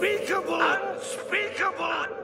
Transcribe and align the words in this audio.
Unspeakable! 0.00 0.62
Unspeakable! 0.62 2.19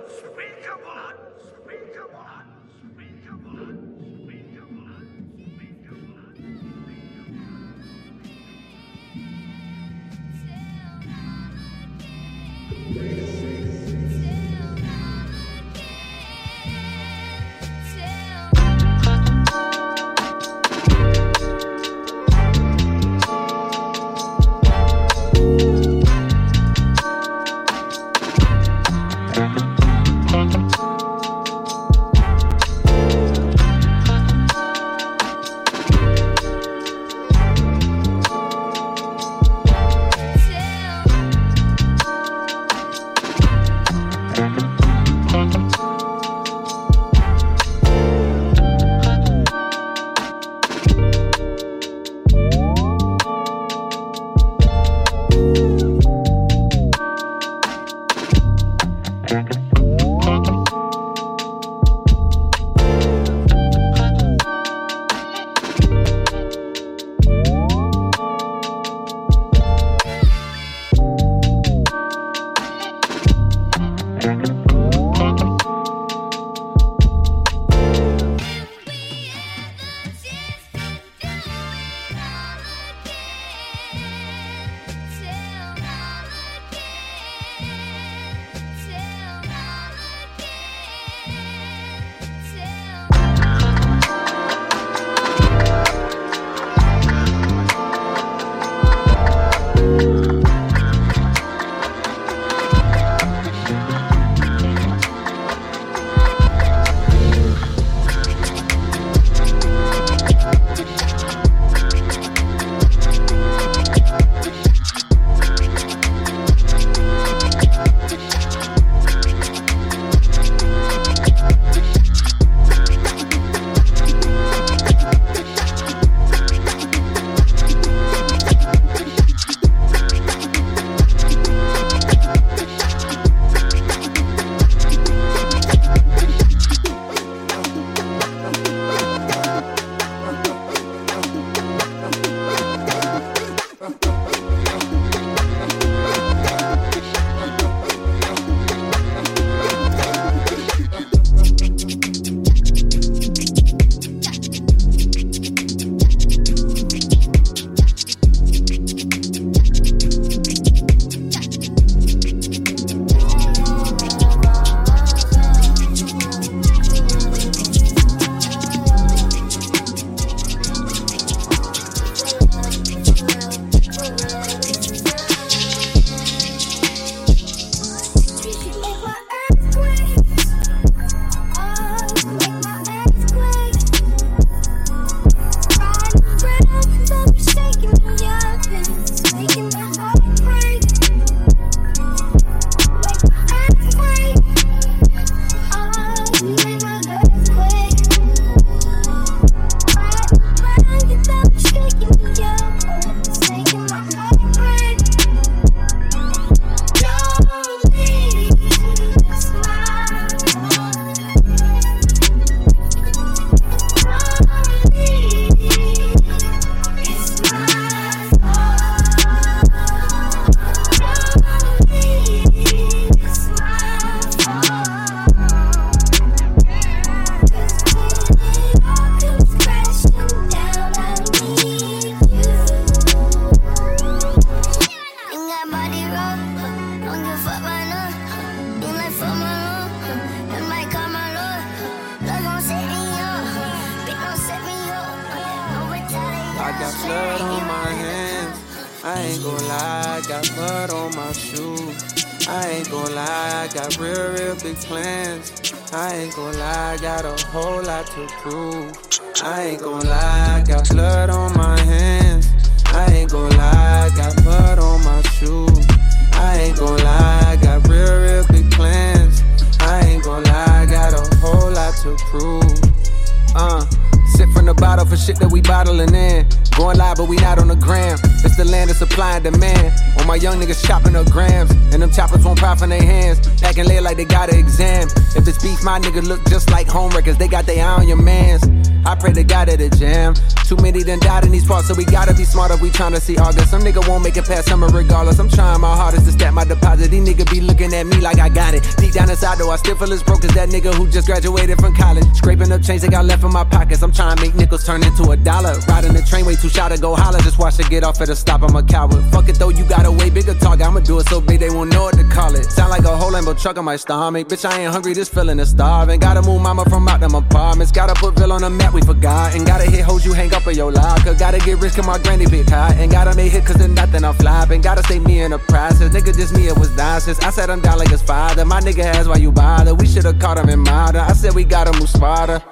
If 292.71 292.81
we 292.81 292.91
tryna 292.91 293.21
see 293.21 293.37
August. 293.37 293.71
Some 293.71 293.83
nigga 293.83 294.07
won't 294.09 294.25
make 294.25 294.37
it 294.37 294.45
past 294.45 294.69
summer 294.69 294.89
regardless. 294.89 295.39
I'm 295.39 295.49
trying 295.49 295.81
my 295.81 295.95
hardest 295.95 296.27
to 296.27 296.33
stack 296.33 296.53
my 296.55 296.65
deposit. 296.65 297.11
These 297.11 297.29
niggas 297.29 297.51
be 297.51 297.61
looking 297.61 297.93
at 297.95 298.07
me 298.07 298.21
like 298.21 298.39
I 298.39 298.49
got 298.49 298.75
it. 298.75 298.83
Down 299.17 299.31
inside, 299.31 299.57
though, 299.57 299.71
I 299.71 299.77
still 299.77 299.97
feel 299.97 300.13
as 300.13 300.23
broke 300.23 300.45
as 300.45 300.53
that 300.53 300.69
nigga 300.69 300.93
who 300.93 301.09
just 301.09 301.27
graduated 301.27 301.79
from 301.81 301.95
college. 301.95 302.27
Scraping 302.35 302.71
up 302.71 302.83
change 302.83 303.01
they 303.01 303.09
got 303.09 303.25
left 303.25 303.43
in 303.45 303.51
my 303.51 303.65
pockets. 303.65 304.03
I'm 304.03 304.13
trying 304.13 304.37
to 304.37 304.43
make 304.43 304.55
nickels 304.55 304.85
turn 304.85 305.03
into 305.03 305.31
a 305.31 305.37
dollar. 305.39 305.73
Riding 305.89 306.13
the 306.13 306.21
train 306.21 306.45
way 306.45 306.55
too 306.55 306.69
shy 306.69 306.87
to 306.91 306.99
go 307.01 307.15
holler. 307.15 307.39
Just 307.39 307.59
watch 307.59 307.81
it 307.81 307.89
get 307.89 308.05
off 308.05 308.21
at 308.21 308.29
a 308.29 308.37
stop. 308.37 308.61
I'm 308.63 308.77
a 308.77 308.83
coward. 308.83 309.25
Fuck 309.33 309.49
it 309.49 309.59
though, 309.59 309.71
you 309.71 309.87
got 309.87 310.05
a 310.05 310.13
way 310.13 310.29
bigger 310.29 310.53
target. 310.53 310.87
I'ma 310.87 311.01
do 311.01 311.19
it 311.19 311.29
so 311.31 311.41
big 311.41 311.61
they 311.61 311.71
won't 311.71 311.91
know 311.95 312.03
what 312.03 312.19
to 312.19 312.25
call 312.25 312.55
it. 312.57 312.65
Sound 312.65 312.91
like 312.91 313.05
a 313.05 313.17
whole 313.17 313.33
Lambo 313.33 313.59
truck 313.59 313.79
on 313.79 313.87
my 313.87 313.97
stomach. 313.97 314.49
Bitch, 314.49 314.69
I 314.69 314.81
ain't 314.83 314.93
hungry, 314.93 315.15
this 315.15 315.31
feeling 315.31 315.61
is 315.61 315.71
starving. 315.71 316.21
Gotta 316.21 316.43
move 316.43 316.61
mama 316.61 316.85
from 316.85 317.09
out 317.09 317.21
them 317.21 317.35
apartments. 317.35 317.93
Gotta 317.93 318.13
put 318.13 318.35
Bill 318.35 318.53
on 318.53 318.61
the 318.61 318.69
map, 318.69 318.93
we 318.93 319.01
forgot. 319.01 319.55
And 319.55 319.67
gotta 319.67 319.91
hit 319.91 320.05
hoes 320.05 320.27
you 320.27 320.35
hang 320.35 320.53
up 320.53 320.67
in 320.67 320.77
your 320.77 320.93
locker. 320.93 321.33
Gotta 321.33 321.59
get 321.61 321.81
rich, 321.81 321.97
my 322.05 322.19
granny 322.19 322.45
big 322.45 322.69
high. 322.69 322.93
And 322.99 323.11
gotta 323.11 323.35
make 323.35 323.51
hit 323.51 323.65
cause 323.65 323.77
there's 323.77 323.89
nothing 323.89 324.25
I'm 324.25 324.35
flopping. 324.35 324.83
Gotta 324.83 325.03
stay 325.05 325.21
me 325.21 325.41
in 325.41 325.53
the 325.53 325.59
process. 325.59 326.13
Nigga, 326.13 326.37
just 326.37 326.55
me, 326.55 326.69
it 326.69 326.77
was 326.77 326.95
nonsense. 326.95 327.41
I 327.41 327.49
said 327.49 327.71
I'm 327.71 327.81
down 327.81 327.97
like 327.97 328.11
his 328.11 328.21
father. 328.21 328.67
My 328.67 328.81
nigga 328.81 329.06
has 329.14 329.29
why 329.29 329.37
you 329.37 329.53
bother. 329.53 329.94
We 329.94 330.06
should've 330.06 330.38
caught 330.38 330.58
him 330.58 330.69
in 330.69 330.81
modern. 330.81 331.23
I 331.23 331.32
said 331.32 331.55
we 331.55 331.64
gotta 331.64 331.93
move 331.99 332.08
smarter. 332.08 332.62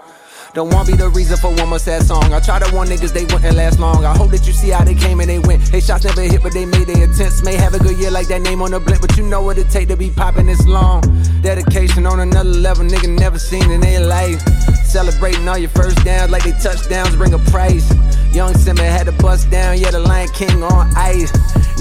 Don't 0.54 0.72
want 0.72 0.86
be 0.86 0.94
the 0.94 1.08
reason 1.08 1.36
for 1.36 1.52
one 1.52 1.68
more 1.68 1.80
sad 1.80 2.04
song. 2.04 2.32
I 2.32 2.38
tried 2.38 2.62
to 2.62 2.72
warn 2.72 2.86
niggas, 2.86 3.12
they 3.12 3.24
wouldn't 3.24 3.56
last 3.56 3.80
long. 3.80 4.04
I 4.04 4.16
hope 4.16 4.30
that 4.30 4.46
you 4.46 4.52
see 4.52 4.70
how 4.70 4.84
they 4.84 4.94
came 4.94 5.18
and 5.18 5.28
they 5.28 5.40
went. 5.40 5.62
They 5.72 5.80
shots 5.80 6.04
never 6.04 6.22
hit, 6.22 6.44
but 6.44 6.52
they 6.52 6.64
made 6.64 6.86
their 6.86 7.10
attempts. 7.10 7.42
May 7.42 7.56
have 7.56 7.74
a 7.74 7.80
good 7.80 7.98
year 7.98 8.12
like 8.12 8.28
that 8.28 8.40
name 8.40 8.62
on 8.62 8.70
the 8.70 8.78
blimp, 8.78 9.00
but 9.00 9.16
you 9.16 9.24
know 9.24 9.42
what 9.42 9.58
it 9.58 9.68
take 9.68 9.88
to 9.88 9.96
be 9.96 10.10
popping 10.10 10.46
this 10.46 10.64
long. 10.64 11.02
Dedication 11.42 12.06
on 12.06 12.20
another 12.20 12.48
level, 12.48 12.84
nigga 12.84 13.08
never 13.18 13.36
seen 13.36 13.68
in 13.68 13.80
their 13.80 14.06
life. 14.06 14.40
Celebrating 14.86 15.48
all 15.48 15.58
your 15.58 15.70
first 15.70 16.04
downs 16.04 16.30
like 16.30 16.44
they 16.44 16.52
touchdowns, 16.52 17.16
bring 17.16 17.34
a 17.34 17.38
price. 17.50 17.92
Young 18.32 18.54
Simba 18.54 18.84
had 18.84 19.06
to 19.06 19.12
bust 19.12 19.50
down, 19.50 19.76
yeah, 19.76 19.90
the 19.90 19.98
Lion 19.98 20.28
King 20.28 20.62
on 20.62 20.86
ice. 20.94 21.32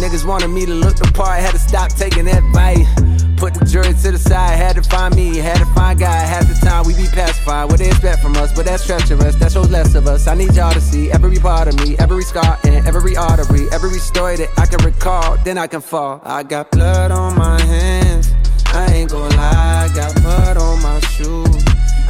Niggas 0.01 0.25
wanted 0.25 0.47
me 0.47 0.65
to 0.65 0.73
look 0.73 0.95
the 0.95 1.11
part, 1.13 1.39
had 1.39 1.51
to 1.51 1.59
stop 1.59 1.93
taking 1.93 2.27
advice. 2.27 2.87
Put 3.43 3.55
the 3.55 3.65
jury 3.65 3.91
to 3.91 4.11
the 4.11 4.17
side, 4.17 4.55
had 4.55 4.77
to 4.77 4.83
find 4.83 5.13
me, 5.17 5.35
had 5.35 5.57
to 5.57 5.65
find 5.75 5.99
God. 5.99 6.27
Half 6.29 6.47
the 6.47 6.55
time 6.65 6.87
we 6.87 6.93
be 6.95 7.07
pacified, 7.11 7.69
what 7.69 7.79
they 7.79 7.87
expect 7.87 8.21
from 8.21 8.37
us, 8.37 8.55
but 8.55 8.63
that's 8.65 8.85
treacherous, 8.85 9.35
that 9.35 9.51
shows 9.51 9.69
less 9.69 9.95
of 9.95 10.07
us. 10.07 10.27
I 10.27 10.33
need 10.33 10.55
y'all 10.55 10.71
to 10.71 10.79
see 10.79 11.11
every 11.11 11.35
part 11.35 11.67
of 11.67 11.75
me, 11.83 11.97
every 11.97 12.23
scar 12.23 12.57
and 12.63 12.87
every 12.87 13.17
artery, 13.17 13.67
every 13.73 13.99
story 13.99 14.37
that 14.37 14.47
I 14.57 14.65
can 14.65 14.79
recall, 14.85 15.35
then 15.43 15.57
I 15.57 15.67
can 15.67 15.81
fall. 15.81 16.21
I 16.23 16.43
got 16.43 16.71
blood 16.71 17.11
on 17.11 17.37
my 17.37 17.59
hands, 17.59 18.31
I 18.67 18.85
ain't 18.93 19.11
gon' 19.11 19.29
lie, 19.31 19.89
I 19.91 19.93
got 19.93 20.15
blood 20.21 20.55
on 20.55 20.81
my 20.81 21.01
shoes. 21.01 21.65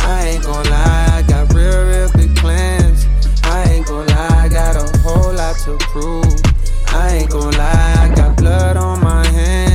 I 0.06 0.36
ain't 0.36 0.44
gon' 0.44 0.66
lie, 0.66 1.08
I 1.18 1.24
got 1.28 1.52
real, 1.52 1.84
real 1.84 2.12
big 2.14 2.36
plans. 2.36 3.08
I 3.42 3.64
ain't 3.72 3.88
gon' 3.88 4.06
lie, 4.06 4.44
I 4.46 4.50
got 4.50 4.76
a 4.76 4.98
whole 5.00 5.34
lot 5.34 5.56
to 5.66 5.78
prove. 5.80 6.30
I 6.90 7.10
ain't 7.18 7.32
gon' 7.32 7.54
lie, 7.54 7.96
I 7.98 8.14
got 8.16 8.38
blood 8.38 8.78
on 8.78 9.02
my 9.02 9.26
hands. 9.26 9.73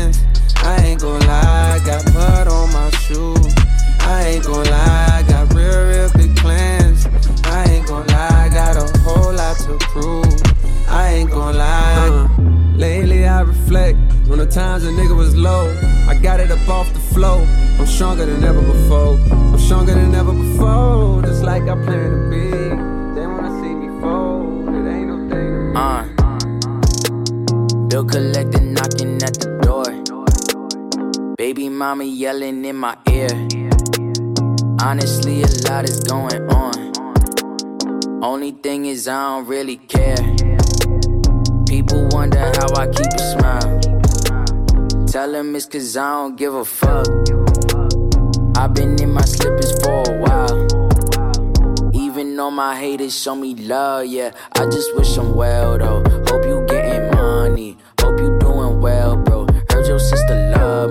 I 0.68 0.76
ain't 0.84 1.00
gon' 1.00 1.20
lie, 1.20 1.80
I 1.80 1.86
got 1.86 2.04
mud 2.12 2.46
on 2.48 2.70
my 2.74 2.90
shoes. 2.90 3.54
I 4.00 4.32
ain't 4.32 4.44
gon' 4.44 4.66
lie, 4.66 5.08
I 5.18 5.22
got 5.26 5.54
real, 5.54 5.82
real 5.90 6.10
big 6.12 6.36
plans. 6.36 7.06
I 7.44 7.64
ain't 7.72 7.86
gon' 7.86 8.06
lie, 8.08 8.44
I 8.44 8.48
got 8.50 8.76
a 8.76 8.86
whole 9.00 9.32
lot 9.32 9.56
to 9.64 9.78
prove. 9.92 10.26
I 10.86 11.08
ain't 11.14 11.30
gon' 11.30 11.56
lie. 11.56 12.08
Uh, 12.08 12.28
lately 12.76 13.26
I 13.26 13.40
reflect 13.40 13.98
on 14.30 14.36
the 14.36 14.46
times 14.46 14.84
a 14.84 14.88
nigga 14.88 15.16
was 15.16 15.34
low. 15.34 15.74
I 16.06 16.14
got 16.14 16.38
it 16.38 16.50
up 16.50 16.68
off 16.68 16.92
the 16.92 17.00
flow. 17.14 17.38
I'm 17.78 17.86
stronger 17.86 18.26
than 18.26 18.44
ever 18.44 18.60
before. 18.60 19.16
I'm 19.32 19.58
stronger 19.58 19.94
than 19.94 20.14
ever 20.14 20.34
before. 20.34 21.22
Just 21.22 21.44
like 21.44 21.62
I 21.62 21.76
plan 21.82 22.10
to 22.10 22.20
be. 22.28 22.50
They 23.18 23.26
wanna 23.26 23.52
see 23.62 23.74
me 23.74 23.88
fold. 24.02 24.68
It 24.68 24.86
ain't 24.86 25.08
no 25.08 25.16
thing 25.30 25.72
to 25.72 25.80
Uh. 25.80 26.04
Bill 27.88 28.04
collector 28.04 28.57
Baby 31.38 31.68
mama 31.68 32.02
yelling 32.02 32.64
in 32.64 32.74
my 32.74 32.96
ear. 33.08 33.28
Honestly, 34.82 35.42
a 35.42 35.46
lot 35.70 35.84
is 35.84 36.00
going 36.00 36.42
on. 36.50 38.24
Only 38.24 38.50
thing 38.50 38.86
is, 38.86 39.06
I 39.06 39.22
don't 39.22 39.46
really 39.46 39.76
care. 39.76 40.16
People 41.68 42.08
wonder 42.10 42.40
how 42.40 42.74
I 42.74 42.88
keep 42.88 43.12
a 43.14 43.24
smile. 43.34 45.06
Tell 45.06 45.30
them 45.30 45.54
it's 45.54 45.66
cause 45.66 45.96
I 45.96 46.10
don't 46.10 46.34
give 46.36 46.54
a 46.54 46.64
fuck. 46.64 47.06
I've 48.56 48.74
been 48.74 49.00
in 49.00 49.12
my 49.12 49.22
slippers 49.22 49.80
for 49.80 50.02
a 50.10 50.18
while. 50.18 50.66
Even 51.94 52.34
though 52.34 52.50
my 52.50 52.74
haters 52.74 53.16
show 53.16 53.36
me 53.36 53.54
love, 53.54 54.06
yeah. 54.06 54.32
I 54.56 54.64
just 54.64 54.92
wish 54.96 55.16
I'm 55.16 55.36
well 55.36 55.78
though. 55.78 56.02
Hope 56.26 56.44
you 56.44 56.66
getting 56.66 57.12
money. 57.12 57.76
Hope 58.00 58.18
you 58.18 58.36
doing 58.40 58.80
well, 58.80 59.16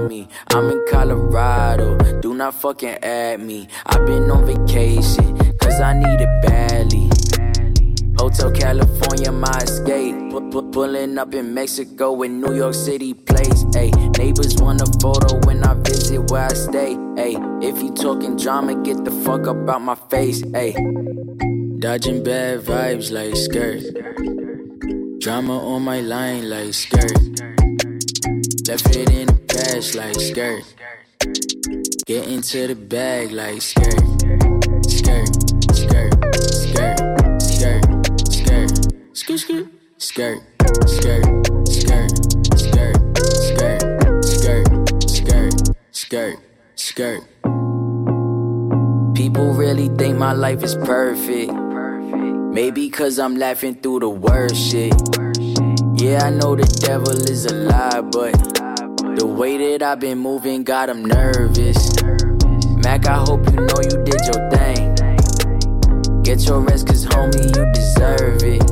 me. 0.07 0.27
I'm 0.53 0.69
in 0.69 0.83
Colorado. 0.89 1.97
Do 2.21 2.33
not 2.33 2.53
fucking 2.55 2.97
add 3.03 3.39
me. 3.39 3.67
I've 3.85 4.05
been 4.05 4.29
on 4.31 4.45
vacation, 4.45 5.37
cause 5.59 5.79
I 5.79 5.93
need 5.93 6.21
it 6.21 6.41
badly. 6.43 7.09
Hotel 8.17 8.51
California, 8.51 9.31
my 9.31 9.51
escape. 9.61 10.15
Pu- 10.31 10.49
pu- 10.49 10.71
pulling 10.71 11.17
up 11.17 11.33
in 11.33 11.53
Mexico 11.53 12.21
in 12.23 12.41
New 12.41 12.53
York 12.55 12.73
City 12.73 13.13
place. 13.13 13.63
Ayy, 13.75 13.91
neighbors 14.17 14.55
want 14.57 14.81
a 14.81 14.85
photo 14.99 15.39
when 15.45 15.63
I 15.63 15.75
visit 15.75 16.29
where 16.31 16.45
I 16.45 16.53
stay. 16.53 16.95
Ayy, 16.95 17.37
if 17.63 17.81
you 17.81 17.91
talking 17.93 18.35
drama, 18.35 18.75
get 18.83 19.03
the 19.05 19.11
fuck 19.23 19.47
up 19.47 19.69
out 19.69 19.81
my 19.81 19.95
face. 20.09 20.41
Ayy, 20.41 20.73
dodging 21.79 22.23
bad 22.23 22.61
vibes 22.61 23.11
like 23.11 23.35
skirt. 23.35 23.83
Drama 25.19 25.59
on 25.73 25.83
my 25.83 26.01
line 26.01 26.49
like 26.49 26.73
skirt. 26.73 27.11
Left 28.67 28.95
it 28.97 29.09
in 29.11 29.27
the 29.27 29.33
past 29.47 29.95
like 29.95 30.19
skirt. 30.19 30.61
Get 32.05 32.27
into 32.27 32.67
the 32.67 32.75
bag 32.75 33.31
like 33.31 33.61
skirt. 33.61 33.95
Skirt, 34.83 35.29
skirt, 35.71 36.11
skirt, 36.51 36.99
skirt, 37.41 37.87
skirt, 38.43 38.67
skirt, 39.15 39.41
skirt, 39.97 40.41
skirt, 41.87 42.11
skirt, 42.57 42.97
skirt, 43.39 43.81
skirt, 44.25 44.25
skirt, 44.27 44.73
skirt, 45.07 45.53
skirt, 45.91 46.39
skirt. 46.75 47.21
People 49.15 49.53
really 49.53 49.87
think 49.95 50.17
my 50.17 50.33
life 50.33 50.61
is 50.61 50.75
perfect. 50.75 51.53
Maybe 51.53 52.89
cause 52.89 53.17
I'm 53.17 53.37
laughing 53.37 53.75
through 53.75 54.01
the 54.01 54.09
worst 54.09 54.57
shit. 54.57 54.93
Yeah, 56.07 56.23
I 56.23 56.29
know 56.29 56.55
the 56.55 56.63
devil 56.79 57.11
is 57.29 57.45
a 57.47 57.53
lie, 57.53 57.99
but 57.99 58.31
the 59.17 59.25
way 59.27 59.57
that 59.57 59.83
I've 59.83 59.99
been 59.99 60.19
moving 60.19 60.63
got 60.63 60.87
him 60.87 61.03
nervous. 61.03 61.91
Mac, 62.77 63.05
I 63.07 63.17
hope 63.17 63.43
you 63.51 63.59
know 63.67 63.79
you 63.83 63.97
did 64.07 64.21
your 64.23 64.41
thing. 64.49 64.95
Get 66.23 66.45
your 66.47 66.61
rest, 66.61 66.87
cause 66.87 67.05
homie, 67.05 67.51
you 67.51 67.63
deserve 67.73 68.41
it. 68.41 68.63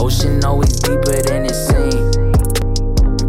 Ocean 0.00 0.44
always 0.44 0.78
deeper 0.78 1.20
than 1.22 1.44
it 1.44 1.56
seems. 1.56 2.14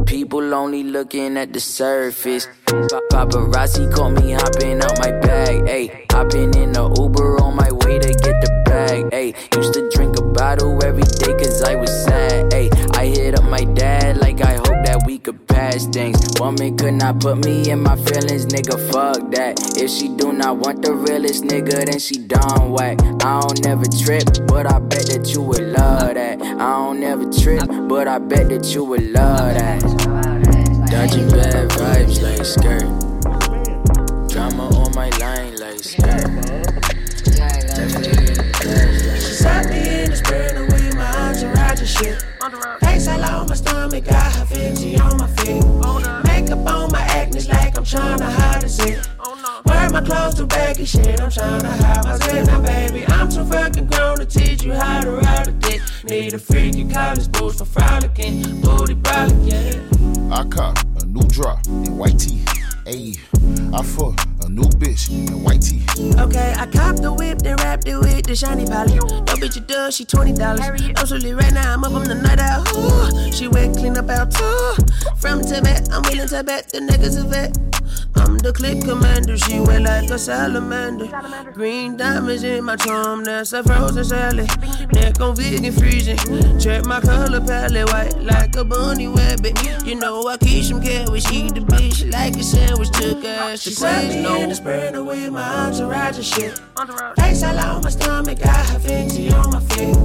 People 0.06 0.54
only 0.54 0.84
looking 0.84 1.36
at 1.38 1.52
the 1.52 1.60
surface. 1.60 2.48
Pa- 2.68 3.02
Paparazzi 3.12 3.92
caught 3.92 4.12
me 4.22 4.34
hopping 4.34 4.82
out 4.82 5.00
my 5.00 5.12
bag. 5.18 5.66
Ayy, 5.66 6.06
hopping 6.12 6.54
in 6.54 6.74
the 6.74 6.86
Uber 7.00 7.42
on 7.42 7.56
my 7.56 7.72
way 7.72 7.98
to 7.98 8.10
get 8.10 8.38
the 8.46 8.62
bag. 8.66 9.06
Ayy, 9.06 9.34
used 9.58 9.74
to 9.74 9.90
drink 9.96 10.20
a 10.20 10.22
bottle 10.22 10.84
every 10.84 11.04
day 11.18 11.34
cause 11.34 11.64
I 11.64 11.74
was 11.74 11.90
sad. 12.06 12.52
Ayy, 12.52 12.70
hit 13.10 13.38
up 13.38 13.46
my 13.46 13.64
dad 13.64 14.18
like 14.18 14.42
I 14.42 14.54
hope 14.54 14.86
that 14.86 15.04
we 15.06 15.18
could 15.18 15.48
pass 15.48 15.86
things. 15.86 16.20
Woman 16.40 16.78
could 16.78 16.94
not 16.94 17.20
put 17.20 17.44
me 17.46 17.70
in 17.70 17.82
my 17.82 17.96
feelings, 17.96 18.46
nigga. 18.46 18.78
Fuck 18.92 19.32
that. 19.32 19.60
If 19.78 19.90
she 19.90 20.08
do 20.10 20.34
not 20.34 20.58
want 20.58 20.82
the 20.82 20.94
realest 20.94 21.44
nigga, 21.44 21.86
then 21.86 22.00
she 22.00 22.18
done 22.18 22.72
whack. 22.72 23.00
I 23.24 23.42
don't 23.42 23.64
never 23.64 23.86
trip, 24.04 24.24
but 24.48 24.72
I 24.72 24.80
bet 24.80 25.08
that 25.08 25.32
you 25.34 25.42
would 25.42 25.62
love 25.62 26.14
that. 26.16 26.42
I 26.42 26.58
don't 26.58 27.00
never 27.00 27.30
trip, 27.32 27.68
but 27.88 28.08
I 28.08 28.20
bet 28.20 28.50
that 28.50 28.74
you 28.74 28.84
would 28.84 29.04
love 29.04 29.54
that. 29.56 29.82
Dodging 30.90 31.30
bad 31.30 31.70
vibes 31.70 32.22
like 32.22 32.46
skirt. 32.46 32.88
Drama 34.30 34.68
on 34.78 34.94
my 34.96 35.10
line 35.18 35.58
like 35.58 35.80
skirt. 35.80 36.60
Sucked 39.40 39.70
me 39.70 40.04
in 40.04 40.12
the 40.12 40.54
and 40.56 40.74
with 40.74 40.96
my 40.96 41.30
entourage 41.30 41.80
and 41.80 41.88
shit. 41.88 42.89
All 43.10 43.42
on 43.42 43.48
my 43.48 43.56
stomach, 43.56 44.06
got 44.06 44.32
her 44.36 44.46
Fenty 44.46 45.00
on 45.02 45.18
my 45.18 45.28
feet. 45.38 45.66
Makeup 46.24 46.66
on 46.74 46.92
my 46.92 47.02
acne 47.02 47.42
like 47.42 47.78
I'm 47.78 47.84
tryna 47.84 48.32
hide 48.32 48.64
a 48.64 48.70
zit. 48.70 49.10
Wear 49.66 49.90
my 49.90 50.02
clothes 50.02 50.36
to 50.36 50.46
baggy 50.46 50.86
shit, 50.86 51.20
I'm 51.20 51.30
tryna 51.30 51.78
hide 51.82 52.04
my 52.06 52.16
zit. 52.18 52.46
Now, 52.48 52.62
baby, 52.62 53.06
I'm 53.08 53.30
too 53.30 53.44
fucking 53.44 53.88
grown 53.88 54.20
to 54.20 54.26
teach 54.26 54.64
you 54.64 54.70
you 54.70 54.76
how 54.76 55.02
to 55.02 55.12
ride 55.12 55.48
a 55.48 55.52
dick. 55.52 55.82
Need 56.04 56.34
a 56.34 56.40
freaky 56.40 56.86
college 56.88 57.32
boots 57.32 57.58
for 57.58 57.66
frolicking, 57.66 58.62
booty 58.62 58.96
brolic, 58.96 59.40
yeah. 59.50 60.36
I 60.36 60.44
cop 60.46 60.78
a 61.02 61.06
new 61.06 61.28
drop 61.28 61.66
in 61.68 61.98
white 61.98 62.20
tee. 62.20 62.44
Ayy, 62.86 63.18
I 63.74 63.82
fuck 63.84 64.16
a 64.50 64.52
new 64.52 64.70
bitch 64.80 65.10
in 65.10 65.44
white 65.44 65.62
tee. 65.62 65.82
Okay, 66.20 66.54
I 66.58 66.66
copped 66.66 67.02
the 67.02 67.14
whip, 67.14 67.40
then 67.40 67.56
wrapped 67.58 67.88
it 67.88 67.98
with 67.98 68.26
the 68.26 68.36
shiny 68.36 68.66
poly. 68.66 68.96
No 68.96 69.36
bitch, 69.38 69.56
you 69.56 69.62
does, 69.62 69.96
she 69.96 70.06
twenty 70.06 70.34
dollars. 70.34 70.82
Absolutely 70.98 71.34
right 71.34 71.54
now, 71.54 71.74
I'm 71.74 71.84
up 71.84 71.94
on 71.94 72.06
the 72.06 72.16
night 72.16 72.40
out. 72.40 72.68
Ooh, 72.76 73.32
she 73.32 73.48
wet, 73.48 73.76
clean 73.76 73.98
up 73.98 74.10
out 74.10 74.32
too. 74.32 74.76
From 75.18 75.42
Tibet, 75.42 75.90
I'm 75.92 76.02
willing 76.04 76.28
to 76.28 76.44
bet 76.44 76.70
the 76.70 76.80
niggas 76.80 77.20
a 77.22 77.28
vet. 77.28 77.69
I'm 78.16 78.38
the 78.38 78.52
click 78.52 78.82
commander, 78.82 79.38
she 79.38 79.60
wet 79.60 79.82
like 79.82 80.10
a 80.10 80.20
salamander. 80.20 81.08
Green 81.54 81.98
diamonds 81.98 82.44
in 82.44 82.64
my 82.66 82.76
charm, 82.76 83.24
that's 83.24 83.54
a 83.54 83.64
frozen 83.64 84.04
salad. 84.04 84.50
Neck 84.94 85.20
on 85.22 85.36
vegan 85.36 85.72
freezing. 85.74 86.18
Check 86.60 86.86
my 86.86 87.00
color 87.00 87.42
palette, 87.42 87.90
white 87.92 88.22
like 88.22 88.56
a 88.56 88.64
bunny 88.64 89.08
rabbit. 89.08 89.58
You 89.86 89.96
know 89.96 90.28
I 90.28 90.38
keep 90.38 90.66
some 90.66 90.82
carrots, 90.82 91.32
eat 91.32 91.54
the 91.56 91.62
bitch 91.62 92.12
like 92.12 92.36
a 92.36 92.44
sandwich. 92.44 92.90
Took 92.92 93.24
her 93.24 93.30
ass, 93.30 93.62
she 93.62 93.72
says 93.72 94.16
no. 94.16 94.42
In 94.42 94.50
the 94.50 94.56
spread 94.56 94.96
away 94.96 95.30
my 95.30 95.68
entourage 95.68 96.18
and 96.18 96.26
shit. 96.26 96.60
Face 97.18 97.44
all 97.44 97.60
on 97.60 97.84
my 97.84 97.90
stomach, 97.90 98.40
got 98.40 98.70
her 98.70 98.80
fancy 98.80 99.32
on 99.32 99.52
my 99.52 99.60
feet. 99.62 99.98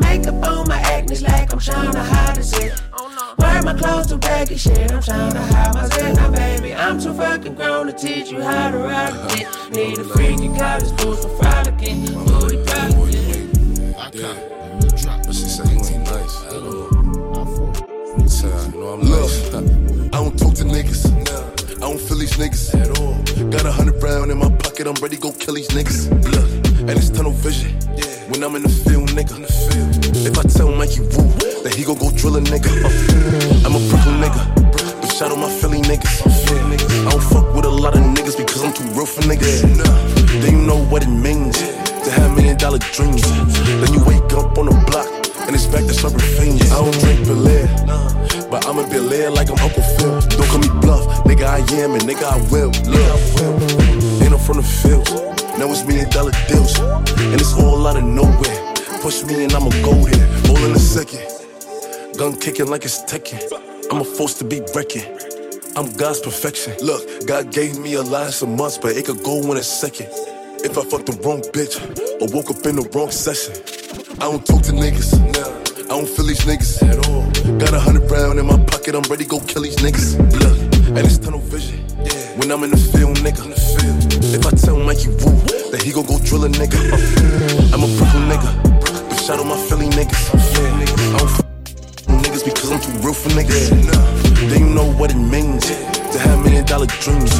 Makeup 0.00 0.34
on 0.44 0.68
my 0.68 0.78
acne 0.78 1.16
like 1.18 1.52
I'm 1.52 1.58
trying 1.58 1.92
to 1.92 2.02
hide 2.02 2.38
it. 2.38 2.82
Oh, 2.92 3.08
Wear 3.38 3.62
my 3.62 3.74
clothes 3.74 4.06
to 4.08 4.18
baggy 4.18 4.56
shit, 4.56 4.92
I'm 4.92 5.02
trying 5.02 5.32
to 5.32 5.40
hide 5.40 5.74
my 5.74 5.86
zit. 5.88 6.16
Now, 6.16 6.30
baby, 6.30 6.74
I'm 6.74 7.00
too 7.00 7.14
fucking 7.14 7.54
grown 7.54 7.86
to 7.86 7.92
teach 7.92 8.30
you 8.30 8.42
how 8.42 8.70
to 8.70 8.78
ride 8.78 9.12
a 9.12 9.28
dick. 9.36 9.48
Need 9.72 9.98
a 9.98 10.04
freaky 10.04 10.48
college 10.56 10.96
boots 10.98 11.24
for 11.24 11.36
frolicking, 11.42 12.04
booty 12.06 12.62
frolicking. 12.64 13.94
I 13.96 14.10
cop 14.10 14.36
a 14.36 14.78
new 14.80 14.90
drop. 14.90 15.26
But 15.26 15.34
she 15.34 15.46
said 15.46 15.68
you 15.68 15.84
ain't 15.84 16.04
nice. 16.04 16.36
I 16.42 16.50
fuck. 17.56 18.20
She 18.20 18.28
said, 18.28 18.52
I 18.52 18.68
know 18.68 18.88
I'm 18.94 19.00
nice. 19.00 19.73
Don't 20.36 20.48
talk 20.48 20.54
to 20.56 20.64
niggas. 20.64 21.06
I 21.76 21.80
don't 21.80 22.00
feel 22.00 22.18
these 22.18 22.32
niggas 22.32 22.74
at 22.74 22.98
all. 22.98 23.14
Got 23.50 23.66
a 23.66 23.72
hundred 23.72 24.02
round 24.02 24.30
in 24.32 24.38
my 24.38 24.50
pocket, 24.56 24.86
I'm 24.86 24.94
ready 24.94 25.16
to 25.16 25.22
go 25.22 25.32
kill 25.32 25.54
these 25.54 25.68
niggas. 25.68 26.10
Look, 26.10 26.48
and 26.80 26.90
it's 26.90 27.10
tunnel 27.10 27.30
vision. 27.30 27.70
Yeah. 27.94 28.04
When 28.30 28.42
I'm 28.42 28.56
in 28.56 28.62
the 28.62 28.68
field, 28.68 29.10
nigga. 29.10 29.46
If 30.26 30.38
I 30.38 30.42
tell 30.42 30.72
Mikey 30.72 31.00
Woo 31.00 31.62
that 31.62 31.74
he 31.76 31.84
gon' 31.84 31.98
go 31.98 32.10
drill 32.10 32.36
a 32.36 32.40
nigga, 32.40 32.70
I'm 33.64 33.74
a 33.76 33.80
Brooklyn 33.90 34.18
nigga. 34.18 34.42
But 34.72 35.12
shout 35.12 35.30
out 35.30 35.38
my 35.38 35.50
Philly 35.60 35.82
niggas. 35.82 36.26
I 37.06 37.10
don't 37.10 37.22
fuck 37.22 37.54
with 37.54 37.64
a 37.66 37.70
lot 37.70 37.94
of 37.94 38.02
niggas 38.02 38.36
because 38.36 38.64
I'm 38.64 38.72
too 38.72 38.84
real 38.90 39.06
for 39.06 39.22
niggas. 39.22 39.62
Then 40.42 40.58
you 40.58 40.66
know 40.66 40.82
what 40.86 41.04
it 41.04 41.10
means 41.10 41.58
to 41.58 42.10
have 42.10 42.34
million 42.34 42.56
dollar 42.56 42.78
dreams. 42.78 43.22
Then 43.22 43.92
you 43.92 44.02
wake 44.04 44.32
up 44.32 44.58
on 44.58 44.66
the 44.66 44.84
block 44.90 45.23
and 45.46 45.54
it's 45.54 45.66
back 45.66 45.84
to 45.84 45.94
serving 45.94 46.20
fiends. 46.20 46.72
I 46.72 46.80
don't 46.80 46.98
drink 47.00 47.26
Belaire, 47.26 47.68
but 48.50 48.66
I'ma 48.66 48.84
be 48.84 48.94
Bel-Air 48.94 49.30
like 49.30 49.50
I'm 49.50 49.58
Uncle 49.58 49.82
Phil. 49.82 50.20
Don't 50.20 50.48
call 50.48 50.60
me 50.60 50.68
bluff, 50.80 51.04
nigga. 51.24 51.46
I 51.46 51.58
am 51.80 51.92
and 51.94 52.02
nigga 52.02 52.24
I 52.24 52.38
will. 52.50 52.72
Look, 52.88 54.22
ain't 54.22 54.30
no 54.30 54.38
from 54.38 54.58
the 54.58 54.62
fields. 54.62 55.10
Now 55.58 55.70
it's 55.70 55.84
me 55.86 56.00
and 56.00 56.10
dollar 56.10 56.32
deals, 56.48 56.78
and 56.78 57.40
it's 57.40 57.54
all 57.54 57.86
out 57.86 57.96
of 57.96 58.04
nowhere. 58.04 58.74
Push 59.00 59.24
me 59.24 59.44
and 59.44 59.52
I'ma 59.52 59.70
go 59.82 59.94
there, 59.94 60.28
all 60.48 60.64
in 60.64 60.72
a 60.72 60.78
second. 60.78 61.22
Gun 62.16 62.38
kicking 62.40 62.66
like 62.66 62.84
it's 62.84 63.02
Tekken. 63.04 63.40
I'm 63.90 64.00
a 64.00 64.04
force 64.04 64.34
to 64.38 64.44
be 64.44 64.60
wrecking. 64.74 65.04
I'm 65.76 65.92
God's 65.92 66.20
perfection. 66.20 66.74
Look, 66.80 67.26
God 67.26 67.52
gave 67.52 67.78
me 67.78 67.94
a 67.94 68.02
life 68.02 68.30
some 68.30 68.56
months, 68.56 68.78
but 68.78 68.96
it 68.96 69.06
could 69.06 69.22
go 69.22 69.40
in 69.50 69.56
a 69.58 69.62
second. 69.62 70.08
If 70.64 70.78
I 70.78 70.82
fucked 70.84 71.06
the 71.06 71.18
wrong 71.24 71.42
bitch 71.52 71.76
or 72.22 72.28
woke 72.34 72.50
up 72.50 72.64
in 72.64 72.76
the 72.76 72.88
wrong 72.94 73.10
session. 73.10 73.54
I 74.20 74.30
don't 74.30 74.44
talk 74.46 74.62
to 74.62 74.72
niggas. 74.72 75.12
I 75.84 75.88
don't 75.88 76.08
feel 76.08 76.26
these 76.26 76.40
niggas 76.40 76.82
at 76.88 77.08
all. 77.08 77.26
Got 77.58 77.74
a 77.74 77.80
hundred 77.80 78.10
round 78.10 78.38
in 78.38 78.46
my 78.46 78.56
pocket, 78.64 78.94
I'm 78.94 79.02
ready 79.10 79.24
to 79.24 79.30
go 79.30 79.40
kill 79.40 79.62
these 79.62 79.76
niggas. 79.76 80.16
Look, 80.40 80.58
and 80.88 80.98
it's 80.98 81.18
tunnel 81.18 81.40
vision. 81.40 81.80
When 82.38 82.50
I'm 82.50 82.62
in 82.64 82.70
the 82.70 82.76
field, 82.76 83.16
nigga. 83.18 83.44
If 84.34 84.46
I 84.46 84.50
tell 84.56 84.78
Mikey 84.78 85.08
Woo 85.08 85.34
that 85.72 85.82
he 85.82 85.92
gon' 85.92 86.06
go 86.06 86.18
drill 86.18 86.44
a 86.44 86.48
nigga, 86.48 86.78
I'm 87.72 87.82
a 87.82 87.88
Brooklyn 87.98 88.28
nigga. 88.30 88.50
But 89.08 89.16
shout 89.20 89.38
out 89.40 89.46
my 89.46 89.56
Philly 89.68 89.88
niggas. 89.90 90.24
I 90.34 91.18
don't 91.18 91.30
f- 91.30 91.44
niggas 92.24 92.44
because 92.44 92.70
I'm 92.72 92.80
too 92.80 92.92
real 93.04 93.14
for 93.14 93.30
niggas. 93.30 93.70
Then 94.48 94.68
you 94.68 94.74
know 94.74 94.90
what 94.94 95.10
it 95.10 95.18
means 95.18 95.66
to 95.66 96.18
have 96.18 96.42
million 96.44 96.64
dollar 96.64 96.86
dreams. 96.86 97.30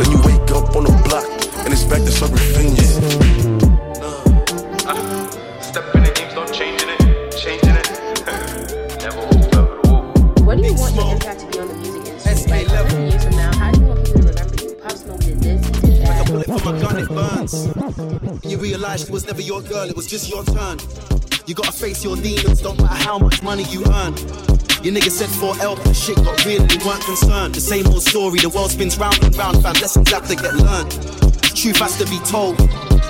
Then 0.00 0.10
you 0.10 0.18
wake 0.24 0.50
up 0.50 0.74
on 0.74 0.84
the 0.84 0.94
block 1.06 1.24
and 1.64 1.72
it's 1.72 1.84
back 1.84 2.00
to 2.02 2.10
serving 2.10 2.38
fiends. 2.38 3.53
What 10.54 10.62
do 10.62 10.68
you 10.68 10.74
want 10.74 10.94
your 10.94 11.12
impact 11.12 11.40
to 11.40 11.46
be 11.48 11.58
on 11.58 11.66
the 11.66 11.74
music 11.74 12.06
industry? 12.06 12.52
Like, 12.52 12.68
100 12.68 13.10
years 13.10 13.24
from 13.24 13.32
now, 13.32 13.58
how 13.58 13.72
do 13.72 13.80
you 13.80 13.86
want 13.86 14.06
people 14.06 14.20
to 14.20 14.28
remember 14.28 14.62
you? 14.62 14.74
Pop 14.76 14.92
Smoke 14.92 15.20
did 15.20 15.40
this, 15.42 15.66
he 15.66 15.72
did 15.82 16.06
that. 16.06 16.26
bullet 16.28 16.60
from 16.60 16.76
a 16.76 16.80
gun, 16.80 16.96
it 16.96 17.08
burns. 17.08 18.46
You 18.46 18.58
realize 18.58 19.04
she 19.04 19.10
was 19.10 19.26
never 19.26 19.42
your 19.42 19.62
girl, 19.62 19.88
it 19.90 19.96
was 19.96 20.06
just 20.06 20.30
your 20.30 20.44
turn. 20.44 20.78
You 21.46 21.56
gotta 21.56 21.72
face 21.72 22.04
your 22.04 22.14
demons, 22.14 22.62
don't 22.62 22.80
matter 22.80 23.02
how 23.02 23.18
much 23.18 23.42
money 23.42 23.64
you 23.64 23.82
earn. 23.98 24.14
Your 24.84 24.94
nigga 24.94 25.10
said 25.10 25.28
4L, 25.28 25.74
but 25.82 25.92
shit 25.92 26.22
got 26.22 26.44
real, 26.46 26.62
they 26.62 26.78
weren't 26.86 27.02
concerned. 27.02 27.56
The 27.56 27.60
same 27.60 27.88
old 27.88 28.04
story, 28.04 28.38
the 28.38 28.48
world 28.48 28.70
spins 28.70 28.96
round 28.96 29.18
and 29.24 29.34
round, 29.34 29.60
fam, 29.60 29.74
lessons 29.82 30.08
have 30.12 30.28
to 30.28 30.36
get 30.36 30.54
learned. 30.54 30.92
Truth 31.64 31.80
has 31.80 31.96
to 31.96 32.04
be 32.12 32.20
told. 32.28 32.60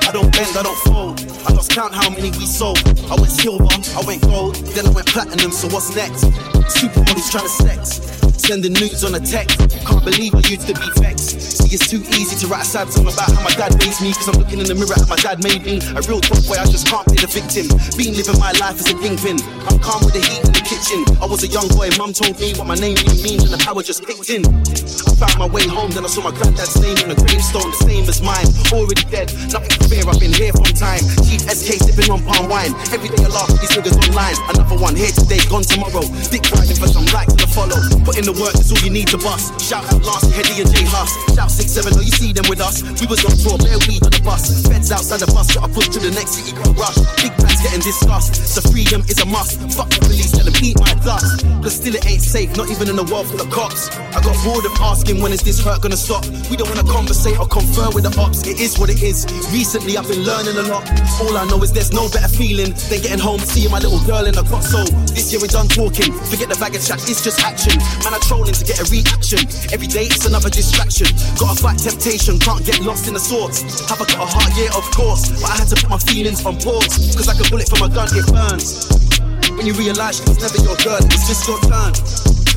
I 0.07 0.15
don't 0.15 0.31
bend, 0.31 0.55
I 0.55 0.63
don't 0.63 0.79
fold. 0.87 1.19
I 1.43 1.51
lost 1.59 1.75
count 1.75 1.93
how 1.93 2.09
many 2.11 2.31
we 2.39 2.47
sold. 2.47 2.79
I 3.11 3.19
went 3.19 3.35
silver, 3.35 3.67
I 3.67 4.03
went 4.07 4.23
gold, 4.23 4.55
then 4.79 4.87
I 4.87 4.91
went 4.91 5.09
platinum, 5.09 5.51
so 5.51 5.67
what's 5.75 5.91
next? 5.97 6.23
Supermodels 6.71 7.35
trying 7.35 7.51
to 7.51 7.51
sex. 7.51 7.99
Sending 8.39 8.75
nudes 8.75 9.03
on 9.03 9.15
a 9.17 9.19
text. 9.19 9.59
Can't 9.83 10.05
believe 10.05 10.35
I 10.39 10.43
used 10.47 10.71
to 10.71 10.75
be 10.75 10.87
vexed. 11.03 11.35
See, 11.41 11.75
it's 11.75 11.91
too 11.91 11.99
easy 12.15 12.39
to 12.43 12.47
write 12.47 12.63
a 12.63 12.65
sad 12.65 12.93
song 12.93 13.11
about 13.11 13.27
how 13.27 13.43
my 13.43 13.51
dad 13.59 13.75
raised 13.83 14.03
me. 14.03 14.15
Cause 14.15 14.29
I'm 14.29 14.39
looking 14.39 14.63
in 14.63 14.71
the 14.71 14.79
mirror 14.79 14.95
at 14.95 15.09
my 15.09 15.17
dad 15.17 15.43
made 15.43 15.67
me. 15.67 15.83
A 15.99 16.01
real 16.07 16.23
tough 16.23 16.47
boy, 16.47 16.55
I 16.55 16.67
just 16.71 16.87
can't 16.87 17.03
play 17.11 17.19
the 17.19 17.27
victim. 17.27 17.67
Been 17.99 18.15
living 18.15 18.39
my 18.39 18.55
life 18.63 18.79
as 18.79 18.87
a 18.87 18.95
kingpin. 19.03 19.43
I'm 19.67 19.83
calm 19.83 19.99
with 20.07 20.15
the 20.15 20.23
heat 20.23 20.47
in 20.47 20.55
the 20.55 20.64
kitchen. 20.85 21.05
I 21.21 21.27
was 21.27 21.43
a 21.45 21.49
young 21.49 21.69
boy, 21.69 21.89
mum 21.97 22.13
told 22.13 22.39
me 22.39 22.53
what 22.55 22.67
my 22.67 22.75
name 22.75 22.97
really 23.09 23.23
means, 23.23 23.43
and 23.45 23.53
the 23.53 23.61
power 23.65 23.83
just 23.83 24.05
kicked 24.05 24.29
in. 24.29 24.45
I 24.45 25.13
found 25.17 25.39
my 25.39 25.49
way 25.49 25.65
home, 25.67 25.91
then 25.91 26.05
I 26.05 26.09
saw 26.09 26.23
my 26.23 26.35
granddad's 26.35 26.77
name 26.81 26.97
on 27.05 27.11
a 27.11 27.17
gravestone, 27.17 27.71
the 27.73 27.81
same 27.89 28.05
as 28.09 28.21
mine. 28.21 28.47
Already 28.73 29.05
dead, 29.09 29.33
nothing 29.53 29.73
to 29.73 29.81
fear, 29.89 30.05
I've 30.05 30.21
been 30.21 30.33
here 30.33 30.53
from 30.53 30.69
time. 30.77 31.01
Chief 31.25 31.41
SK 31.41 31.81
sipping 31.81 32.11
on 32.13 32.21
palm 32.25 32.49
wine. 32.53 32.77
Every 32.93 33.09
day 33.09 33.25
I 33.25 33.31
laugh 33.33 33.49
these 33.61 33.73
niggas 33.73 33.97
online. 33.97 34.37
Another 34.53 34.77
one 34.77 34.97
here 34.97 35.13
today, 35.13 35.41
gone 35.49 35.65
tomorrow. 35.65 36.05
Dick 36.29 36.45
riding 36.53 36.77
for 36.77 36.89
some 36.91 37.09
likes 37.17 37.33
to 37.41 37.47
follow. 37.49 37.81
Put 38.05 38.21
in 38.21 38.29
the 38.29 38.37
work, 38.37 38.53
that's 38.53 38.69
all 38.69 38.81
you 38.85 38.93
need 38.93 39.09
to 39.15 39.19
bust. 39.19 39.57
Shout 39.61 39.89
out 39.89 40.05
Lance, 40.05 40.29
Heady 40.37 40.61
and 40.61 40.69
J 40.69 40.85
Hus. 40.85 41.11
Shout 41.33 41.51
6 41.51 41.65
7 41.71 41.93
oh, 41.97 42.05
you 42.05 42.13
see 42.13 42.33
them 42.33 42.45
with 42.49 42.61
us. 42.61 42.85
We 43.01 43.07
was 43.09 43.25
on 43.25 43.35
tour, 43.41 43.57
bare 43.57 43.81
weed 43.89 44.05
on 44.05 44.13
the 44.13 44.21
bus. 44.21 44.67
Feds 44.69 44.93
outside 44.93 45.25
the 45.25 45.31
bus, 45.33 45.55
got 45.55 45.65
a 45.65 45.73
push 45.73 45.89
to 45.97 45.99
the 46.03 46.13
next 46.13 46.37
city, 46.37 46.53
rush. 46.77 46.99
Big 47.23 47.33
plans 47.41 47.61
getting 47.63 47.81
discussed. 47.81 48.37
So 48.37 48.61
freedom 48.69 49.01
is 49.09 49.19
a 49.23 49.27
must. 49.27 49.57
Fuck 49.73 49.89
the 49.89 50.01
police, 50.05 50.34
eat 50.63 50.79
my 50.79 50.93
dust. 51.03 51.47
But 51.63 51.73
still 51.73 51.95
it 51.95 52.07
ain't 52.07 52.23
safe, 52.23 52.57
not 52.57 52.71
even 52.71 52.89
in 52.89 52.99
a 52.99 53.07
world 53.09 53.27
full 53.29 53.41
of 53.41 53.51
cops. 53.51 53.89
I 54.13 54.21
got 54.21 54.37
bored 54.45 54.65
of 54.67 54.75
asking 54.81 55.21
when 55.23 55.33
is 55.33 55.43
this 55.43 55.63
hurt 55.63 55.83
gonna 55.83 55.97
stop. 55.97 56.25
We 56.51 56.57
don't 56.57 56.69
wanna 56.69 56.85
conversate 56.85 57.39
or 57.39 57.47
confer 57.49 57.91
with 57.91 58.05
the 58.05 58.15
ops. 58.21 58.47
It 58.47 58.61
is 58.61 58.79
what 58.79 58.91
it 58.91 59.03
is. 59.03 59.27
Recently 59.51 59.97
I've 59.97 60.09
been 60.09 60.23
learning 60.23 60.57
a 60.57 60.67
lot. 60.69 60.85
All 61.23 61.37
I 61.37 61.45
know 61.47 61.63
is 61.63 61.73
there's 61.73 61.93
no 61.93 62.09
better 62.09 62.29
feeling 62.29 62.77
than 62.91 63.01
getting 63.01 63.19
home, 63.19 63.41
seeing 63.41 63.71
my 63.71 63.79
little 63.79 64.03
girl 64.05 64.27
in 64.27 64.35
the 64.35 64.45
cot. 64.45 64.65
So 64.65 64.85
this 65.17 65.33
year 65.33 65.41
we're 65.41 65.53
done 65.53 65.69
talking. 65.69 66.13
Forget 66.31 66.49
the 66.53 66.59
bag 66.61 66.77
of 66.77 66.85
chat, 66.85 67.01
it's 67.09 67.25
just 67.25 67.41
action. 67.41 67.79
Man, 68.05 68.13
I 68.15 68.21
trolling 68.29 68.55
to 68.55 68.65
get 68.65 68.79
a 68.79 68.87
reaction. 68.93 69.41
Every 69.73 69.89
day 69.89 70.05
it's 70.07 70.27
another 70.27 70.51
distraction. 70.51 71.09
Gotta 71.41 71.57
fight 71.57 71.79
temptation, 71.79 72.39
can't 72.39 72.65
get 72.65 72.81
lost 72.85 73.09
in 73.09 73.15
the 73.15 73.21
swords. 73.21 73.65
Have 73.89 74.01
I 74.01 74.07
got 74.07 74.21
a 74.21 74.29
heart? 74.29 74.53
Yeah, 74.57 74.77
Of 74.77 74.85
course. 74.93 75.31
But 75.41 75.51
I 75.51 75.57
had 75.57 75.69
to 75.69 75.77
put 75.77 75.91
my 75.91 75.99
feelings 75.99 76.45
on 76.45 76.57
pause. 76.59 77.17
Cause 77.17 77.27
like 77.27 77.41
a 77.41 77.49
bullet 77.49 77.69
from 77.69 77.83
a 77.83 77.93
gun, 77.93 78.09
it 78.13 78.27
burns. 78.29 79.14
When 79.57 79.67
you 79.67 79.75
realize 79.75 80.21
was 80.27 80.41
never 80.43 80.59
your 80.67 80.77
girl, 80.83 80.99
it's 81.07 81.29
just 81.29 81.47
your 81.47 81.59
turn. 81.61 81.95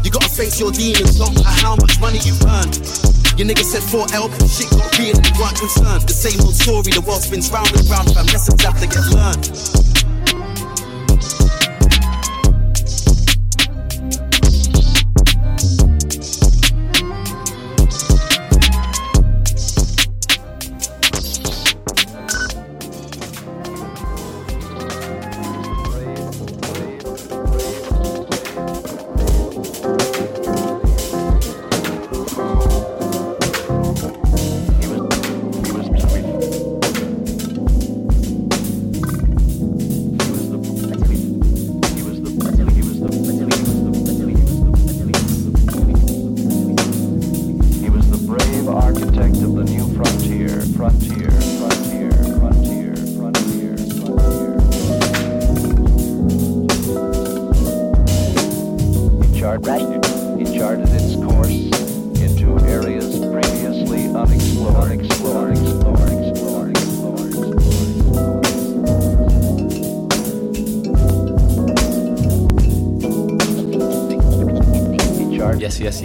You 0.04 0.12
gotta 0.12 0.30
face 0.30 0.60
your 0.60 0.72
demons, 0.72 1.20
no 1.20 1.30
matter 1.30 1.56
how 1.62 1.76
much 1.76 2.00
money 2.00 2.20
you 2.26 2.34
earn. 2.50 2.70
Your 3.38 3.46
nigga 3.46 3.64
said 3.64 3.84
4L, 3.86 4.34
shit 4.50 4.70
got 4.72 4.98
real, 4.98 5.14
you 5.14 5.34
weren't 5.40 5.58
concerned. 5.60 6.04
The 6.10 6.14
same 6.14 6.42
old 6.42 6.56
story, 6.56 6.92
the 6.92 7.02
world 7.02 7.22
spins 7.22 7.52
round 7.52 7.70
and 7.78 7.88
round, 7.90 8.14
fam. 8.14 8.26
Lessons 8.28 8.64
have 8.64 8.80
to 8.82 8.88
get 8.88 9.06
learned. 9.14 10.07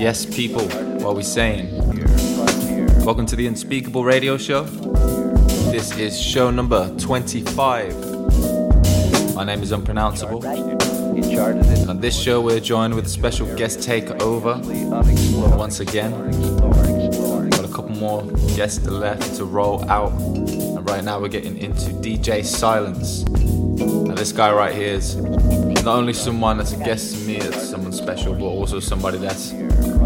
Yes, 0.03 0.27
people. 0.27 0.67
What 0.99 1.13
are 1.13 1.15
we 1.15 1.23
saying? 1.23 1.77
Welcome 3.05 3.25
to 3.27 3.37
the 3.37 3.47
Unspeakable 3.47 4.03
Radio 4.03 4.37
Show. 4.37 4.65
This 5.71 5.97
is 5.97 6.21
show 6.21 6.51
number 6.51 6.93
25. 6.99 7.95
My 9.37 9.45
name 9.45 9.63
is 9.63 9.71
Unpronounceable. 9.71 10.45
On 10.45 12.01
this 12.01 12.21
show, 12.21 12.41
we're 12.41 12.59
joined 12.59 12.95
with 12.95 13.07
a 13.07 13.09
special 13.09 13.47
guest 13.55 13.79
takeover. 13.79 14.59
Once 15.57 15.79
again, 15.79 16.11
got 17.51 17.65
a 17.65 17.73
couple 17.73 17.91
more 17.91 18.25
guests 18.57 18.85
left 18.85 19.37
to 19.37 19.45
roll 19.45 19.89
out. 19.89 20.11
And 20.11 20.85
right 20.91 21.05
now, 21.05 21.21
we're 21.21 21.29
getting 21.29 21.57
into 21.59 21.93
DJ 21.93 22.45
Silence. 22.45 23.23
Now, 23.25 24.17
this 24.17 24.33
guy 24.33 24.53
right 24.53 24.75
here 24.75 24.95
is 24.95 25.15
not 25.15 25.97
only 25.97 26.13
someone 26.13 26.59
that's 26.59 26.73
a 26.73 26.77
guest 26.79 27.15
to 27.15 27.21
me, 27.21 27.39
that's 27.39 27.69
someone 27.69 27.93
special, 27.93 28.35
but 28.35 28.47
also 28.47 28.81
somebody 28.81 29.19
that's 29.19 29.53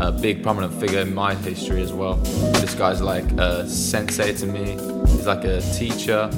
a 0.01 0.13
big 0.13 0.43
prominent 0.43 0.73
figure 0.75 1.01
in 1.01 1.15
my 1.15 1.35
history 1.35 1.83
as 1.83 1.93
well. 1.93 2.17
This 2.61 2.75
guy's 2.75 3.01
like 3.01 3.31
a 3.33 3.69
sensei 3.69 4.33
to 4.35 4.47
me. 4.47 4.73
He's 5.11 5.27
like 5.27 5.45
a 5.45 5.61
teacher. 5.61 6.31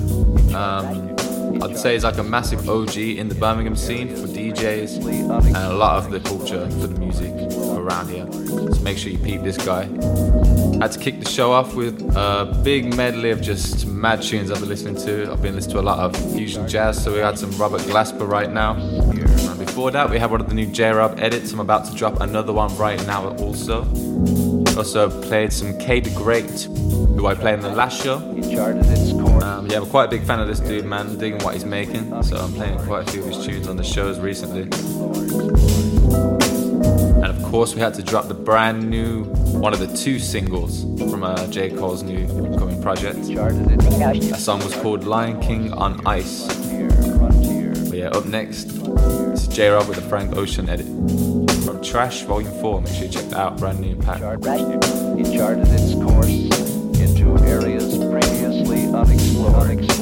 Um, 0.55 1.17
I'd 1.63 1.77
say 1.77 1.95
he's 1.95 2.05
like 2.05 2.19
a 2.19 2.23
massive 2.23 2.69
OG 2.69 2.97
in 2.97 3.29
the 3.29 3.35
Birmingham 3.35 3.75
scene 3.75 4.09
for 4.15 4.29
DJs 4.29 5.05
and 5.47 5.57
a 5.57 5.73
lot 5.75 6.05
of 6.05 6.11
the 6.11 6.21
culture 6.21 6.69
for 6.71 6.87
the 6.87 6.99
music 7.01 7.33
around 7.77 8.09
here. 8.09 8.27
So 8.75 8.81
make 8.83 8.97
sure 8.97 9.11
you 9.11 9.19
peep 9.19 9.43
this 9.43 9.57
guy. 9.57 9.83
I 9.83 10.85
had 10.85 10.93
to 10.93 10.99
kick 11.01 11.19
the 11.19 11.29
show 11.29 11.51
off 11.53 11.75
with 11.75 12.01
a 12.17 12.61
big 12.63 12.95
medley 12.95 13.31
of 13.31 13.41
just 13.41 13.87
mad 13.87 14.23
tunes 14.23 14.53
I've 14.53 14.61
been 14.61 14.69
listening 14.69 14.97
to. 15.07 15.33
I've 15.33 15.43
been 15.43 15.57
listening 15.57 15.77
to 15.77 15.81
a 15.81 15.83
lot 15.83 15.99
of 15.99 16.33
fusion 16.33 16.69
jazz, 16.69 17.03
so 17.03 17.13
we 17.13 17.19
had 17.19 17.39
some 17.39 17.51
Robert 17.53 17.81
Glasper 17.83 18.29
right 18.29 18.51
now. 18.53 18.75
That, 19.79 20.11
we 20.11 20.19
have 20.19 20.33
one 20.33 20.41
of 20.41 20.49
the 20.49 20.55
new 20.55 20.67
j.robb 20.67 21.19
edits. 21.19 21.53
I'm 21.53 21.61
about 21.61 21.87
to 21.87 21.95
drop 21.95 22.21
another 22.21 22.53
one 22.53 22.77
right 22.77 23.01
now 23.07 23.29
also. 23.37 23.85
Also 24.77 25.09
played 25.23 25.53
some 25.53 25.73
KDaGreat, 25.79 27.17
who 27.17 27.27
I 27.27 27.35
played 27.35 27.55
in 27.55 27.61
the 27.61 27.71
last 27.71 28.03
show. 28.03 28.17
Um, 28.17 29.67
yeah, 29.71 29.79
I'm 29.79 29.87
quite 29.87 30.05
a 30.05 30.09
big 30.09 30.25
fan 30.25 30.41
of 30.41 30.49
this 30.49 30.61
dude, 30.61 30.85
man. 30.85 31.17
Digging 31.17 31.39
what 31.43 31.55
he's 31.55 31.65
making, 31.65 32.23
so 32.23 32.37
I'm 32.37 32.53
playing 32.53 32.79
quite 32.81 33.09
a 33.09 33.13
few 33.13 33.23
of 33.23 33.29
his 33.29 33.47
tunes 33.47 33.67
on 33.67 33.77
the 33.77 33.85
shows 33.85 34.19
recently. 34.19 34.63
And 37.23 37.25
of 37.25 37.43
course, 37.45 37.75
we 37.75 37.81
had 37.81 37.95
to 37.95 38.03
drop 38.03 38.29
the 38.29 38.35
brand 38.35 38.91
new, 38.91 39.25
one 39.25 39.73
of 39.73 39.79
the 39.79 39.97
two 39.97 40.19
singles 40.19 40.83
from 41.11 41.23
uh, 41.23 41.47
J. 41.47 41.71
Cole's 41.71 42.03
new 42.03 42.27
upcoming 42.45 42.83
project. 42.83 43.23
That 43.23 44.37
song 44.39 44.59
was 44.59 44.75
called 44.75 45.05
Lion 45.05 45.41
King 45.41 45.73
on 45.73 46.07
Ice. 46.07 46.47
But 47.89 47.97
yeah, 47.97 48.09
up 48.09 48.27
next, 48.27 48.78
j.robb 49.59 49.89
with 49.89 49.97
the 49.97 50.09
Frank 50.09 50.37
Ocean 50.37 50.69
edit 50.69 50.87
from 51.65 51.83
Trash 51.83 52.23
Volume 52.23 52.53
4. 52.61 52.81
Make 52.81 52.95
sure 52.95 53.07
you 53.07 53.11
check 53.11 53.25
that 53.31 53.41
out, 53.41 53.59
brand 53.59 53.81
new 53.81 53.97
pack. 53.97 54.21
It 54.23 55.37
charted 55.37 55.67
its 55.67 55.95
course 55.95 56.29
into 57.01 57.37
areas 57.45 57.99
previously 57.99 58.85
unexplored. 58.85 59.98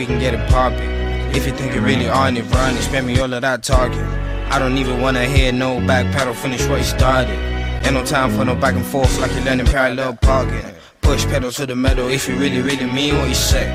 We 0.00 0.06
can 0.06 0.18
get 0.18 0.32
it 0.32 0.48
poppin'. 0.48 0.90
If 1.36 1.46
you 1.46 1.52
think 1.52 1.74
you're 1.74 1.84
really 1.84 2.08
on 2.08 2.34
it, 2.34 2.44
run 2.54 2.74
and 2.74 2.82
spend 2.82 3.06
me 3.06 3.20
all 3.20 3.30
of 3.34 3.42
that 3.42 3.62
talking. 3.62 4.08
I 4.50 4.58
don't 4.58 4.78
even 4.78 4.98
wanna 5.02 5.26
hear 5.26 5.52
no 5.52 5.78
back 5.86 6.10
pedal, 6.16 6.32
finish 6.32 6.66
what 6.68 6.78
you 6.78 6.84
started. 6.84 7.38
Ain't 7.84 7.92
no 7.92 8.02
time 8.02 8.30
for 8.30 8.46
no 8.46 8.54
back 8.54 8.74
and 8.74 8.86
forth 8.86 9.20
like 9.20 9.30
you're 9.32 9.44
learning 9.44 9.66
parallel 9.66 10.16
parking. 10.16 10.64
Push 11.02 11.26
pedal 11.26 11.52
to 11.52 11.66
the 11.66 11.76
metal 11.76 12.08
if 12.08 12.26
you 12.26 12.36
really, 12.36 12.62
really 12.62 12.86
mean 12.86 13.14
what 13.18 13.28
you 13.28 13.34
say. 13.34 13.68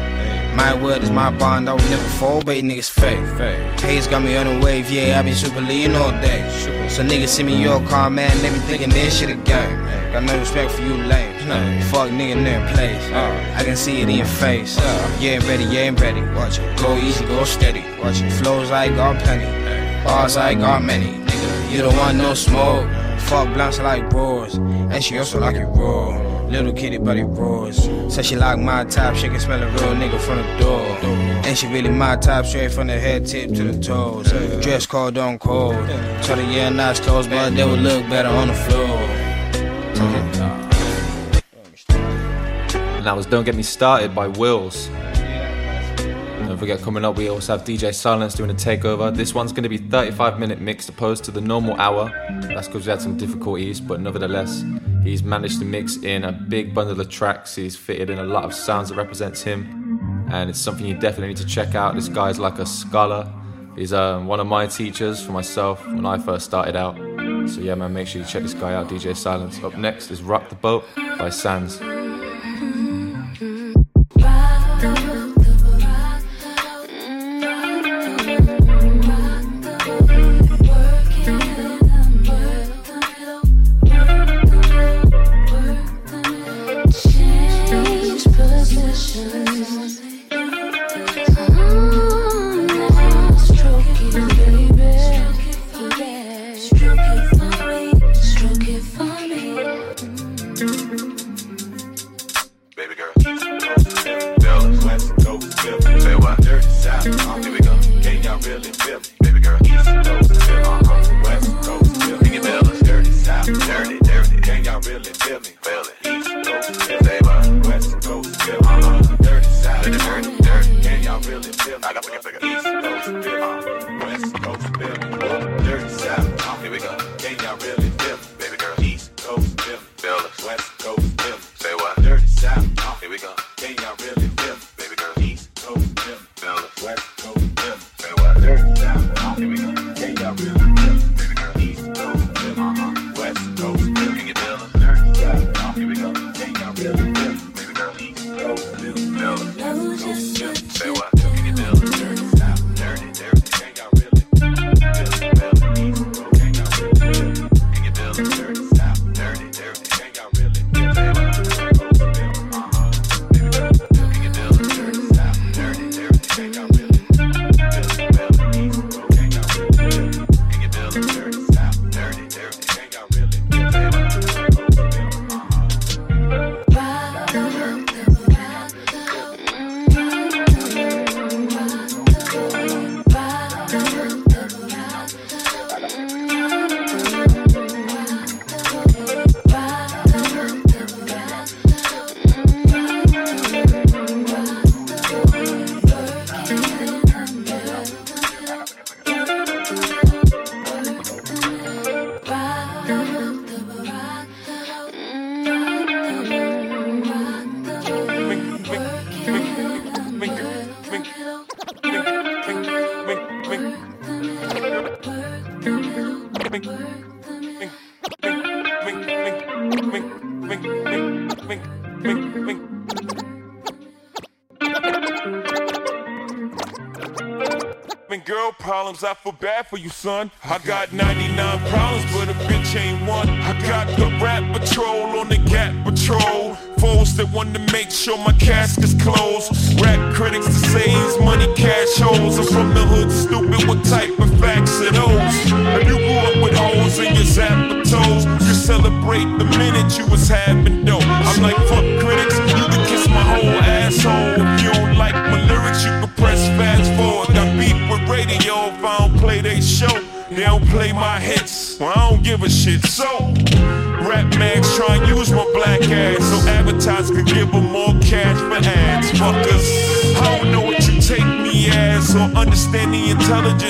My 0.55 0.73
word 0.73 1.03
is 1.03 1.11
my 1.11 1.29
bond, 1.29 1.69
I 1.69 1.73
will 1.73 1.89
never 1.91 2.09
fall, 2.17 2.41
but 2.41 2.57
niggas 2.57 2.89
fake. 2.89 3.79
Hayes 3.81 4.07
got 4.07 4.23
me 4.23 4.35
on 4.35 4.47
a 4.47 4.59
wave, 4.65 4.89
yeah, 4.89 5.19
I 5.19 5.21
been 5.21 5.35
super 5.35 5.61
lean 5.61 5.93
all 5.93 6.09
day. 6.09 6.41
So 6.89 7.03
niggas 7.03 7.27
see 7.27 7.43
me 7.43 7.61
your 7.61 7.85
car, 7.87 8.09
man, 8.09 8.35
they 8.41 8.49
be 8.49 8.57
thinking 8.61 8.89
this 8.89 9.19
shit 9.19 9.29
a 9.29 9.35
game. 9.35 9.77
Got 10.11 10.23
no 10.23 10.39
respect 10.39 10.71
for 10.71 10.81
you 10.81 10.95
lame. 10.95 11.34
Fuck 11.45 12.09
nigga 12.09 12.37
in 12.37 12.43
their 12.43 12.67
place. 12.73 13.11
I 13.11 13.63
can 13.63 13.75
see 13.75 14.01
it 14.01 14.09
in 14.09 14.15
your 14.15 14.25
face. 14.25 14.77
You 15.21 15.29
ain't 15.29 15.47
ready, 15.47 15.63
you 15.63 15.79
ain't 15.79 15.99
ready. 15.99 16.21
Watch 16.21 16.59
it. 16.59 16.77
Go 16.79 16.97
easy, 16.97 17.25
go 17.25 17.43
steady. 17.43 17.83
Watch 18.01 18.21
it. 18.21 18.31
Flows 18.31 18.71
I 18.71 18.89
got 18.89 19.21
plenty. 19.21 19.45
Bars 20.03 20.37
I 20.37 20.55
got 20.55 20.83
many. 20.83 21.13
Nigga, 21.25 21.71
you 21.71 21.81
don't 21.81 21.95
want 21.97 22.17
no 22.17 22.33
smoke. 22.33 22.89
Fuck 23.19 23.53
blunts 23.53 23.79
like 23.79 24.09
bros. 24.09 24.55
And 24.55 25.03
she 25.03 25.17
also 25.19 25.39
like 25.39 25.55
it 25.55 25.65
raw. 25.65 26.21
Little 26.47 26.73
kitty 26.73 26.97
but 26.97 27.05
body 27.05 27.23
roars. 27.23 27.89
Said 28.13 28.25
she 28.25 28.35
like 28.35 28.59
my 28.59 28.83
type, 28.85 29.15
she 29.15 29.27
can 29.27 29.39
smell 29.39 29.61
a 29.61 29.67
real 29.71 29.95
nigga 29.95 30.19
from 30.19 30.37
the 30.37 30.57
door. 30.59 30.85
And 31.45 31.57
she 31.57 31.67
really 31.67 31.89
my 31.89 32.15
type, 32.17 32.45
straight 32.45 32.71
from 32.71 32.87
the 32.87 32.99
head 32.99 33.25
tip 33.25 33.51
to 33.53 33.63
the 33.63 33.81
toes. 33.81 34.31
Dress 34.63 34.85
code 34.85 35.17
on 35.17 35.39
cold. 35.39 35.73
Tell 36.21 36.37
her 36.37 36.51
yeah, 36.51 36.69
nice 36.69 36.99
clothes, 36.99 37.27
but 37.27 37.55
they 37.55 37.65
would 37.65 37.79
look 37.79 38.07
better 38.09 38.29
on 38.29 38.47
the 38.49 38.53
floor. 38.53 39.14
That 43.05 43.15
was 43.15 43.27
Don't 43.27 43.43
Get 43.43 43.53
Me 43.53 43.61
Started 43.61 44.15
by 44.15 44.27
Wills. 44.27 44.87
Don't 46.47 46.57
forget, 46.57 46.81
coming 46.81 47.05
up, 47.05 47.17
we 47.17 47.29
also 47.29 47.55
have 47.55 47.63
DJ 47.63 47.93
Silence 47.93 48.33
doing 48.33 48.49
a 48.49 48.55
takeover. 48.55 49.15
This 49.15 49.35
one's 49.35 49.51
going 49.51 49.61
to 49.61 49.69
be 49.69 49.77
35 49.77 50.39
minute 50.39 50.59
mix 50.59 50.89
opposed 50.89 51.23
to 51.25 51.31
the 51.31 51.39
normal 51.39 51.79
hour. 51.79 52.09
That's 52.47 52.65
because 52.67 52.87
we 52.87 52.89
had 52.89 52.99
some 52.99 53.15
difficulties, 53.15 53.79
but 53.79 54.01
nevertheless, 54.01 54.65
he's 55.03 55.21
managed 55.21 55.59
to 55.59 55.65
mix 55.65 55.97
in 55.97 56.23
a 56.23 56.31
big 56.31 56.73
bundle 56.73 56.99
of 56.99 57.07
tracks. 57.07 57.53
He's 57.53 57.75
fitted 57.75 58.09
in 58.09 58.17
a 58.17 58.23
lot 58.23 58.43
of 58.43 58.55
sounds 58.55 58.89
that 58.89 58.95
represents 58.95 59.43
him, 59.43 60.27
and 60.31 60.49
it's 60.49 60.59
something 60.59 60.87
you 60.87 60.95
definitely 60.95 61.27
need 61.27 61.37
to 61.37 61.45
check 61.45 61.75
out. 61.75 61.93
This 61.93 62.09
guy's 62.09 62.39
like 62.39 62.57
a 62.57 62.65
scholar. 62.65 63.31
He's 63.75 63.93
um, 63.93 64.25
one 64.25 64.39
of 64.39 64.47
my 64.47 64.65
teachers 64.65 65.23
for 65.23 65.31
myself 65.31 65.85
when 65.85 66.07
I 66.07 66.17
first 66.17 66.45
started 66.45 66.75
out. 66.75 66.95
So 67.51 67.61
yeah, 67.61 67.75
man, 67.75 67.93
make 67.93 68.07
sure 68.07 68.23
you 68.23 68.27
check 68.27 68.41
this 68.41 68.55
guy 68.55 68.73
out, 68.73 68.87
DJ 68.87 69.15
Silence. 69.15 69.63
Up 69.63 69.77
next 69.77 70.09
is 70.09 70.23
Rock 70.23 70.49
the 70.49 70.55
Boat 70.55 70.85
by 71.19 71.29
sans. 71.29 71.79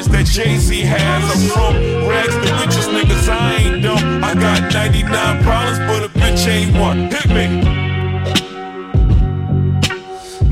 That 0.09 0.25
Jay 0.25 0.57
Z 0.57 0.81
has. 0.81 1.23
I'm 1.31 1.49
from 1.49 2.07
rags, 2.07 2.35
to 2.35 2.53
riches, 2.59 2.87
niggas, 2.87 3.29
I 3.29 3.55
ain't 3.55 3.83
dumb. 3.83 4.23
I 4.23 4.33
got 4.33 4.73
99 4.73 5.43
problems, 5.43 5.79
but 5.79 6.03
a 6.03 6.09
bitch 6.19 6.47
ain't 6.47 6.77
one. 6.77 7.09
Hit 7.11 7.27
me. 7.29 7.85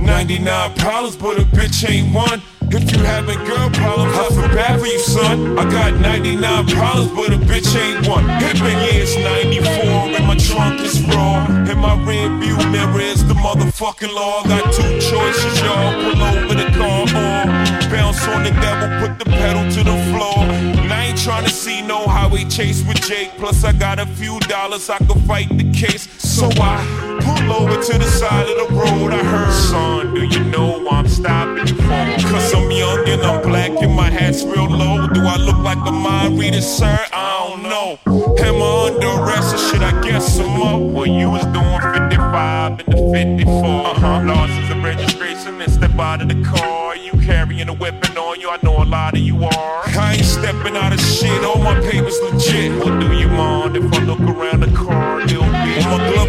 99 0.04 0.74
problems, 0.76 1.16
but 1.16 1.39
a 1.39 1.44
bitch 1.44 1.89
ain't 1.89 2.13
one. 2.13 2.42
If 2.76 2.92
you 2.92 3.04
having 3.04 3.38
girl 3.46 3.70
problems, 3.70 4.18
I 4.18 4.30
feel 4.30 4.48
bad 4.56 4.80
for 4.80 4.88
you, 4.88 5.00
son. 5.00 5.60
I 5.60 5.70
got 5.70 5.94
99 6.02 6.68
problems, 6.68 7.12
but 7.12 7.30
a 7.34 7.38
bitch 7.38 7.76
ain't 7.76 8.08
one. 8.08 8.28
Hit 8.42 8.62
me, 8.62 8.72
yeah, 8.72 9.04
it's 9.06 9.16
94, 9.16 10.18
and 10.18 10.26
my 10.26 10.33
trunk 10.43 10.82
is 10.82 11.01
raw. 11.08 11.45
And 11.49 11.79
my 11.79 11.95
rear 12.06 12.29
view 12.39 12.58
mirror 12.71 13.01
is 13.01 13.25
the 13.27 13.34
motherfucking 13.34 14.13
law. 14.13 14.43
Got 14.43 14.73
two 14.73 14.93
choices, 14.99 15.62
y'all. 15.62 15.93
Pull 16.03 16.21
over 16.21 16.56
the 16.56 16.69
car 16.77 17.01
or 17.01 17.63
bounce 17.89 18.27
on 18.27 18.43
the 18.43 18.51
devil, 18.51 18.88
put 18.99 19.19
the 19.19 19.25
pedal 19.25 19.63
to 19.71 19.84
the 19.84 19.97
floor. 20.12 20.39
And 20.84 20.91
I 20.91 21.06
ain't 21.06 21.21
trying 21.21 21.45
to 21.45 21.51
see 21.51 21.82
no 21.82 22.08
highway 22.08 22.45
chase 22.45 22.86
with 22.88 23.01
Jake. 23.01 23.32
Plus, 23.38 23.63
I 23.63 23.71
got 23.73 23.99
a 23.99 24.06
few 24.06 24.39
dollars, 24.41 24.89
I 24.89 24.97
could 24.97 25.21
fight 25.27 25.49
the 25.49 25.71
case. 25.71 26.08
So 26.21 26.49
I 26.60 26.75
pull 27.21 27.51
over 27.53 27.82
to 27.82 27.97
the 27.97 28.06
side 28.06 28.47
of 28.49 28.67
the 28.67 28.75
road. 28.75 29.13
I 29.13 29.23
heard, 29.23 29.53
son, 29.53 30.13
do 30.13 30.23
you 30.23 30.43
know 30.45 30.88
I'm 30.89 31.08
stopping 31.08 31.67
for? 31.67 32.03
Cause 32.29 32.53
I'm 32.53 32.69
young 32.71 33.08
and 33.08 33.21
I'm 33.21 33.41
black 33.43 33.71
and 33.82 33.93
my 33.93 34.10
hat's 34.10 34.43
real 34.43 34.69
low. 34.69 35.08
Do 35.08 35.21
I 35.21 35.38
look 35.38 35.58
like 35.60 35.77
a 35.88 35.91
mind 35.91 36.39
reader, 36.39 36.62
sir? 36.62 36.97
I 37.13 37.47
don't 37.47 37.63
know. 37.63 37.99
Am 38.43 38.56
I 38.56 38.88
under 38.88 39.08
arrest 39.08 39.56
or 39.56 39.58
should 39.58 39.84
I 39.84 40.01
guess 40.01 40.33
some 40.34 40.62
up? 40.62 40.82
Well, 40.82 41.06
you 41.06 41.30
was 41.30 41.46
doing 41.46 41.80
55 41.80 42.80
and 42.80 42.93
the 42.93 43.12
54. 43.13 43.86
Uh-huh. 43.86 44.24
License 44.26 44.72
and 44.72 44.84
registration 44.84 45.62
and 45.62 45.72
step 45.72 45.98
out 46.00 46.22
of 46.22 46.28
the 46.28 46.43
car. 46.43 46.96
You 46.96 47.12
carrying 47.22 47.69
a 47.69 47.74
weapon 47.74 48.17
on 48.17 48.39
you, 48.39 48.50
I 48.50 48.58
know 48.63 48.82
a 48.82 48.86
lot 48.86 49.13
of 49.13 49.19
you 49.19 49.43
are. 49.43 49.82
I 49.86 50.15
ain't 50.17 50.26
stepping 50.26 50.76
out 50.76 50.91
of 50.91 51.00
shit, 51.00 51.43
all 51.43 51.60
my 51.60 51.80
papers 51.82 52.19
legit. 52.22 52.72
Well, 52.84 53.00
do 53.00 53.13
you 53.15 53.28
mind 53.28 53.78
if 53.78 53.93
I 53.93 54.00
look 54.04 54.22
around 54.22 54.62
the 54.62 54.72
car 54.76 55.22
a 55.22 55.26
little 55.26 55.46
bit? 55.46 56.23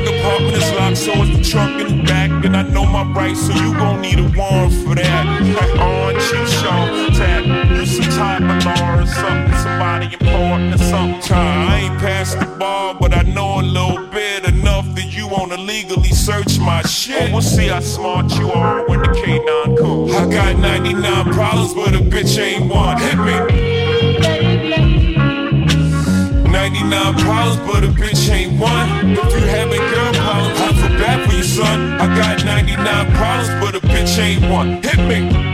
So 0.96 1.12
it's 1.16 1.36
the 1.36 1.44
trunk 1.44 1.80
in 1.80 1.98
the 1.98 2.04
back. 2.04 2.30
And 2.44 2.56
I 2.56 2.62
know 2.62 2.84
my 2.84 3.04
rights, 3.12 3.46
so 3.46 3.52
you 3.54 3.72
gon' 3.74 4.00
need 4.00 4.18
a 4.18 4.28
warrant 4.36 4.72
for 4.84 4.94
that. 4.94 5.24
Cheap 6.14 6.46
show, 6.46 7.10
tap, 7.18 7.44
you 7.70 7.84
some 7.86 8.10
type 8.16 8.42
of 8.42 8.64
law 8.64 9.02
or 9.02 9.06
something, 9.06 9.54
somebody 9.58 10.06
important 10.14 10.74
or 10.74 10.78
something. 10.78 11.32
I 11.32 11.80
ain't 11.80 11.98
past 11.98 12.38
the 12.38 12.46
bar, 12.46 12.94
but 12.98 13.12
I 13.12 13.22
know 13.22 13.60
a 13.60 13.62
little 13.62 14.06
bit 14.06 14.46
enough 14.46 14.86
that 14.94 15.16
you 15.16 15.26
wanna 15.28 15.56
legally 15.56 16.10
search 16.10 16.58
my 16.58 16.82
shit. 16.82 17.30
Oh, 17.30 17.32
We'll 17.32 17.42
see 17.42 17.68
how 17.68 17.80
smart 17.80 18.32
you 18.38 18.50
are 18.52 18.86
when 18.86 19.00
the 19.00 19.08
K9 19.08 19.76
comes. 19.76 20.14
I 20.14 20.30
got 20.30 20.58
99 20.58 21.32
problems, 21.32 21.74
but 21.74 21.94
a 21.94 21.98
bitch 21.98 22.38
ain't 22.38 22.72
one. 22.72 22.98
Hit 22.98 23.18
me. 23.18 23.73
99 26.74 27.14
99 27.14 27.24
problems, 27.24 27.56
but 27.70 27.84
a 27.84 27.88
bitch 27.88 28.30
ain't 28.30 28.60
one. 28.60 29.10
If 29.10 29.32
you 29.32 29.46
having 29.46 29.78
girl 29.78 30.12
problems, 30.12 30.60
I 30.60 30.72
feel 30.72 30.98
bad 30.98 31.28
for 31.28 31.36
you, 31.36 31.42
son. 31.44 31.92
I 32.00 32.06
got 32.16 32.44
99 32.44 33.12
problems, 33.12 33.64
but 33.64 33.74
a 33.76 33.86
bitch 33.86 34.18
ain't 34.18 34.50
one. 34.50 34.82
Hit 34.82 34.98
me. 35.08 35.53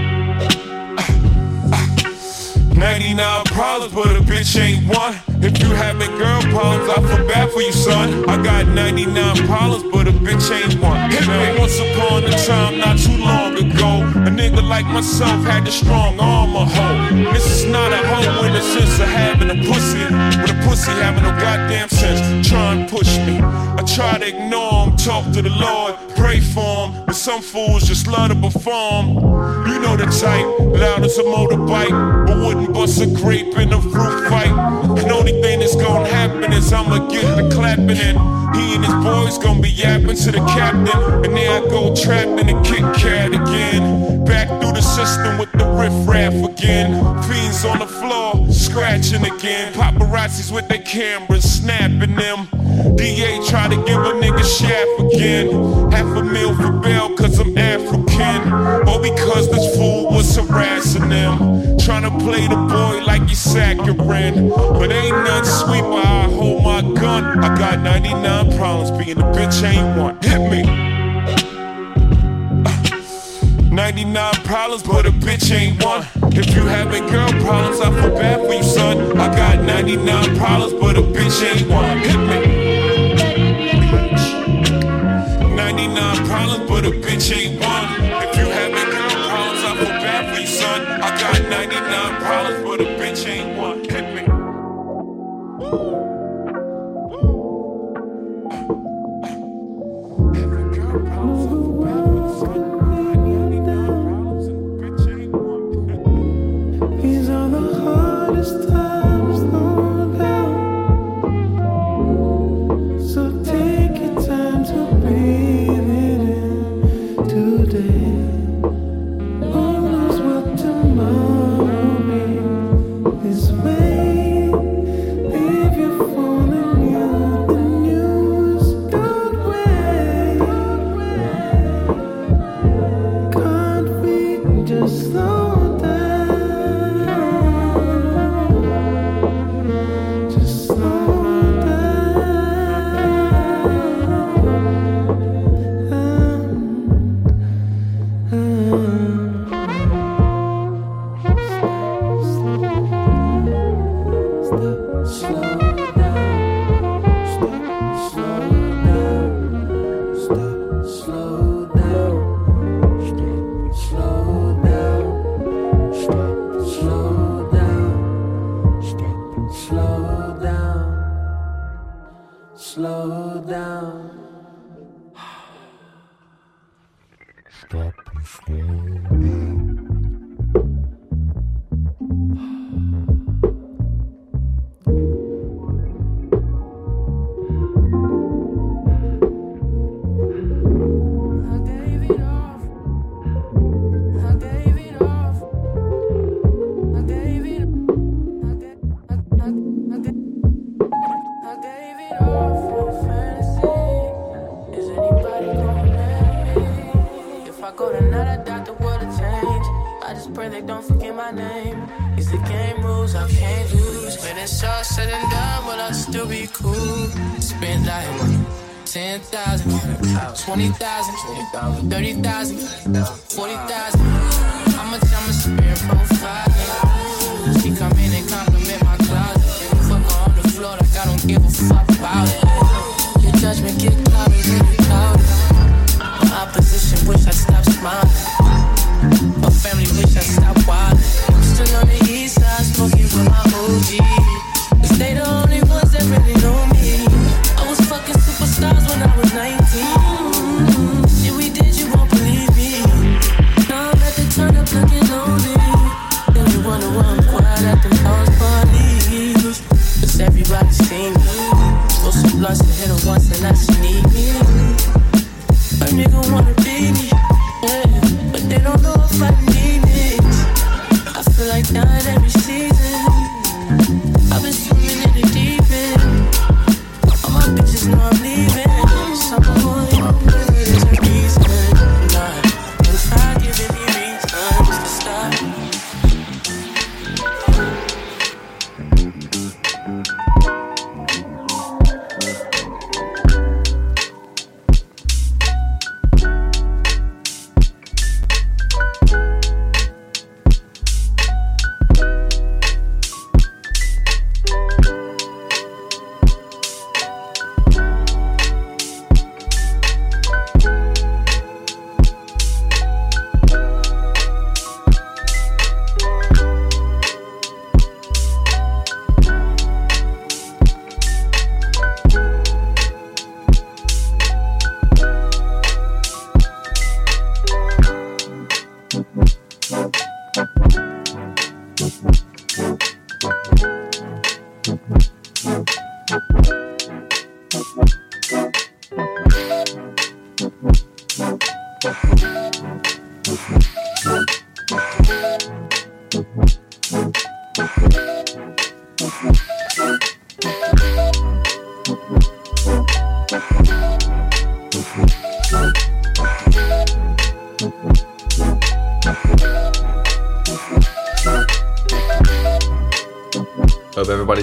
99 2.81 3.45
problems, 3.45 3.93
but 3.93 4.17
a 4.17 4.21
bitch 4.21 4.59
ain't 4.59 4.89
one. 4.89 5.15
If 5.45 5.61
you 5.61 5.69
having 5.75 6.11
girl 6.17 6.41
problems, 6.49 6.89
I 6.89 6.97
feel 6.97 7.29
bad 7.29 7.51
for 7.51 7.61
you, 7.61 7.73
son. 7.73 8.27
I 8.27 8.43
got 8.43 8.69
99 8.69 9.47
problems, 9.47 9.85
but 9.93 10.09
a 10.09 10.13
bitch 10.13 10.51
ain't 10.51 10.81
one. 10.81 11.11
Hit 11.11 11.29
me. 11.29 11.61
Once 11.61 11.79
upon 11.79 12.25
a 12.25 12.33
time, 12.47 12.79
not 12.79 12.99
too 12.99 13.19
long 13.19 13.53
ago, 13.53 13.91
a 14.25 14.31
nigga 14.33 14.67
like 14.67 14.87
myself 14.87 15.45
had 15.45 15.67
the 15.67 15.71
strong 15.71 16.19
arm 16.19 16.57
of 16.57 16.73
hoe. 16.73 17.33
This 17.35 17.47
is 17.51 17.67
not 17.67 17.93
a 17.93 17.99
hoe 17.99 18.45
in 18.47 18.55
the 18.55 18.63
sense 18.63 18.99
of 18.99 19.09
having 19.09 19.51
a 19.51 19.63
pussy, 19.69 20.05
but 20.41 20.51
a 20.51 20.55
pussy 20.67 20.93
having 20.93 21.23
no 21.23 21.33
goddamn 21.39 21.91
sense. 21.91 22.49
Try 22.49 22.75
and 22.77 22.89
push 22.89 23.19
me. 23.19 23.41
I 23.41 23.83
try 23.87 24.19
to 24.19 24.27
ignore 24.27 24.87
him, 24.87 24.97
talk 24.97 25.31
to 25.33 25.43
the 25.43 25.51
Lord, 25.51 25.97
pray 26.17 26.41
for 26.41 26.89
him, 26.89 27.05
but 27.05 27.15
some 27.15 27.43
fools 27.43 27.87
just 27.87 28.07
love 28.07 28.31
to 28.31 28.37
perform. 28.37 29.17
You 29.69 29.79
know 29.81 29.97
the 29.97 30.07
type, 30.07 30.47
loud 30.61 31.05
as 31.05 31.19
a 31.19 31.23
motorbike, 31.23 32.27
but 32.27 32.37
wouldn't 32.39 32.70
bust 32.73 33.01
a 33.01 33.07
grape 33.07 33.57
in 33.59 33.73
a 33.73 33.81
fruit 33.81 34.29
fight. 34.29 34.53
And 34.99 35.11
only 35.13 35.41
thing 35.43 35.61
that's 35.61 35.77
gonna 35.77 36.09
happen 36.09 36.53
is 36.53 36.73
I'ma 36.73 37.09
get 37.09 37.37
the 37.37 37.55
clapping 37.55 37.91
and 37.91 38.19
he 38.57 38.75
and 38.75 38.85
his 38.85 38.95
boys 39.05 39.39
gonna 39.39 39.61
be 39.61 39.71
yapping 39.71 40.17
to 40.17 40.33
the 40.33 40.39
captain. 40.39 41.25
And 41.25 41.37
there 41.37 41.63
I 41.63 41.69
go 41.69 41.95
trapped 41.95 42.41
in 42.41 42.49
a 42.49 42.63
Kit 42.63 42.83
Kat 42.97 43.29
again. 43.29 44.25
Back 44.25 44.49
through 44.61 44.73
the 44.73 44.83
system 44.83 45.39
with 45.39 45.53
the 45.53 45.67
riff 45.67 46.09
raff 46.09 46.35
again. 46.35 46.91
Fiends 47.23 47.65
on 47.65 47.79
the 47.79 47.87
floor, 47.87 48.51
scratching 48.51 49.25
again. 49.25 49.73
Paparazzis 49.73 50.53
with 50.53 50.69
their 50.69 50.83
cameras, 50.83 51.45
snapping 51.45 52.15
them. 52.17 52.49
DA 52.97 53.41
try 53.47 53.69
to 53.69 53.77
give 53.77 54.01
a 54.01 54.13
nigga 54.23 54.45
shaft 54.45 55.15
again. 55.15 55.91
Half 55.91 56.17
a 56.17 56.23
meal 56.23 56.55
for 56.57 56.73
bail 56.73 57.15
cause 57.17 57.39
I'm 57.39 57.57
African. 57.57 58.53
Or 58.89 59.01
because 59.01 59.51
this 59.51 59.77
fool 59.77 60.11
was 60.11 60.37
harassing 60.37 61.09
them. 61.09 61.79
Trying 61.85 62.03
to 62.03 62.25
play 62.25 62.47
the 62.47 62.57
boy 62.57 63.03
like 63.07 63.27
he's 63.29 63.39
saccharine. 63.39 64.51
But 64.51 64.93
ain't 64.93 65.17
nothing 65.17 65.45
sweet 65.45 65.83
I 65.83 66.25
hold 66.25 66.63
my 66.63 66.83
gun. 66.83 67.43
I 67.43 67.57
got 67.59 67.81
99 67.81 68.57
problems, 68.57 68.91
being 69.03 69.19
a 69.19 69.23
bitch 69.33 69.63
ain't 69.63 69.99
one. 69.99 70.19
Hit 70.23 70.39
me. 70.51 70.63
Uh, 72.67 73.75
99 73.75 74.35
problems, 74.45 74.83
but 74.83 75.07
a 75.07 75.11
bitch 75.11 75.51
ain't 75.53 75.83
one. 75.83 76.07
If 76.33 76.55
you 76.55 76.63
having 76.63 77.07
girl 77.07 77.29
problems, 77.45 77.81
I 77.81 77.91
feel 78.01 78.15
bad 78.15 78.47
for 78.47 78.53
you, 78.53 78.63
son. 78.63 79.19
I 79.19 79.35
got 79.35 79.65
99 79.65 80.37
problems, 80.37 80.75
but 80.75 80.97
a 80.97 81.03
bitch 81.03 81.43
ain't 81.43 81.69
one. 81.69 81.99
Hit 81.99 82.19
me. 82.29 82.71
99 85.57 86.27
problems, 86.27 86.69
but 86.69 86.85
a 86.85 86.91
bitch 86.91 87.33
ain't 87.37 87.61
one. 87.61 87.85
If 88.29 88.37
you 88.37 88.47
99 91.51 92.23
problems, 92.23 92.63
but 92.65 92.81
a 92.81 92.85
bitch 92.99 93.27
ain't 93.27 93.59
one. 93.59 93.70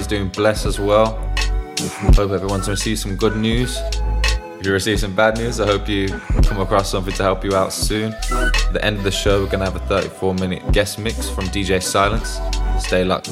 Doing 0.08 0.28
blessed 0.28 0.66
as 0.66 0.80
well. 0.80 1.14
Hope 2.16 2.30
everyone's 2.30 2.68
received 2.68 3.00
some 3.00 3.16
good 3.16 3.36
news. 3.36 3.78
If 4.58 4.66
you 4.66 4.72
receive 4.72 4.98
some 4.98 5.14
bad 5.14 5.38
news, 5.38 5.60
I 5.60 5.66
hope 5.66 5.88
you 5.88 6.08
come 6.42 6.60
across 6.60 6.90
something 6.90 7.14
to 7.14 7.22
help 7.22 7.44
you 7.44 7.54
out 7.54 7.72
soon. 7.72 8.12
At 8.12 8.72
the 8.72 8.84
end 8.84 8.98
of 8.98 9.04
the 9.04 9.12
show, 9.12 9.42
we're 9.42 9.50
gonna 9.50 9.64
have 9.66 9.76
a 9.76 9.86
34 9.86 10.34
minute 10.34 10.72
guest 10.72 10.98
mix 10.98 11.30
from 11.30 11.44
DJ 11.46 11.80
Silence. 11.80 12.40
Stay 12.80 13.04
locked. 13.04 13.28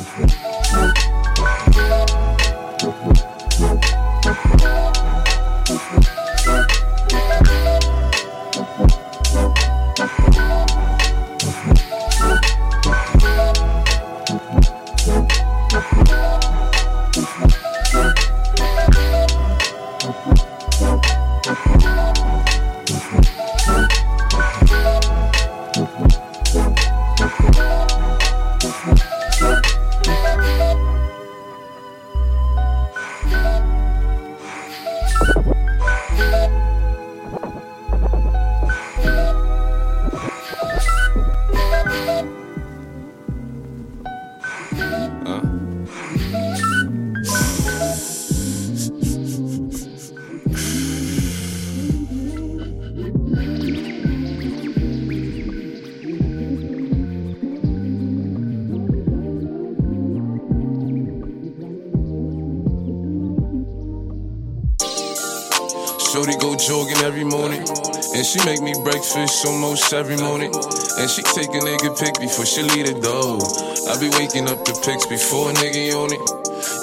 Breakfast 69.17 69.47
almost 69.47 69.93
every 69.95 70.17
morning. 70.17 70.53
And 70.99 71.09
she 71.09 71.23
take 71.23 71.49
a 71.49 71.61
nigga 71.65 71.99
pic 71.99 72.21
before 72.21 72.45
she 72.45 72.63
leave 72.63 72.87
the 72.87 73.01
door. 73.01 73.41
I 73.89 73.99
be 73.99 74.09
waking 74.19 74.49
up 74.49 74.65
the 74.65 74.77
pics 74.85 75.07
before 75.07 75.51
a 75.51 75.55
nigga 75.55 75.95
on 75.97 76.13
it. 76.13 76.21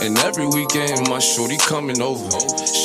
And 0.01 0.17
every 0.19 0.47
weekend, 0.47 1.09
my 1.09 1.19
shorty 1.19 1.57
coming 1.57 2.01
over. 2.01 2.29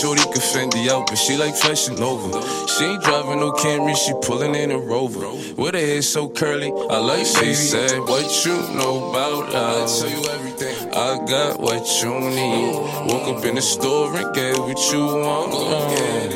Shorty 0.01 0.23
can 0.23 0.43
Fendi 0.53 0.89
out, 0.89 1.07
but 1.09 1.17
she 1.17 1.37
like 1.37 1.55
fashion 1.57 1.99
over. 2.03 2.29
She 2.69 2.85
ain't 2.85 3.03
driving 3.03 3.41
no 3.41 3.53
Camry, 3.53 3.97
she 3.97 4.13
pulling 4.23 4.55
in 4.55 4.71
a 4.71 4.79
Rover. 4.79 5.27
With 5.57 5.75
her 5.75 5.81
hair 5.81 6.03
so 6.03 6.29
curly, 6.29 6.71
I 6.91 6.99
like 6.99 7.27
she 7.27 7.55
said, 7.55 8.01
What 8.01 8.29
you 8.45 8.57
know 8.77 9.11
about 9.11 9.55
us? 9.55 10.03
I 10.03 10.09
tell 10.09 10.19
you 10.19 10.29
everything. 10.31 10.89
I 10.93 11.25
got 11.27 11.61
what 11.61 11.85
you 12.03 12.21
need. 12.21 12.75
Woke 13.09 13.39
up 13.39 13.45
in 13.45 13.55
the 13.55 13.63
store 13.63 14.15
and 14.15 14.35
get 14.35 14.59
what 14.59 14.79
you 14.93 15.05
want. 15.05 15.53
You 15.53 16.28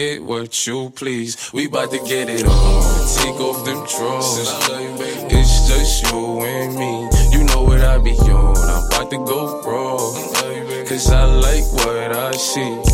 get 0.00 0.22
what 0.24 0.66
you 0.66 0.90
please. 0.90 1.52
We 1.52 1.66
bout 1.68 1.90
to 1.90 1.98
get 1.98 2.28
it 2.30 2.46
on. 2.46 2.82
Take 3.18 3.38
off 3.46 3.64
them 3.66 3.80
drawers. 3.86 4.48
It's 5.36 5.68
just 5.68 6.04
you 6.04 6.40
and 6.40 6.74
me. 6.80 6.92
You 7.32 7.44
know 7.44 7.62
what 7.62 7.80
I 7.80 7.98
be 7.98 8.12
on. 8.12 8.56
I'm 8.56 8.86
about 8.86 9.10
to 9.10 9.18
go 9.18 9.60
raw. 9.62 9.98
Cause 10.88 11.10
I 11.10 11.24
like 11.24 11.66
what 11.84 12.12
I 12.12 12.32
see. 12.32 12.89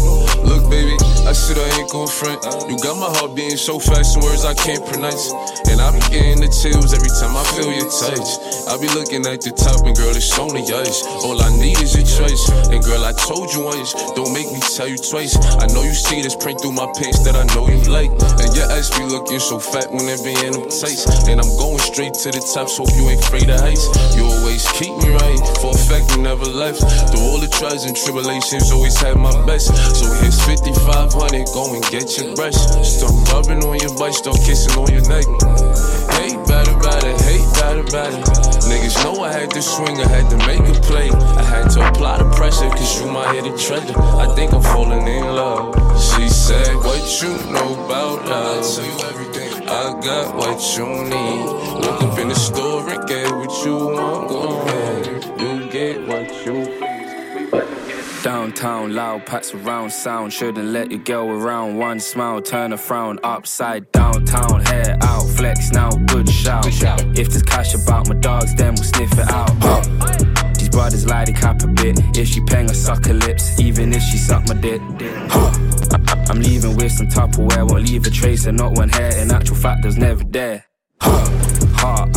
Look, 0.46 0.70
baby, 0.70 0.94
I 1.26 1.34
said 1.34 1.58
I 1.58 1.66
ain't 1.74 1.90
gon' 1.90 2.06
front. 2.06 2.38
You 2.70 2.78
got 2.78 2.94
my 2.94 3.10
heart 3.18 3.34
beating 3.34 3.58
so 3.58 3.82
fast, 3.82 4.14
some 4.14 4.22
words 4.22 4.46
I 4.46 4.54
can't 4.54 4.78
pronounce. 4.86 5.34
And 5.66 5.82
I 5.82 5.90
be 5.90 5.98
getting 6.06 6.38
the 6.38 6.46
chills 6.46 6.94
every 6.94 7.10
time 7.18 7.34
I 7.34 7.42
feel 7.58 7.66
your 7.66 7.90
touch. 7.90 8.30
I 8.70 8.78
be 8.78 8.86
looking 8.94 9.26
at 9.26 9.42
the 9.42 9.50
top, 9.50 9.82
and 9.82 9.98
girl, 9.98 10.14
it's 10.14 10.30
only 10.38 10.62
us. 10.70 11.02
All 11.26 11.34
I 11.42 11.50
need 11.58 11.82
is 11.82 11.98
your 11.98 12.06
choice. 12.06 12.46
And 12.70 12.78
girl, 12.78 13.02
I 13.02 13.10
told 13.26 13.50
you 13.50 13.66
once, 13.66 13.90
don't 14.14 14.30
make 14.30 14.46
me 14.54 14.62
tell 14.62 14.86
you 14.86 15.02
twice. 15.02 15.34
I 15.58 15.66
know 15.74 15.82
you 15.82 15.98
see 15.98 16.22
this 16.22 16.38
print 16.38 16.62
through 16.62 16.78
my 16.78 16.86
pants 16.94 17.26
that 17.26 17.34
I 17.34 17.42
know 17.50 17.66
you 17.66 17.82
like. 17.90 18.14
And 18.38 18.50
your 18.54 18.70
ass 18.70 18.94
be 18.94 19.02
looking 19.02 19.42
so 19.42 19.58
fat 19.58 19.90
when 19.90 20.06
it 20.06 20.22
be 20.22 20.30
in 20.46 20.54
them 20.54 20.70
tights. 20.70 21.10
And 21.26 21.42
I'm 21.42 21.50
going 21.58 21.82
straight 21.82 22.14
to 22.22 22.30
the 22.30 22.42
top, 22.54 22.70
so 22.70 22.86
you 22.94 23.10
ain't 23.10 23.18
afraid 23.18 23.50
of 23.50 23.58
heights. 23.58 23.90
You 24.14 24.30
always 24.30 24.62
keep 24.78 24.94
me 25.02 25.10
never 26.36 26.50
left. 26.50 26.80
Through 27.10 27.20
all 27.20 27.38
the 27.38 27.48
trials 27.48 27.84
and 27.84 27.96
tribulations, 27.96 28.70
always 28.70 28.96
had 29.00 29.16
my 29.16 29.32
best. 29.46 29.68
So 29.96 30.06
here's 30.20 30.40
5500, 30.44 31.46
go 31.54 31.74
and 31.74 31.82
get 31.88 32.18
your 32.18 32.34
brush. 32.34 32.56
Start 32.84 33.14
rubbing 33.32 33.64
on 33.64 33.78
your 33.80 33.94
butt, 33.96 34.14
start 34.14 34.36
kissing 34.44 34.76
on 34.76 34.90
your 34.92 35.04
neck. 35.08 35.24
Hate 36.18 36.40
better, 36.46 36.76
better, 36.78 37.12
hate 37.24 37.48
better, 37.56 37.84
better. 37.88 38.20
Niggas 38.68 38.96
know 39.04 39.22
I 39.22 39.32
had 39.32 39.50
to 39.50 39.62
swing, 39.62 39.96
I 40.00 40.08
had 40.08 40.28
to 40.30 40.38
make 40.46 40.60
a 40.60 40.76
play. 40.82 41.10
I 41.10 41.42
had 41.42 41.70
to 41.72 41.88
apply 41.88 42.18
the 42.18 42.28
pressure, 42.36 42.68
cause 42.68 43.00
you 43.00 43.10
my 43.10 43.32
hidden 43.32 43.56
treasure. 43.56 43.96
I 43.96 44.26
think 44.34 44.52
I'm 44.52 44.62
falling 44.62 45.06
in 45.06 45.24
love. 45.24 45.74
She 46.00 46.28
said, 46.28 46.74
What 46.76 47.04
you 47.22 47.32
know 47.52 47.84
about 47.84 48.26
love? 48.26 48.64
I 49.68 49.98
got 50.00 50.36
what 50.36 50.60
you 50.76 50.86
need. 50.86 51.44
Look 51.82 52.02
up 52.02 52.18
in 52.18 52.28
the 52.28 52.34
store 52.34 52.88
and 52.88 53.06
get 53.08 53.30
what 53.32 53.52
you 53.64 53.76
want. 53.76 54.28
Go 54.28 54.60
ahead, 54.62 55.35
get 55.76 56.08
what 56.08 56.46
you 56.46 56.56
Downtown, 58.22 58.94
loud 58.94 59.24
packs 59.26 59.54
around 59.54 59.92
sound. 59.92 60.32
Shouldn't 60.32 60.68
let 60.68 60.90
your 60.90 61.00
girl 61.00 61.28
around. 61.28 61.76
One 61.76 62.00
smile, 62.00 62.40
turn 62.42 62.72
a 62.72 62.78
frown. 62.78 63.20
Upside 63.22 63.92
downtown, 63.92 64.64
hair 64.64 64.96
out, 65.02 65.26
flex 65.36 65.70
now, 65.70 65.90
good 66.12 66.28
shout. 66.28 66.66
If 66.66 67.28
there's 67.30 67.42
cash 67.42 67.74
about 67.74 68.08
my 68.08 68.16
dogs, 68.16 68.54
then 68.56 68.74
we'll 68.74 68.84
sniff 68.84 69.12
it 69.12 69.30
out. 69.30 69.50
Huh. 69.60 69.82
These 70.58 70.70
brothers 70.70 71.06
lie, 71.06 71.24
they 71.26 71.32
cap 71.32 71.62
a 71.62 71.68
bit. 71.68 72.00
If 72.16 72.26
she 72.28 72.40
peng, 72.40 72.68
I 72.68 72.72
suck 72.72 73.04
her 73.06 73.14
lips. 73.14 73.60
Even 73.60 73.92
if 73.92 74.02
she 74.02 74.16
suck 74.16 74.48
my 74.48 74.54
dick. 74.54 74.80
Huh. 75.34 75.52
I'm 76.28 76.40
leaving 76.40 76.74
with 76.76 76.92
some 76.92 77.08
Tupperware, 77.08 77.70
won't 77.70 77.84
leave 77.84 78.06
a 78.06 78.10
trace 78.10 78.46
and 78.46 78.56
not 78.56 78.72
one 78.72 78.88
hair. 78.88 79.16
In 79.18 79.30
actual 79.30 79.56
fact, 79.56 79.82
there's 79.82 79.98
never 79.98 80.24
there. 80.24 80.64
Huh. 81.00 81.45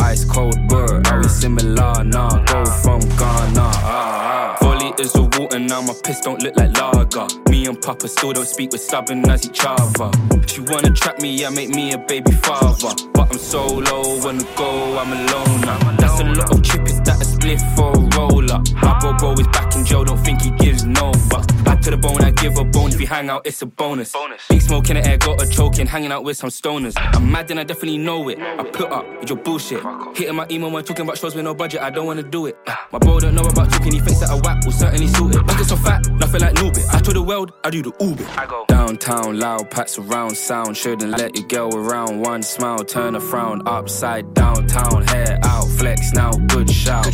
Ice 0.00 0.24
cold, 0.24 0.58
burr. 0.68 1.00
Are 1.06 1.18
we 1.22 1.28
similar? 1.28 2.02
Nah, 2.04 2.44
go 2.44 2.64
from 2.82 3.00
Ghana. 3.18 3.70
Ah, 3.86 4.56
ah. 4.56 4.59
Of 5.00 5.38
water, 5.38 5.58
now 5.58 5.80
my 5.80 5.94
piss 6.04 6.20
don't 6.20 6.42
look 6.42 6.54
like 6.56 6.76
lager. 6.76 7.26
Me 7.48 7.64
and 7.66 7.80
Papa 7.80 8.06
still 8.06 8.34
don't 8.34 8.46
speak, 8.46 8.70
we're 8.70 8.76
stubborn 8.76 9.28
as 9.30 9.46
each 9.46 9.64
other. 9.64 10.10
She 10.46 10.60
wanna 10.60 10.90
trap 10.90 11.20
me, 11.20 11.34
yeah, 11.34 11.48
make 11.48 11.70
me 11.70 11.92
a 11.92 11.98
baby 11.98 12.32
father. 12.32 12.94
But 13.14 13.32
I'm 13.32 13.38
solo, 13.38 14.22
when 14.22 14.40
I 14.44 14.56
go, 14.56 14.98
I'm 14.98 15.10
alone 15.10 15.60
now. 15.62 15.96
That's 15.96 16.20
a 16.20 16.24
lot 16.24 16.52
of 16.52 16.60
chippers, 16.60 17.02
that 17.06 17.18
a 17.18 17.24
split 17.24 17.60
for 17.74 17.92
a 17.92 18.18
roller. 18.18 18.62
My 18.82 18.98
bro 19.00 19.14
bro 19.14 19.32
is 19.32 19.46
back 19.48 19.74
in 19.74 19.86
jail, 19.86 20.04
don't 20.04 20.18
think 20.18 20.42
he 20.42 20.50
gives 20.50 20.84
no 20.84 21.14
fuck. 21.30 21.46
Back 21.64 21.80
to 21.82 21.90
the 21.90 21.96
bone, 21.96 22.22
I 22.22 22.30
give 22.32 22.58
a 22.58 22.64
bone. 22.64 22.90
If 22.92 22.98
we 22.98 23.06
hang 23.06 23.30
out, 23.30 23.46
it's 23.46 23.62
a 23.62 23.66
bonus. 23.66 24.14
Big 24.50 24.60
smoke 24.60 24.90
in 24.90 24.96
the 24.96 25.08
air, 25.08 25.16
got 25.16 25.42
a 25.42 25.48
choking, 25.48 25.86
hanging 25.86 26.12
out 26.12 26.24
with 26.24 26.36
some 26.36 26.50
stoners. 26.50 26.92
I'm 26.96 27.32
mad 27.32 27.50
and 27.50 27.58
I 27.58 27.64
definitely 27.64 27.98
know 27.98 28.28
it. 28.28 28.38
I 28.38 28.64
put 28.64 28.90
up 28.90 29.06
with 29.18 29.30
your 29.30 29.38
bullshit. 29.38 29.82
Hitting 30.14 30.34
my 30.34 30.46
email 30.50 30.70
when 30.70 30.84
talking 30.84 31.04
about 31.04 31.16
shows 31.16 31.34
with 31.34 31.44
no 31.44 31.54
budget, 31.54 31.80
I 31.80 31.88
don't 31.88 32.06
wanna 32.06 32.22
do 32.22 32.46
it. 32.46 32.58
My 32.92 32.98
bro 32.98 33.18
don't 33.18 33.34
know 33.34 33.44
about 33.44 33.70
talking, 33.70 33.92
he 33.92 34.00
thinks 34.00 34.20
that 34.20 34.30
a 34.30 34.36
whack 34.36 34.62
will 34.66 34.72
certainly 34.90 35.12
suit 35.12 35.34
it. 35.34 35.46
Niggas 35.46 35.68
so 35.68 35.76
fat, 35.76 36.08
nothing 36.12 36.40
like 36.40 36.54
Nubit. 36.54 36.86
I 36.92 36.98
told 37.00 37.16
the 37.16 37.22
world, 37.22 37.52
I 37.64 37.70
do 37.70 37.82
the 37.82 37.92
Uber. 38.00 38.26
I 38.36 38.46
go 38.46 38.64
downtown, 38.66 39.38
loud 39.38 39.70
packs 39.70 39.98
around 39.98 40.36
sound. 40.36 40.76
Shouldn't 40.76 41.12
let 41.12 41.36
your 41.36 41.46
girl 41.46 41.76
around. 41.76 42.20
One 42.20 42.42
smile, 42.42 42.78
turn 42.84 43.14
a 43.14 43.20
frown. 43.20 43.66
Upside 43.66 44.34
downtown, 44.34 45.06
hair 45.06 45.38
out, 45.44 45.66
flex 45.78 46.12
now, 46.12 46.32
good 46.48 46.70
shout. 46.70 47.06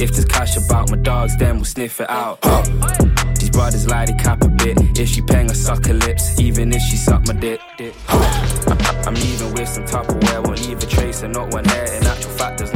If 0.00 0.12
there's 0.12 0.24
cash 0.24 0.56
about 0.56 0.90
my 0.90 0.96
dogs, 0.98 1.36
then 1.36 1.56
we'll 1.56 1.64
sniff 1.64 2.00
it 2.00 2.10
out. 2.10 2.38
Huh. 2.42 2.62
These 3.38 3.50
brothers 3.50 3.86
lie, 3.88 4.06
they 4.06 4.14
cap 4.14 4.42
a 4.42 4.48
bit. 4.48 4.76
If 4.98 5.08
she 5.08 5.22
peng, 5.22 5.50
I 5.50 5.54
suck 5.54 5.86
her 5.86 5.94
lips. 5.94 6.38
Even 6.40 6.72
if 6.72 6.82
she 6.82 6.96
suck 6.96 7.26
my 7.26 7.34
dick. 7.34 7.60
Huh. 8.06 9.06
I'm 9.06 9.14
leaving 9.14 9.52
with 9.54 9.68
some 9.68 9.84
Tupperware, 9.84 10.46
won't 10.46 10.66
leave 10.66 10.82
a 10.82 10.86
trace 10.86 11.22
and 11.22 11.32
not 11.32 11.52
one 11.52 11.64
hair. 11.64 11.92
In 11.94 12.06
actual 12.06 12.30
fact, 12.32 12.58
there's 12.58 12.71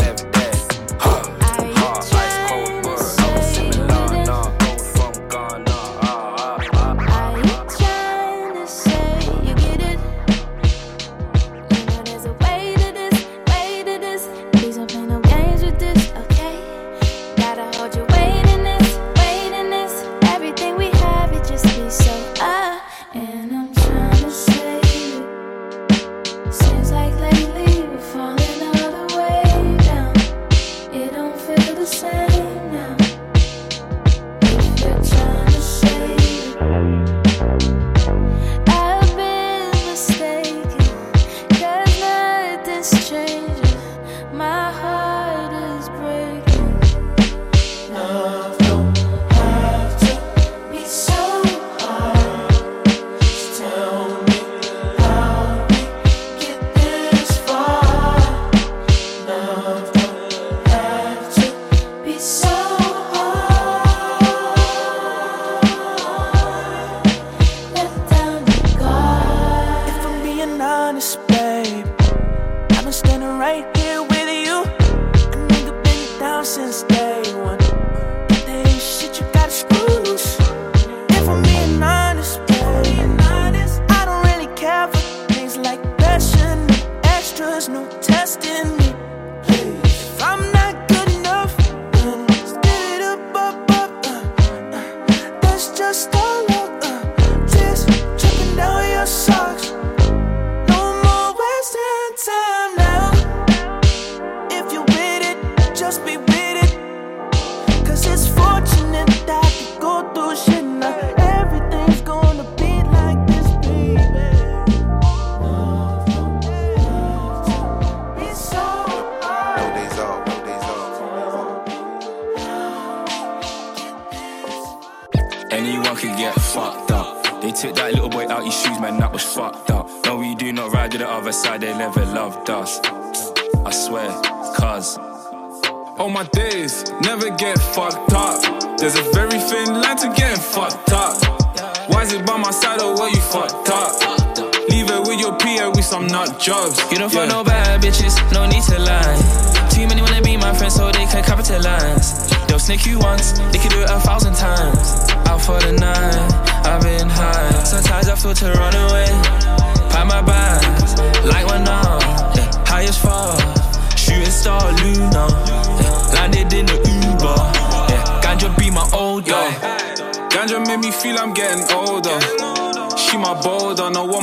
there's 87.56 87.70
no 87.70 87.86
testing 88.02 88.76
me. 88.76 88.95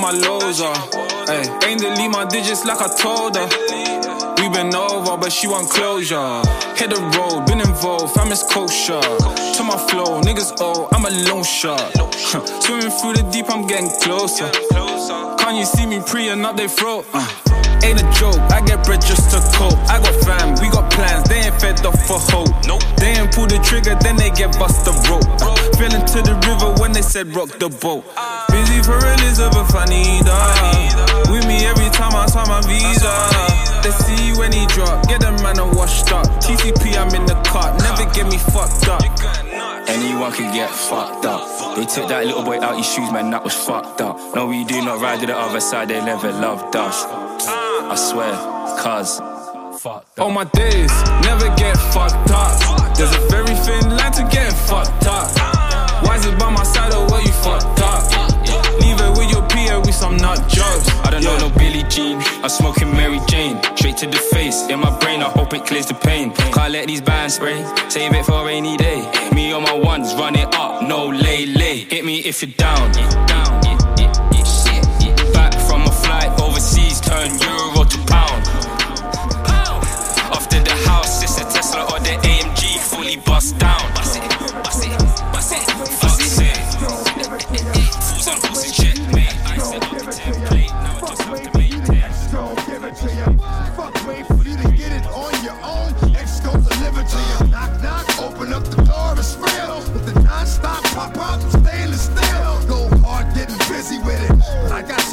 My 0.04 0.12
lows 0.12 0.60
are. 0.60 0.76
Ay, 1.32 1.48
aim 1.64 1.78
to 1.80 1.90
leave 1.96 2.12
my 2.12 2.26
digits 2.26 2.66
like 2.66 2.82
I 2.82 2.92
told 2.92 3.38
her. 3.38 3.48
We 4.36 4.50
been 4.50 4.76
over, 4.76 5.16
but 5.16 5.32
she 5.32 5.48
want 5.48 5.70
closure. 5.70 6.44
Hit 6.76 6.90
the 6.92 7.00
road, 7.16 7.46
been 7.48 7.62
involved, 7.62 8.14
fam 8.14 8.30
is 8.30 8.44
kosher. 8.44 9.00
To 9.00 9.64
my 9.64 9.80
flow, 9.88 10.20
niggas 10.20 10.60
old, 10.60 10.90
I'm 10.92 11.06
a 11.06 11.12
lone 11.32 11.46
shot. 11.46 11.80
Swimming 12.60 12.92
through 12.92 13.16
the 13.16 13.30
deep, 13.32 13.46
I'm 13.48 13.66
getting 13.66 13.90
closer. 14.04 14.52
Can't 15.40 15.56
you 15.56 15.64
see 15.64 15.86
me 15.86 16.02
preying 16.06 16.44
up 16.44 16.58
their 16.58 16.68
throat? 16.68 17.06
Uh. 17.14 17.24
Ain't 17.84 18.00
a 18.00 18.08
joke, 18.20 18.40
I 18.52 18.60
get 18.66 18.84
bread 18.86 19.02
just 19.02 19.32
to 19.32 19.40
cope. 19.58 19.80
I 19.88 20.00
got 20.04 20.16
fam, 20.24 20.56
we 20.60 20.68
got 20.72 20.92
plans, 20.92 21.28
they 21.30 21.48
ain't 21.48 21.60
fed 21.62 21.86
up 21.86 21.98
for 22.00 22.20
hope. 22.32 22.52
Nope. 22.68 22.84
They 22.98 23.12
ain't 23.12 23.32
pull 23.32 23.48
the 23.48 23.60
trigger, 23.60 23.96
then 24.00 24.18
they 24.18 24.32
get 24.32 24.58
bust 24.60 24.84
the 24.84 24.92
rope. 25.08 25.28
Uh, 25.40 25.56
fell 25.80 25.96
into 25.96 26.20
the 26.24 26.36
river 26.48 26.82
when 26.82 26.92
they 26.92 27.02
said 27.02 27.28
rock 27.36 27.50
the 27.60 27.70
boat. 27.70 28.04
Busy 28.54 28.80
for 28.86 28.98
Elizabeth, 29.02 29.74
I 29.74 29.86
need 29.90 30.26
her. 30.30 31.32
With 31.34 31.48
me 31.48 31.66
every 31.66 31.90
time 31.90 32.14
I 32.14 32.28
sign 32.28 32.48
my 32.48 32.62
visa. 32.62 33.10
They 33.82 33.92
see 33.92 34.38
when 34.38 34.54
he 34.54 34.66
drop, 34.68 35.08
get 35.08 35.22
the 35.22 35.32
man 35.44 35.60
a 35.60 35.66
washed 35.66 36.12
up. 36.14 36.26
TCP, 36.40 36.96
I'm 36.96 37.14
in 37.16 37.26
the 37.26 37.36
car, 37.44 37.76
never 37.80 38.06
get 38.14 38.28
me 38.28 38.38
fucked 38.38 38.88
up. 38.88 39.02
Anyone 39.90 40.32
could 40.32 40.54
get 40.54 40.70
fucked 40.70 41.26
up. 41.26 41.42
They 41.76 41.86
took 41.86 42.08
that 42.10 42.26
little 42.26 42.44
boy 42.44 42.62
out 42.62 42.78
his 42.78 42.86
shoes, 42.86 43.12
man, 43.12 43.32
that 43.32 43.44
was 43.44 43.54
fucked 43.54 44.02
up. 44.02 44.18
No, 44.36 44.48
we 44.48 44.64
do 44.64 44.86
not 44.86 45.02
ride 45.02 45.20
to 45.22 45.26
the 45.26 45.36
other 45.36 45.60
side, 45.60 45.90
they 45.90 46.04
never 46.06 46.32
loved 46.32 46.76
us. 46.76 47.06
I 47.06 47.96
swear, 47.96 48.34
cuz. 48.80 49.20
All 50.18 50.32
my 50.32 50.46
days, 50.46 50.94
never 51.26 51.50
get 51.58 51.76
fucked 51.92 52.32
up. 52.32 52.96
There's 52.96 53.14
a 53.14 53.20
very 53.28 53.56
thin 53.66 53.98
line 53.98 54.14
to 54.14 54.24
getting 54.32 54.56
fucked 54.70 55.08
up. 55.08 55.28
Why 56.06 56.16
is 56.16 56.26
it 56.26 56.38
by 56.40 56.50
my 56.50 56.64
side 56.64 56.94
or 56.94 57.06
what 57.08 57.26
you 57.26 57.34
fucked 57.34 57.82
up? 57.82 58.33
Leave 59.74 59.82
it 59.82 59.88
with 59.88 60.02
your 60.02 60.14
PA 60.14 60.14
with 60.14 60.18
some 60.18 60.18
nut 60.18 60.50
jobs. 60.50 60.90
I 61.04 61.10
don't 61.12 61.24
know 61.24 61.38
no 61.38 61.50
Billie 61.58 61.84
Jean, 61.90 62.18
I'm 62.44 62.50
smoking 62.50 62.92
Mary 62.92 63.20
Jane. 63.28 63.60
Straight 63.76 63.98
to 63.98 64.08
the 64.08 64.18
face, 64.18 64.68
in 64.70 64.80
my 64.80 64.98
brain, 65.00 65.22
I 65.22 65.30
hope 65.30 65.54
it 65.54 65.66
clears 65.66 65.88
the 65.88 65.94
pain. 65.94 66.32
Can't 66.54 66.72
let 66.72 66.88
these 66.88 67.02
bands 67.02 67.36
spray, 67.36 67.64
save 67.90 68.14
it 68.14 68.26
for 68.26 68.42
a 68.42 68.46
rainy 68.46 68.78
day. 68.78 69.02
Me 69.34 69.52
on 69.54 69.64
my 69.64 69.74
ones, 69.74 70.14
run 70.16 70.36
it 70.36 70.54
up, 70.56 70.84
no 70.84 71.08
lay 71.08 71.46
lay. 71.46 71.86
Hit 71.90 72.06
me 72.06 72.20
if 72.20 72.42
you're 72.42 72.52
down. 72.52 72.92
Back 75.34 75.54
from 75.68 75.82
a 75.84 75.92
flight 75.92 76.30
overseas, 76.40 77.02
turn 77.02 77.32
euro 77.40 77.84
to 77.86 77.98
pound. 78.08 78.44
To 80.50 80.60
the 80.60 80.76
house, 80.86 81.24
it's 81.24 81.38
a 81.38 81.46
Tesla 81.46 81.84
or 81.84 82.00
the 82.00 82.16
AMG, 82.22 82.78
fully 82.78 83.18
bust 83.18 83.58
down. 83.58 84.33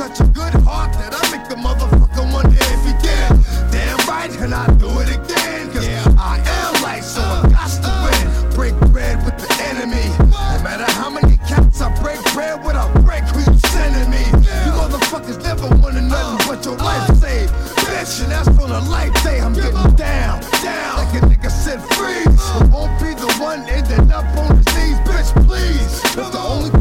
Such 0.01 0.21
a 0.21 0.25
good 0.33 0.55
heart 0.65 0.91
that 0.97 1.13
I 1.13 1.21
make 1.29 1.47
the 1.47 1.57
motherfucker 1.61 2.25
wonder 2.33 2.57
if 2.57 2.83
he 2.89 2.95
it. 3.05 3.37
Damn 3.69 4.01
right, 4.09 4.33
and 4.41 4.55
I 4.55 4.65
do 4.81 4.89
it 4.97 5.13
again. 5.13 5.69
Cause 5.69 5.87
yeah. 5.87 6.01
I 6.17 6.41
am 6.41 6.81
light, 6.81 7.05
so 7.05 7.21
I 7.21 7.45
got 7.53 7.69
to 7.85 7.93
win. 8.09 8.25
Break 8.57 8.77
bread 8.89 9.21
with 9.29 9.37
the 9.37 9.51
enemy. 9.69 10.09
No 10.33 10.57
matter 10.65 10.89
how 10.97 11.11
many 11.11 11.37
cats 11.45 11.83
I 11.83 11.93
break 12.01 12.17
bread 12.33 12.65
with, 12.65 12.77
I 12.77 12.89
break 13.05 13.25
who 13.29 13.45
you 13.45 13.59
sending 13.69 14.09
me. 14.09 14.25
You 14.65 14.73
motherfuckers 14.73 15.37
never 15.45 15.69
wanted 15.85 16.09
nothing 16.09 16.49
but 16.49 16.65
your 16.65 16.79
life 16.81 17.05
saved. 17.21 17.53
Bitch, 17.85 18.25
and 18.25 18.33
that's 18.33 18.49
on 18.57 18.73
a 18.73 18.81
light 18.89 19.13
day. 19.23 19.39
I'm 19.45 19.53
getting 19.53 19.97
down, 20.01 20.41
down. 20.65 20.97
Like 20.97 21.13
a 21.13 21.29
nigga 21.29 21.51
said, 21.51 21.77
freeze. 21.93 22.41
I 22.41 22.65
won't 22.73 22.97
be 23.05 23.13
the 23.13 23.29
one 23.37 23.69
ending 23.69 24.11
up 24.11 24.25
on 24.41 24.57
his 24.57 24.69
knees, 24.73 24.97
bitch, 25.05 25.29
please. 25.45 26.01
Cause 26.17 26.33
the 26.33 26.41
only 26.41 26.80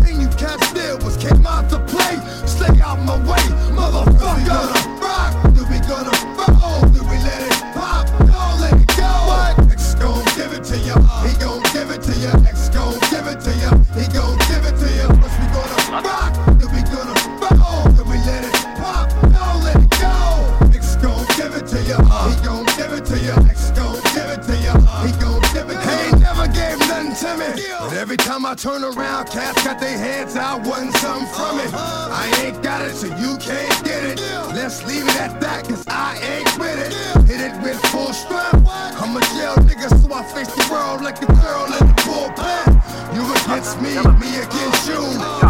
cats 29.39 29.63
got 29.63 29.79
their 29.79 29.97
hands 29.97 30.35
out, 30.35 30.65
wanting 30.67 30.91
something 30.99 31.27
from 31.33 31.59
it. 31.59 31.71
I 31.73 32.27
ain't 32.43 32.61
got 32.61 32.85
it, 32.85 32.93
so 32.93 33.07
you 33.07 33.37
can't 33.37 33.83
get 33.85 34.03
it. 34.03 34.19
Let's 34.53 34.85
leave 34.85 35.07
it 35.07 35.15
at 35.15 35.39
that, 35.39 35.63
cause 35.63 35.83
I 35.87 36.19
ain't 36.19 36.51
with 36.59 36.79
it. 36.85 36.91
Hit 37.29 37.41
it 37.47 37.55
with 37.63 37.79
full 37.87 38.11
strength. 38.11 38.67
I'm 38.99 39.15
a 39.15 39.21
jail 39.33 39.55
nigga, 39.63 39.87
so 39.89 40.13
I 40.13 40.23
face 40.23 40.51
the 40.51 40.67
world 40.71 41.01
like 41.01 41.21
a 41.21 41.25
girl 41.25 41.65
in 41.79 41.87
the 41.87 41.95
bullpen. 42.03 42.67
You 43.15 43.23
against 43.39 43.79
me, 43.81 43.95
me 44.19 44.29
against 44.43 44.87
you. 44.87 45.01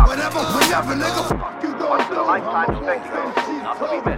Whatever, 0.05 0.41
whenever, 0.53 0.93
nigga. 0.93 1.23
Fuck 1.41 1.63
you 1.63 1.71
gon' 1.81 2.05
do. 2.09 2.21
Lifetime 2.29 2.83
spectacle, 2.83 3.33
not 3.65 3.75
to 3.79 3.85
be 4.05 4.13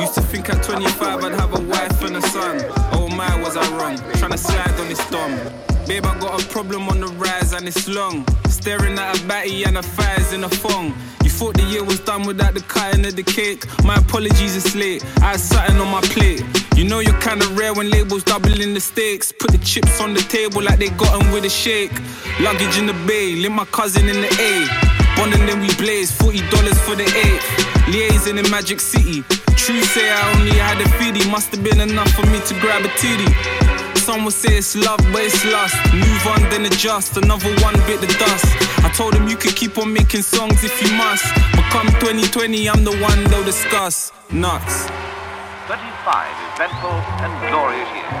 Used 0.00 0.14
to 0.14 0.20
think 0.20 0.50
at 0.50 0.62
25 0.62 1.24
I'd 1.24 1.32
have 1.32 1.54
a 1.54 1.62
wife 1.62 2.02
and 2.02 2.16
a 2.16 2.22
son. 2.22 2.60
Oh 2.92 3.08
my, 3.08 3.40
was 3.40 3.56
I 3.56 3.64
wrong? 3.78 3.96
Trying 4.14 4.32
to 4.32 4.38
slide 4.38 4.78
on 4.80 4.88
this 4.88 5.10
dumb. 5.10 5.65
Babe, 5.86 6.04
I 6.04 6.18
got 6.18 6.42
a 6.42 6.46
problem 6.48 6.88
on 6.88 6.98
the 6.98 7.06
rise 7.06 7.52
and 7.52 7.68
it's 7.68 7.86
long. 7.86 8.26
Staring 8.48 8.98
at 8.98 9.16
a 9.16 9.26
batty 9.28 9.62
and 9.62 9.78
a 9.78 9.82
thighs 9.82 10.32
in 10.32 10.42
a 10.42 10.48
thong. 10.48 10.92
You 11.22 11.30
thought 11.30 11.54
the 11.54 11.62
year 11.62 11.84
was 11.84 12.00
done 12.00 12.26
without 12.26 12.54
the 12.54 12.60
cutting 12.60 13.06
of 13.06 13.14
the 13.14 13.22
cake. 13.22 13.64
My 13.84 13.94
apologies, 13.94 14.56
it's 14.56 14.74
late. 14.74 15.04
I 15.22 15.32
had 15.32 15.40
something 15.40 15.78
on 15.78 15.88
my 15.92 16.00
plate. 16.00 16.42
You 16.74 16.84
know 16.84 16.98
you're 16.98 17.20
kinda 17.20 17.46
rare 17.54 17.72
when 17.72 17.88
labels 17.88 18.24
doubling 18.24 18.74
the 18.74 18.80
stakes. 18.80 19.30
Put 19.30 19.52
the 19.52 19.58
chips 19.58 20.00
on 20.00 20.12
the 20.12 20.22
table 20.22 20.60
like 20.60 20.80
they 20.80 20.88
got 20.88 21.22
'em 21.22 21.30
with 21.30 21.44
a 21.44 21.50
shake. 21.50 21.92
Luggage 22.40 22.76
in 22.78 22.86
the 22.86 22.96
bay, 23.06 23.36
link 23.36 23.54
my 23.54 23.66
cousin 23.66 24.08
in 24.08 24.20
the 24.22 24.30
A. 24.50 24.52
Bonding 25.16 25.46
then 25.46 25.60
we 25.60 25.72
blaze, 25.74 26.10
$40 26.10 26.78
for 26.78 26.96
the 26.96 27.06
eight. 27.24 27.42
Liaising 27.92 28.38
in 28.42 28.50
Magic 28.50 28.80
City. 28.80 29.22
True 29.54 29.82
say 29.82 30.10
I 30.10 30.32
only 30.34 30.58
had 30.58 30.80
a 30.80 30.88
feedy, 30.98 31.24
must 31.30 31.52
have 31.52 31.62
been 31.62 31.80
enough 31.80 32.10
for 32.10 32.26
me 32.26 32.40
to 32.40 32.54
grab 32.60 32.84
a 32.84 32.88
titty. 32.98 33.75
Some 34.06 34.22
will 34.22 34.30
say 34.30 34.56
it's 34.56 34.76
love, 34.76 35.00
but 35.12 35.24
it's 35.24 35.44
lust. 35.44 35.74
Move 35.92 36.26
on, 36.28 36.40
then 36.48 36.64
adjust. 36.64 37.16
Another 37.16 37.50
one 37.58 37.74
bit 37.90 38.00
the 38.00 38.06
dust. 38.06 38.46
I 38.86 38.88
told 38.94 39.14
them 39.14 39.26
you 39.26 39.36
could 39.36 39.56
keep 39.56 39.76
on 39.78 39.92
making 39.92 40.22
songs 40.22 40.62
if 40.62 40.80
you 40.80 40.96
must. 40.96 41.26
But 41.56 41.64
come 41.74 41.88
2020, 41.98 42.70
I'm 42.70 42.84
the 42.84 42.96
one 43.02 43.24
they'll 43.24 43.42
discuss. 43.42 44.12
Nuts. 44.30 44.86
25 45.66 45.82
eventful 46.54 46.94
and 47.18 47.32
glorious 47.50 47.90
years. 47.98 48.14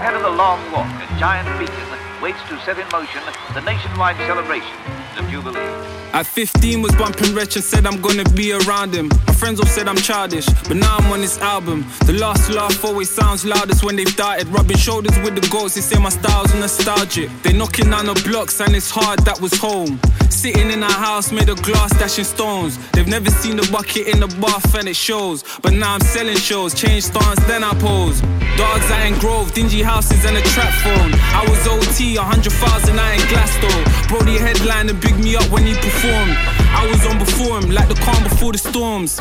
Ahead 0.00 0.14
of 0.14 0.22
the 0.22 0.30
long 0.32 0.56
walk, 0.72 0.88
a 1.04 1.18
giant 1.20 1.46
beacon 1.60 1.95
waits 2.26 2.42
to 2.48 2.58
set 2.64 2.76
in 2.76 2.88
motion 2.88 3.22
the 3.54 3.60
nationwide 3.60 4.16
celebration. 4.26 4.76
if 5.16 5.30
you 5.30 5.40
believe. 5.40 5.96
At 6.12 6.26
15 6.26 6.82
was 6.82 6.94
bumping 6.96 7.34
Wretch 7.34 7.54
and 7.56 7.64
said 7.64 7.86
I'm 7.86 8.00
gonna 8.00 8.28
be 8.30 8.52
around 8.52 8.92
him. 8.92 9.08
My 9.28 9.34
friends 9.34 9.60
all 9.60 9.66
said 9.66 9.86
I'm 9.86 9.96
childish, 9.96 10.46
but 10.68 10.76
now 10.76 10.96
I'm 10.96 11.12
on 11.12 11.20
this 11.20 11.38
album. 11.40 11.86
The 12.04 12.14
last 12.14 12.50
laugh 12.50 12.84
always 12.84 13.10
sounds 13.10 13.44
loudest 13.44 13.84
when 13.84 13.96
they've 13.96 14.08
started. 14.08 14.48
Rubbing 14.48 14.76
shoulders 14.76 15.16
with 15.24 15.34
the 15.40 15.46
goats, 15.48 15.74
they 15.76 15.82
say 15.82 15.98
my 16.00 16.08
style's 16.08 16.52
nostalgic. 16.54 17.30
They 17.42 17.52
knocking 17.52 17.90
down 17.90 18.06
the 18.06 18.20
blocks 18.28 18.60
and 18.60 18.74
it's 18.74 18.90
hard, 18.90 19.20
that 19.20 19.40
was 19.40 19.54
home. 19.56 20.00
Sitting 20.28 20.70
in 20.70 20.82
a 20.82 20.92
house 20.92 21.32
made 21.32 21.48
of 21.48 21.62
glass, 21.62 21.90
dashing 21.98 22.24
stones. 22.24 22.76
They've 22.92 23.06
never 23.06 23.30
seen 23.30 23.56
the 23.56 23.68
bucket 23.70 24.08
in 24.08 24.20
the 24.20 24.28
bath 24.40 24.74
and 24.74 24.88
it 24.88 24.96
shows. 24.96 25.44
But 25.62 25.72
now 25.72 25.94
I'm 25.94 26.00
selling 26.00 26.36
shows, 26.36 26.74
change 26.74 27.04
stance, 27.04 27.40
then 27.46 27.62
I 27.62 27.72
pose. 27.74 28.20
Dogs 28.56 28.90
out 28.90 29.06
in 29.06 29.18
Grove, 29.18 29.52
dingy 29.52 29.82
houses 29.82 30.24
and 30.24 30.36
a 30.36 30.40
trap 30.40 30.72
phone. 30.84 31.12
I 31.40 31.44
was 31.48 31.66
OT, 31.68 32.15
100,000 32.16 32.98
out 32.98 33.12
in 33.12 33.22
Glasgow. 33.28 33.76
Brody 34.08 34.38
headline 34.38 34.88
and 34.88 35.00
big 35.00 35.18
me 35.20 35.36
up 35.36 35.44
when 35.52 35.66
he 35.66 35.74
performed. 35.76 36.32
I 36.72 36.88
was 36.88 37.04
on 37.04 37.18
before 37.18 37.60
him, 37.60 37.70
like 37.70 37.88
the 37.88 37.98
calm 38.00 38.22
before 38.24 38.52
the 38.52 38.58
storms. 38.58 39.20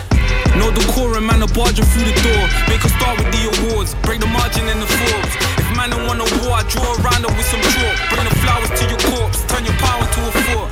No 0.55 0.71
decorum, 0.71 1.27
man, 1.27 1.43
a 1.43 1.47
barging 1.51 1.83
through 1.91 2.07
the 2.07 2.15
door. 2.23 2.43
Make 2.71 2.83
a 2.87 2.91
start 2.95 3.19
with 3.19 3.31
the 3.35 3.51
awards, 3.51 3.95
break 4.07 4.19
the 4.23 4.31
margin 4.31 4.67
in 4.71 4.79
the 4.79 4.87
Forbes. 4.87 5.33
If 5.59 5.67
man 5.75 5.91
don't 5.91 6.07
want 6.07 6.23
a 6.23 6.27
war, 6.39 6.55
I 6.55 6.63
draw 6.71 6.87
around 7.03 7.27
with 7.27 7.47
some 7.47 7.63
chalk. 7.75 7.95
Bring 8.13 8.23
the 8.23 8.35
flowers 8.39 8.71
to 8.71 8.83
your 8.87 9.01
corpse, 9.11 9.43
turn 9.51 9.67
your 9.67 9.75
power 9.81 10.05
to 10.05 10.19
a 10.23 10.33
fort. 10.47 10.71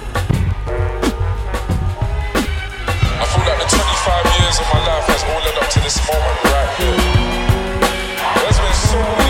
I 3.20 3.26
feel 3.28 3.44
like 3.44 3.60
the 3.60 3.68
25 3.68 4.40
years 4.40 4.56
of 4.64 4.68
my 4.72 4.80
life 4.88 5.06
has 5.12 5.24
all 5.28 5.42
led 5.44 5.58
up 5.60 5.68
to 5.76 5.80
this 5.84 5.98
moment 6.08 6.40
right 6.48 6.72
here. 6.80 7.00
There's 8.40 8.60
been 8.64 8.78
so 8.88 9.23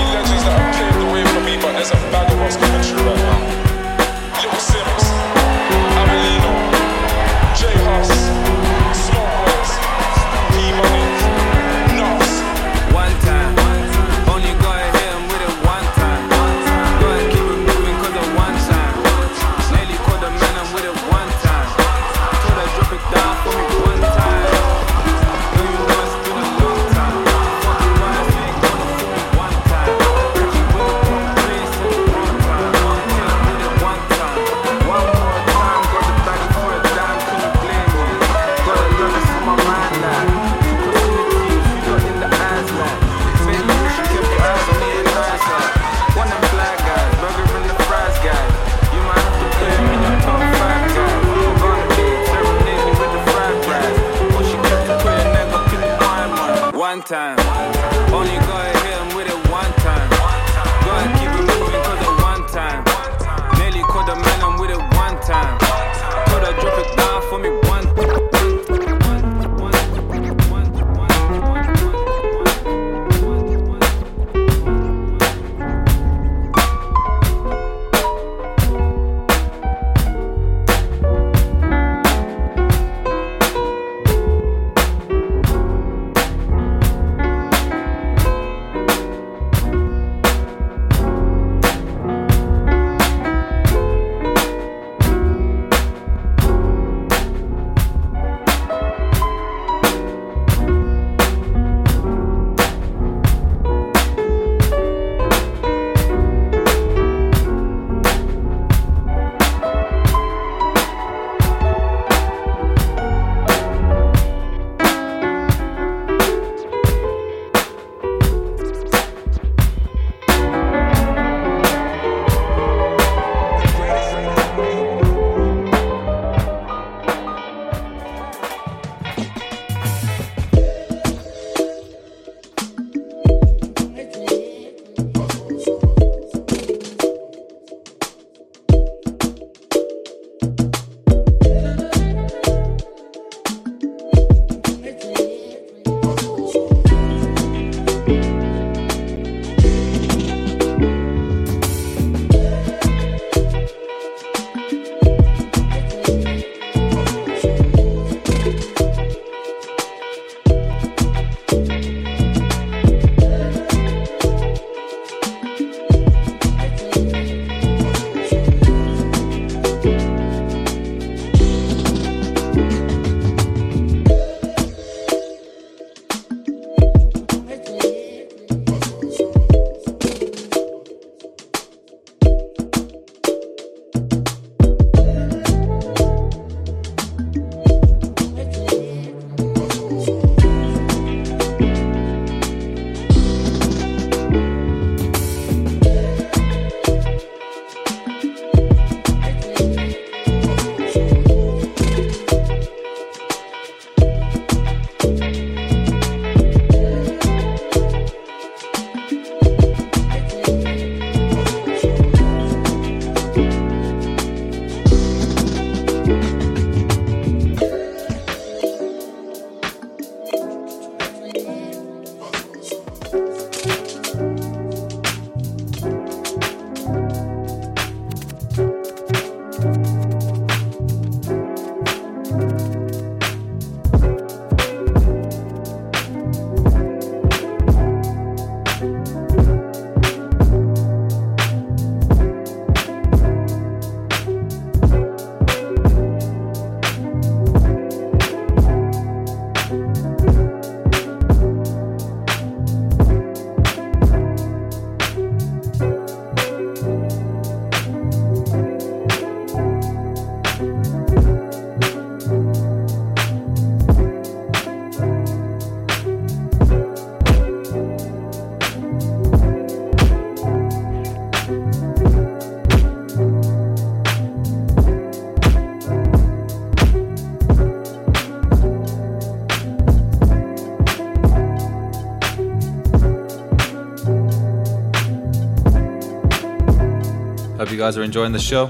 guys 287.84 287.98
are 287.98 288.04
enjoying 288.04 288.32
the 288.32 288.40
show. 288.40 288.68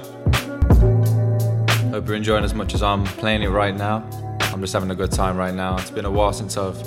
Hope 1.91 2.07
you're 2.07 2.15
enjoying 2.15 2.43
as 2.43 2.55
much 2.55 2.73
as 2.73 2.81
I'm 2.81 3.03
playing 3.03 3.43
it 3.43 3.49
right 3.49 3.75
now. 3.75 3.97
I'm 4.51 4.59
just 4.59 4.73
having 4.73 4.89
a 4.89 4.95
good 4.95 5.11
time 5.11 5.37
right 5.37 5.53
now. 5.53 5.77
It's 5.77 5.91
been 5.91 6.05
a 6.05 6.09
while 6.09 6.33
since 6.33 6.57
I've 6.57 6.81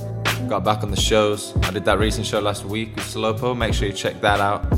got 0.48 0.64
back 0.64 0.82
on 0.82 0.90
the 0.90 1.00
shows. 1.00 1.56
I 1.62 1.70
did 1.70 1.84
that 1.84 2.00
recent 2.00 2.26
show 2.26 2.40
last 2.40 2.64
week 2.64 2.96
with 2.96 3.04
Slopo. 3.04 3.56
Make 3.56 3.74
sure 3.74 3.86
you 3.86 3.94
check 3.94 4.20
that 4.22 4.40
out. 4.40 4.68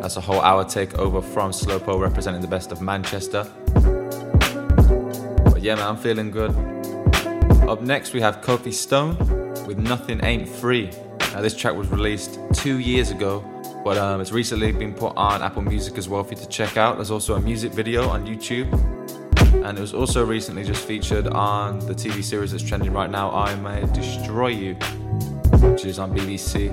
That's 0.00 0.16
a 0.16 0.22
whole 0.22 0.40
hour 0.40 0.64
takeover 0.64 1.22
from 1.22 1.50
Slopo 1.50 2.00
representing 2.00 2.40
the 2.40 2.48
best 2.48 2.72
of 2.72 2.80
Manchester. 2.80 3.44
But 5.44 5.60
yeah, 5.60 5.74
man, 5.74 5.88
I'm 5.88 5.98
feeling 5.98 6.30
good. 6.30 6.52
Up 7.68 7.82
next, 7.82 8.14
we 8.14 8.22
have 8.22 8.40
Kofi 8.40 8.72
Stone 8.72 9.18
with 9.66 9.76
Nothing 9.76 10.24
Ain't 10.24 10.48
Free. 10.48 10.90
Now, 11.34 11.42
this 11.42 11.54
track 11.54 11.74
was 11.74 11.88
released 11.88 12.40
two 12.54 12.78
years 12.78 13.10
ago, 13.10 13.44
but 13.84 13.96
um, 13.96 14.20
it's 14.20 14.32
recently 14.32 14.72
been 14.72 14.94
put 14.94 15.16
on 15.16 15.42
Apple 15.42 15.62
Music 15.62 15.98
as 15.98 16.08
well 16.08 16.24
for 16.24 16.34
you 16.34 16.40
to 16.40 16.48
check 16.48 16.76
out. 16.76 16.96
There's 16.96 17.10
also 17.10 17.34
a 17.34 17.40
music 17.40 17.72
video 17.72 18.08
on 18.08 18.26
YouTube, 18.26 18.72
and 19.64 19.78
it 19.78 19.80
was 19.80 19.94
also 19.94 20.24
recently 20.24 20.64
just 20.64 20.84
featured 20.84 21.26
on 21.28 21.78
the 21.80 21.94
TV 21.94 22.22
series 22.22 22.52
that's 22.52 22.62
trending 22.62 22.92
right 22.92 23.10
now, 23.10 23.30
I 23.30 23.54
May 23.56 23.80
Destroy 23.92 24.48
You, 24.48 24.74
which 24.74 25.84
is 25.84 25.98
on 25.98 26.16
BBC. 26.16 26.70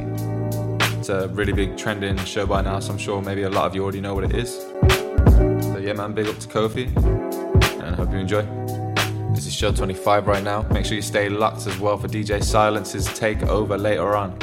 It's 1.00 1.10
a 1.10 1.28
really 1.30 1.54
big 1.54 1.78
trending 1.78 2.18
show 2.26 2.46
by 2.46 2.62
now, 2.62 2.80
so 2.80 2.92
I'm 2.92 2.98
sure 2.98 3.22
maybe 3.22 3.44
a 3.44 3.50
lot 3.50 3.66
of 3.66 3.76
you 3.76 3.84
already 3.84 4.02
know 4.02 4.14
what 4.16 4.24
it 4.24 4.36
is. 4.36 4.56
So 4.56 5.78
yeah, 5.80 5.94
man, 5.94 6.14
big 6.14 6.28
up 6.28 6.40
to 6.40 6.48
Kofi, 6.48 6.96
and 6.96 7.84
I 7.84 7.96
hope 7.96 8.12
you 8.12 8.18
enjoy. 8.18 8.42
This 9.36 9.46
is 9.48 9.54
show 9.54 9.72
25 9.72 10.28
right 10.28 10.44
now. 10.44 10.64
Make 10.72 10.86
sure 10.86 10.96
you 10.96 11.02
stay 11.02 11.30
locked 11.30 11.68
as 11.68 11.78
well 11.78 11.98
for 11.98 12.08
DJ 12.08 12.42
Silence's 12.42 13.08
takeover 13.08 13.80
later 13.80 14.16
on. 14.16 14.40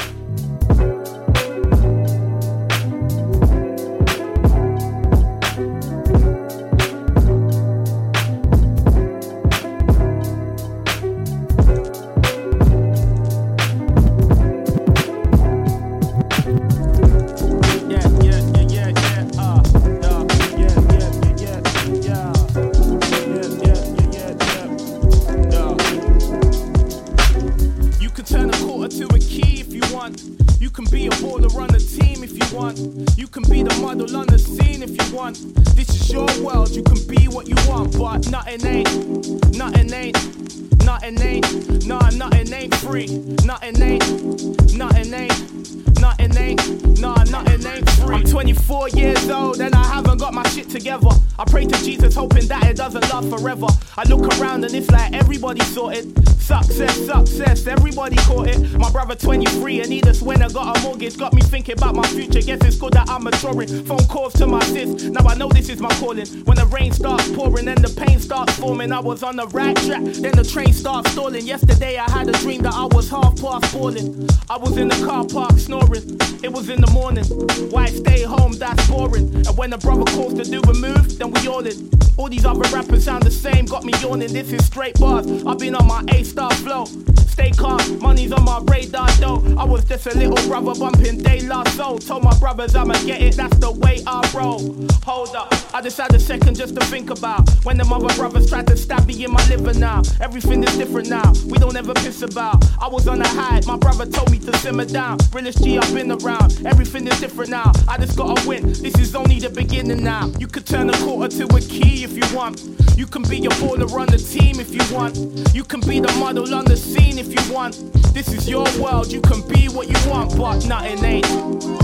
Mortgage. 61.02 61.18
Got 61.18 61.34
me 61.34 61.42
thinking 61.42 61.76
about 61.78 61.94
my 61.94 62.06
future. 62.08 62.40
Guess 62.40 62.64
it's 62.64 62.76
good 62.76 62.92
that 62.94 63.08
I'm 63.08 63.24
maturing. 63.24 63.68
Phone 63.84 64.06
calls 64.06 64.32
to 64.34 64.46
my 64.46 64.62
sis. 64.64 65.04
Now 65.04 65.26
I 65.26 65.34
know 65.34 65.48
this 65.48 65.68
is 65.68 65.80
my 65.80 65.92
calling. 65.96 66.26
When 66.44 66.56
the 66.56 66.66
rain 66.66 66.92
starts 66.92 67.28
pouring 67.32 67.68
and 67.68 67.78
the 67.78 67.88
pain 68.04 68.18
starts 68.20 68.54
forming, 68.58 68.92
I 68.92 69.00
was 69.00 69.22
on 69.22 69.36
the 69.36 69.46
right 69.48 69.76
track. 69.76 70.02
Then 70.02 70.32
the 70.32 70.44
train 70.44 70.72
starts 70.72 71.10
stalling. 71.12 71.46
Yesterday 71.46 71.98
I 71.98 72.10
had 72.10 72.28
a 72.28 72.32
dream 72.32 72.62
that 72.62 72.74
I 72.74 72.86
was 72.86 73.10
half 73.10 73.40
past 73.40 73.66
falling. 73.66 74.28
I 74.48 74.56
was 74.56 74.76
in 74.76 74.88
the 74.88 75.06
car 75.06 75.24
park 75.26 75.58
snoring. 75.58 76.18
It 76.42 76.52
was 76.52 76.68
in 76.68 76.80
the 76.80 76.90
morning. 76.90 77.24
Why 77.70 77.86
stay 77.86 78.22
home? 78.22 78.52
That's 78.52 78.88
boring. 78.88 79.34
And 79.34 79.56
when 79.56 79.70
the 79.70 79.78
brother 79.78 80.04
calls 80.12 80.34
to 80.34 80.44
do 80.44 80.60
a 80.60 80.74
move, 80.74 81.18
then 81.18 81.30
we 81.30 81.48
all 81.48 81.66
in. 81.66 81.90
All 82.16 82.28
these 82.28 82.44
other 82.44 82.68
rappers 82.70 83.04
sound 83.04 83.22
the 83.22 83.30
same, 83.30 83.64
got 83.64 83.84
me 83.84 83.92
yawning. 84.00 84.32
This 84.32 84.52
is 84.52 84.66
straight 84.66 84.98
bars. 85.00 85.26
I've 85.46 85.58
been 85.58 85.74
on 85.74 85.86
my 85.86 86.04
A 86.12 86.22
star 86.24 86.52
flow. 86.56 86.84
Stay 87.32 87.50
calm, 87.50 87.98
money's 87.98 88.30
on 88.30 88.44
my 88.44 88.60
radar 88.64 89.10
though. 89.12 89.42
I 89.56 89.64
was 89.64 89.84
just 89.86 90.06
a 90.06 90.16
little 90.16 90.36
brother 90.48 90.78
bumping 90.78 91.16
De 91.18 91.40
La 91.46 91.64
Soul. 91.70 91.98
Told 91.98 92.24
my 92.24 92.38
brothers 92.38 92.76
I'ma 92.76 92.92
get 93.04 93.22
it, 93.22 93.36
that's 93.36 93.56
the 93.56 93.70
way 93.72 94.02
I 94.06 94.20
roll. 94.34 94.60
Hold 95.04 95.34
up, 95.34 95.51
I 95.74 95.80
just 95.80 95.96
had 95.96 96.14
a 96.14 96.20
second 96.20 96.56
just 96.56 96.74
to 96.74 96.84
think 96.86 97.08
about 97.08 97.48
when 97.64 97.78
the 97.78 97.84
mother 97.84 98.14
brothers 98.14 98.50
tried 98.50 98.66
to 98.66 98.76
stab 98.76 99.06
me 99.06 99.24
in 99.24 99.32
my 99.32 99.42
liver 99.48 99.72
now. 99.72 100.02
Everything 100.20 100.62
is 100.62 100.76
different 100.76 101.08
now, 101.08 101.32
we 101.46 101.56
don't 101.56 101.74
ever 101.76 101.94
piss 101.94 102.20
about. 102.20 102.62
I 102.78 102.88
was 102.88 103.08
on 103.08 103.22
a 103.22 103.28
hide, 103.28 103.66
my 103.66 103.78
brother 103.78 104.04
told 104.04 104.30
me 104.30 104.38
to 104.40 104.56
simmer 104.58 104.84
down. 104.84 105.18
Realest 105.32 105.64
G 105.64 105.78
I've 105.78 105.94
been 105.94 106.12
around, 106.12 106.66
everything 106.66 107.06
is 107.06 107.18
different 107.20 107.50
now. 107.50 107.72
I 107.88 107.96
just 107.96 108.18
gotta 108.18 108.46
win, 108.46 108.66
this 108.66 108.98
is 108.98 109.14
only 109.14 109.38
the 109.38 109.48
beginning 109.48 110.04
now. 110.04 110.30
You 110.38 110.46
could 110.46 110.66
turn 110.66 110.90
a 110.90 110.98
quarter 110.98 111.34
to 111.38 111.56
a 111.56 111.60
key 111.60 112.04
if 112.04 112.12
you 112.12 112.36
want. 112.36 112.62
You 112.96 113.06
can 113.06 113.22
be 113.22 113.38
a 113.46 113.50
baller 113.50 113.90
on 113.98 114.08
the 114.08 114.18
team 114.18 114.60
if 114.60 114.74
you 114.74 114.94
want. 114.94 115.16
You 115.54 115.64
can 115.64 115.80
be 115.80 116.00
the 116.00 116.12
model 116.18 116.54
on 116.54 116.66
the 116.66 116.76
scene 116.76 117.18
if 117.18 117.28
you 117.28 117.52
want. 117.52 117.74
This 118.12 118.28
is 118.28 118.46
your 118.46 118.66
world, 118.78 119.10
you 119.10 119.22
can 119.22 119.40
be 119.48 119.68
what 119.68 119.88
you 119.88 120.10
want, 120.10 120.36
but 120.36 120.66
nothing 120.66 121.02
ain't, 121.02 121.28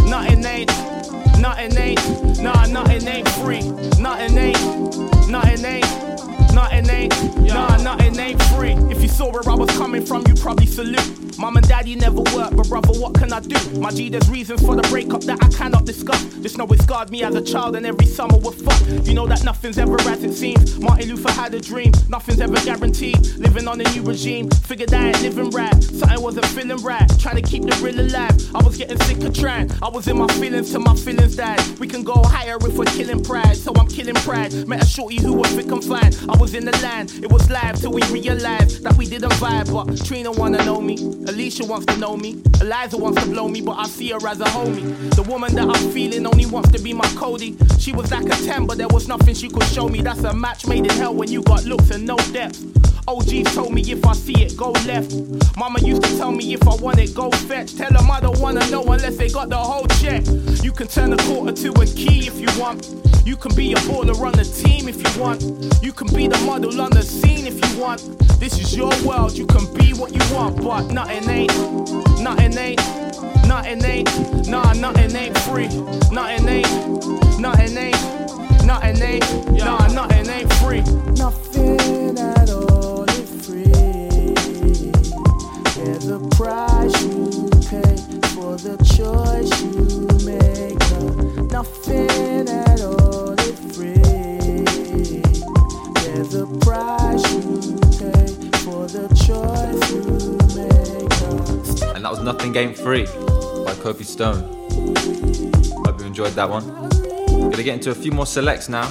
nothing 0.07 0.45
ain't, 0.45 0.70
nothing 1.41 1.76
ain't, 1.76 2.41
nah, 2.41 2.66
nothing 2.66 3.07
ain't 3.07 3.28
free, 3.28 3.62
nothing 4.01 4.36
ain't, 4.39 5.28
nothing 5.28 5.64
ain't, 5.64 6.07
nothing 6.59 6.90
ain't, 6.90 7.36
nah, 7.38 7.76
nothing 7.76 8.18
ain't 8.18 8.42
free. 8.54 8.72
If 8.90 9.00
you 9.00 9.09
saw 9.09 9.30
where 9.30 9.48
I 9.48 9.54
was 9.54 9.70
coming 9.78 10.04
from, 10.04 10.24
you 10.26 10.34
probably 10.34 10.66
salute. 10.66 11.38
Mom 11.38 11.56
and 11.56 11.68
daddy 11.68 11.94
never 11.94 12.22
worked, 12.34 12.56
but 12.56 12.68
brother, 12.68 12.98
what 12.98 13.14
can 13.14 13.32
I 13.32 13.38
do? 13.38 13.56
My 13.78 13.90
G, 13.90 14.09
there's 14.09 14.28
reasons 14.28 14.61
for 14.61 14.74
the 14.74 14.82
breakup 14.88 15.22
that 15.22 15.38
I 15.40 15.48
cannot 15.50 15.84
discuss. 15.84 16.20
Just 16.42 16.59
know 16.59 16.66
it 16.66 16.82
scarred 16.82 17.11
me 17.11 17.22
as 17.22 17.36
a 17.36 17.42
child, 17.42 17.76
and 17.76 17.86
every 17.86 18.06
summer 18.06 18.38
was 18.38 18.61
fun. 18.61 19.04
You 19.04 19.14
know 19.14 19.26
that 19.28 19.44
nothing's 19.44 19.78
ever 19.78 20.00
as 20.00 20.24
it 20.24 20.34
seems. 20.34 20.80
Martin 20.80 21.09
Luther 21.11 21.30
had 21.30 21.54
a 21.54 21.61
dream, 21.61 21.92
nothing's 22.09 22.40
ever 22.40 22.56
guaranteed. 22.64 23.24
Living 23.36 23.68
on 23.68 23.80
a 23.80 23.84
new 23.92 24.02
regime, 24.02 24.50
figured 24.50 24.92
I 24.92 25.09
ain't 25.11 25.22
living 25.22 25.50
right. 25.50 25.80
Something 25.80 26.20
wasn't 26.20 26.46
feeling 26.46 26.82
right, 26.82 27.09
trying 27.20 27.36
to 27.36 27.42
keep 27.42 27.62
the 27.62 27.76
real 27.84 28.00
alive. 28.00 28.34
I 28.52 28.61
was 28.64 28.76
getting 28.76 28.98
sick 29.02 29.22
of 29.22 29.32
trying. 29.32 29.70
I 29.80 29.88
was 29.88 30.09
in 30.09 30.18
my 30.18 30.26
feelings 30.40 30.72
till 30.72 30.80
my 30.80 30.96
feelings 30.96 31.36
died. 31.36 31.61
We 31.78 31.86
can 31.86 32.02
go 32.02 32.20
higher 32.24 32.56
if 32.56 32.76
we're 32.76 32.84
killing 32.86 33.22
pride, 33.22 33.56
so 33.56 33.72
I'm 33.76 33.86
killing 33.86 34.16
pride. 34.16 34.52
Met 34.66 34.82
a 34.82 34.86
shorty 34.86 35.20
who 35.20 35.34
was 35.34 35.50
thick 35.52 35.70
and 35.70 35.84
fine. 35.84 36.12
I 36.28 36.36
was 36.36 36.47
in 36.55 36.64
the 36.64 36.72
land, 36.82 37.12
it 37.22 37.30
was 37.30 37.51
live 37.51 37.80
till 37.80 37.92
we 37.92 38.03
realized 38.05 38.82
that 38.82 38.94
we 38.94 39.07
didn't 39.07 39.32
vibe. 39.32 39.72
But 39.72 40.05
Trina 40.05 40.30
wanna 40.30 40.64
know 40.64 40.80
me, 40.80 40.96
Alicia 40.96 41.64
wants 41.64 41.86
to 41.86 41.96
know 41.96 42.16
me, 42.16 42.42
Eliza 42.61 42.96
wants 42.96 43.22
to 43.22 43.28
blow 43.30 43.49
me, 43.49 43.61
but 43.61 43.72
I 43.72 43.86
see 43.86 44.11
her 44.11 44.26
as 44.26 44.40
a 44.40 44.44
homie. 44.44 45.14
The 45.14 45.22
woman 45.22 45.55
that 45.55 45.68
I'm 45.68 45.90
feeling 45.90 46.26
only 46.26 46.46
wants 46.46 46.70
to 46.72 46.78
be 46.80 46.92
my 46.92 47.09
Cody. 47.16 47.57
She 47.78 47.92
was 47.92 48.11
like 48.11 48.26
a 48.26 48.36
10, 48.44 48.66
but 48.66 48.78
there 48.78 48.88
was 48.88 49.09
nothing 49.09 49.34
she 49.34 49.49
could 49.49 49.64
show 49.64 49.88
me. 49.88 50.01
That's 50.01 50.24
a 50.24 50.32
match 50.32 50.66
made 50.66 50.84
in 50.84 50.90
hell 50.90 51.14
when 51.14 51.30
you 51.30 51.42
got 51.42 51.64
looks 51.64 51.90
and 51.90 52.07
no 52.07 52.16
depth. 52.32 52.88
OGs 53.09 53.54
told 53.54 53.72
me 53.72 53.80
if 53.90 54.04
I 54.04 54.12
see 54.12 54.34
it, 54.34 54.54
go 54.54 54.72
left. 54.84 55.14
Mama 55.56 55.80
used 55.80 56.02
to 56.02 56.16
tell 56.18 56.30
me 56.30 56.52
if 56.52 56.62
I 56.68 56.74
want 56.74 56.98
it, 56.98 57.14
go 57.14 57.30
fetch. 57.30 57.74
Tell 57.74 57.90
them 57.90 58.11
I 58.11 58.20
don't 58.20 58.38
wanna 58.38 58.68
know 58.68 58.82
unless 58.82 59.16
they 59.16 59.30
got 59.30 59.48
the 59.48 59.56
whole 59.56 59.86
check. 60.02 60.26
You 60.62 60.72
can 60.72 60.88
turn 60.88 61.14
a 61.14 61.16
quarter 61.16 61.52
to 61.52 61.72
a 61.80 61.86
key 61.86 62.28
if 62.28 62.38
you 62.38 62.48
want. 62.61 62.94
You 63.24 63.34
can 63.36 63.54
be 63.54 63.72
a 63.72 63.76
baller 63.76 64.14
on 64.26 64.32
the 64.32 64.44
team 64.44 64.90
if 64.90 64.98
you 65.00 65.22
want. 65.22 65.42
You 65.82 65.90
can 65.90 66.06
be 66.14 66.28
the 66.28 66.36
model 66.44 66.78
on 66.82 66.90
the 66.90 67.00
scene 67.02 67.46
if 67.46 67.56
you 67.64 67.80
want. 67.80 68.02
This 68.38 68.59
is 68.61 68.76
your 68.76 68.92
world, 69.06 69.32
you 69.32 69.46
can 69.46 69.64
be 69.72 69.94
what 69.94 70.12
you 70.12 70.34
want, 70.34 70.62
but 70.62 70.92
nothing 70.92 71.30
ain't, 71.30 71.56
nothing 72.20 72.59
ain't, 72.59 72.80
nothing 73.48 73.82
ain't, 73.86 74.48
nah, 74.48 74.74
nothing 74.74 75.16
ain't 75.16 75.38
free, 75.38 75.68
nothing 76.12 76.46
ain't, 76.46 77.40
nothing 77.40 77.74
ain't, 77.74 78.64
nothing 78.66 79.02
ain't, 79.02 79.56
nah, 79.56 79.86
nothing 79.88 80.28
ain't 80.28 80.52
free. 80.54 80.82
Nothing 81.16 82.18
at 82.18 82.50
all 82.50 82.67
Game 102.59 102.74
Free 102.74 103.04
by 103.04 103.72
Kofi 103.74 104.04
Stone. 104.04 104.42
Hope 105.84 106.00
you 106.00 106.06
enjoyed 106.06 106.32
that 106.32 106.50
one. 106.50 106.66
Gonna 107.28 107.62
get 107.62 107.74
into 107.74 107.92
a 107.92 107.94
few 107.94 108.11
more 108.11 108.26
selects 108.26 108.68
now. 108.68 108.88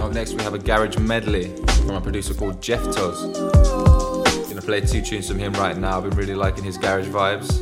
Up 0.00 0.12
next, 0.12 0.34
we 0.34 0.42
have 0.44 0.54
a 0.54 0.58
garage 0.60 0.96
medley 0.96 1.48
from 1.78 1.96
a 1.96 2.00
producer 2.00 2.32
called 2.32 2.62
Jeff 2.62 2.80
Toes. 2.94 3.75
Gonna 4.56 4.66
play 4.66 4.80
two 4.80 5.02
tunes 5.02 5.28
from 5.28 5.38
him 5.38 5.52
right 5.52 5.76
now. 5.76 5.98
I've 5.98 6.04
been 6.04 6.16
really 6.16 6.34
liking 6.34 6.64
his 6.64 6.78
garage 6.78 7.08
vibes. 7.08 7.60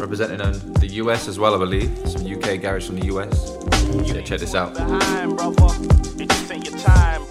Representing 0.00 0.40
on 0.40 0.52
the 0.74 0.86
US 1.02 1.26
as 1.26 1.40
well, 1.40 1.56
I 1.56 1.58
believe. 1.58 1.90
Some 2.06 2.24
UK 2.24 2.60
garage 2.62 2.86
from 2.86 3.00
the 3.00 3.06
US. 3.06 3.56
Yeah, 4.06 4.20
check 4.20 4.38
this 4.38 4.54
out. 4.54 4.74
Behind, 4.74 5.36
time, 5.36 7.26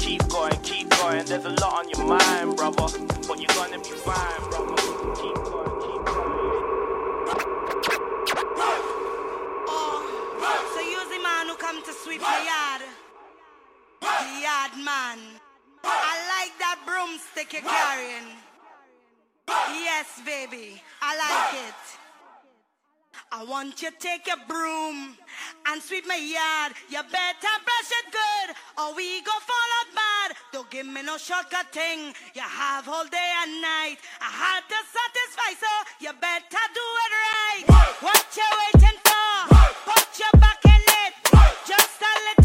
keep 0.00 0.26
going, 0.26 0.60
keep 0.62 0.90
going. 0.90 1.24
There's 1.26 1.44
a 1.44 1.50
lot 1.50 1.78
on 1.78 1.88
your 1.90 2.04
mind, 2.08 2.56
brother. 2.56 2.98
But 3.28 3.38
you're 3.38 3.54
gonna 3.54 3.78
be 3.78 3.90
fine, 4.02 4.50
brother. 4.50 4.74
Come 11.56 11.82
to 11.84 11.92
sweep 11.92 12.20
the 12.20 12.26
yard. 12.26 12.82
The 14.00 14.40
yard 14.42 14.72
man. 14.84 15.40
I 15.84 16.14
like 16.34 16.54
that 16.58 16.78
broomstick 16.86 17.52
you're 17.52 17.62
carrying. 17.62 18.28
Yes, 19.84 20.20
baby, 20.24 20.82
I 21.02 21.16
like 21.16 21.62
it. 21.68 21.82
I 23.30 23.44
want 23.44 23.82
you 23.82 23.90
to 23.90 23.96
take 23.98 24.26
your 24.26 24.38
broom 24.48 25.16
and 25.66 25.82
sweep 25.82 26.06
my 26.06 26.16
yard. 26.16 26.72
You 26.88 27.02
better 27.02 27.54
brush 27.66 27.90
it 28.00 28.06
good 28.10 28.56
or 28.78 28.94
we 28.94 29.20
go 29.22 29.32
fall 29.32 29.70
out 29.80 29.90
bad. 29.94 30.36
Don't 30.52 30.70
give 30.70 30.86
me 30.86 31.02
no 31.02 31.16
shortcut 31.18 31.72
thing. 31.72 32.14
You 32.34 32.42
have 32.42 32.88
all 32.88 33.04
day 33.04 33.30
and 33.42 33.60
night. 33.60 33.98
I 34.20 34.30
had 34.30 34.62
to 34.70 34.78
satisfy, 34.86 35.50
so 35.58 35.72
you 36.00 36.12
better 36.20 36.64
do 36.74 36.86
it 37.04 37.12
right. 37.26 37.64
What 38.00 38.24
you 38.38 38.48
waiting 38.60 38.98
for? 39.02 39.54
Put 39.90 40.08
your 40.18 40.40
back 40.40 40.64
in 40.64 40.82
it. 41.04 41.12
Just 41.66 42.00
a 42.02 42.12
little. 42.20 42.43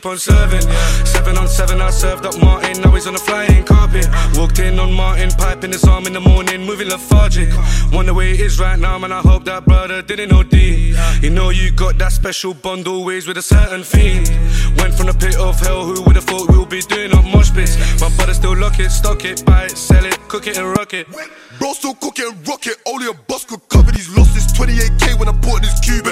Serving. 0.00 0.62
Seven 1.04 1.36
on 1.36 1.48
seven, 1.48 1.80
I 1.80 1.90
served 1.90 2.24
up 2.24 2.40
Martin, 2.40 2.80
now 2.80 2.90
he's 2.94 3.06
on 3.06 3.12
the 3.12 3.18
flying 3.18 3.64
carpet. 3.64 4.06
Walked 4.34 4.58
in 4.58 4.78
on 4.78 4.92
Martin, 4.92 5.30
piping 5.30 5.72
his 5.72 5.84
arm 5.84 6.06
in 6.06 6.12
the 6.12 6.20
morning, 6.20 6.64
moving 6.64 6.88
lethargic. 6.88 7.50
Wonder 7.92 8.14
where 8.14 8.26
he 8.26 8.42
is 8.42 8.58
right 8.58 8.78
now, 8.78 8.98
man. 8.98 9.12
I 9.12 9.20
hope 9.20 9.44
that 9.44 9.64
brother 9.64 10.02
didn't 10.02 10.32
OD. 10.32 10.54
You 11.22 11.30
know 11.30 11.50
you 11.50 11.70
got 11.70 11.98
that 11.98 12.12
special 12.12 12.54
bond 12.54 12.88
always 12.88 13.26
with 13.26 13.36
a 13.36 13.42
certain 13.42 13.82
fiend. 13.82 14.28
Went 14.78 14.94
from 14.94 15.06
the 15.06 15.16
pit 15.18 15.36
of 15.36 15.60
hell, 15.60 15.84
who 15.84 16.02
would 16.02 16.16
have 16.16 16.24
thought 16.24 16.48
we'll 16.48 16.66
be 16.66 16.80
doing 16.80 17.12
up 17.12 17.24
mosh 17.24 17.52
pits? 17.52 17.76
My 18.00 18.08
brother 18.16 18.34
still 18.34 18.56
lock 18.56 18.78
it, 18.78 18.90
stock 18.90 19.24
it, 19.24 19.44
buy 19.44 19.64
it, 19.64 19.76
sell 19.76 20.04
it, 20.04 20.16
cook 20.28 20.46
it 20.46 20.56
and 20.56 20.66
rock 20.76 20.94
it. 20.94 21.06
Bro, 21.58 21.74
still 21.74 21.94
cooking 21.94 22.24
and 22.32 22.48
rock 22.48 22.66
it. 22.66 22.78
Only 22.86 23.08
a 23.08 23.12
boss 23.12 23.44
could 23.44 23.60
cover 23.68 23.92
these 23.92 24.08
losses. 24.16 24.46
28k 24.56 25.18
when 25.18 25.28
I 25.28 25.32
bought 25.32 25.60
this 25.60 25.78
cube 25.80 26.06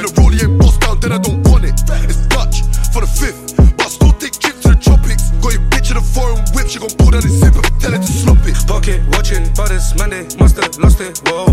she 6.79 6.87
gon' 6.87 6.97
pull 6.99 7.11
down 7.11 7.23
his 7.23 7.33
zipper, 7.33 7.63
tell 7.81 7.93
her 7.93 7.99
to 7.99 8.07
slop 8.07 8.39
it. 8.47 8.55
Pocket 8.67 9.03
watching, 9.11 9.51
but 9.55 9.71
it's 9.71 9.95
Monday, 9.97 10.23
must 10.39 10.57
have 10.57 10.77
lost 10.79 11.01
it. 11.01 11.21
Whoa, 11.27 11.47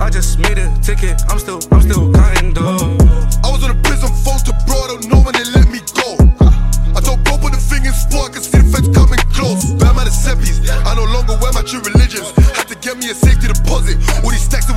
I 0.00 0.10
just 0.10 0.38
made 0.38 0.58
a 0.58 0.68
ticket, 0.82 1.20
I'm 1.28 1.38
still, 1.38 1.60
I'm 1.72 1.82
still 1.82 2.12
counting 2.12 2.52
though. 2.52 2.96
I 3.44 3.48
was 3.50 3.64
on 3.64 3.70
a 3.70 3.78
prison 3.82 4.12
phone 4.24 4.38
to 4.44 4.52
bro, 4.66 4.76
I 4.76 4.86
don't 4.88 5.08
know 5.08 5.20
when 5.24 5.32
they 5.32 5.44
let 5.56 5.68
me 5.68 5.80
go. 5.96 6.16
I 6.96 7.00
don't 7.00 7.22
go 7.24 7.38
put 7.38 7.52
the 7.52 7.60
thing 7.60 7.86
in 7.86 7.92
sport, 7.92 8.30
I 8.30 8.32
can 8.34 8.42
see 8.42 8.58
the 8.58 8.68
feds 8.68 8.88
coming 8.92 9.20
close. 9.32 9.72
Bam 9.80 9.96
out 9.96 10.06
of 10.06 10.12
seppies, 10.12 10.60
I 10.68 10.94
no 10.94 11.04
longer 11.04 11.38
wear 11.40 11.52
my 11.52 11.62
true 11.62 11.80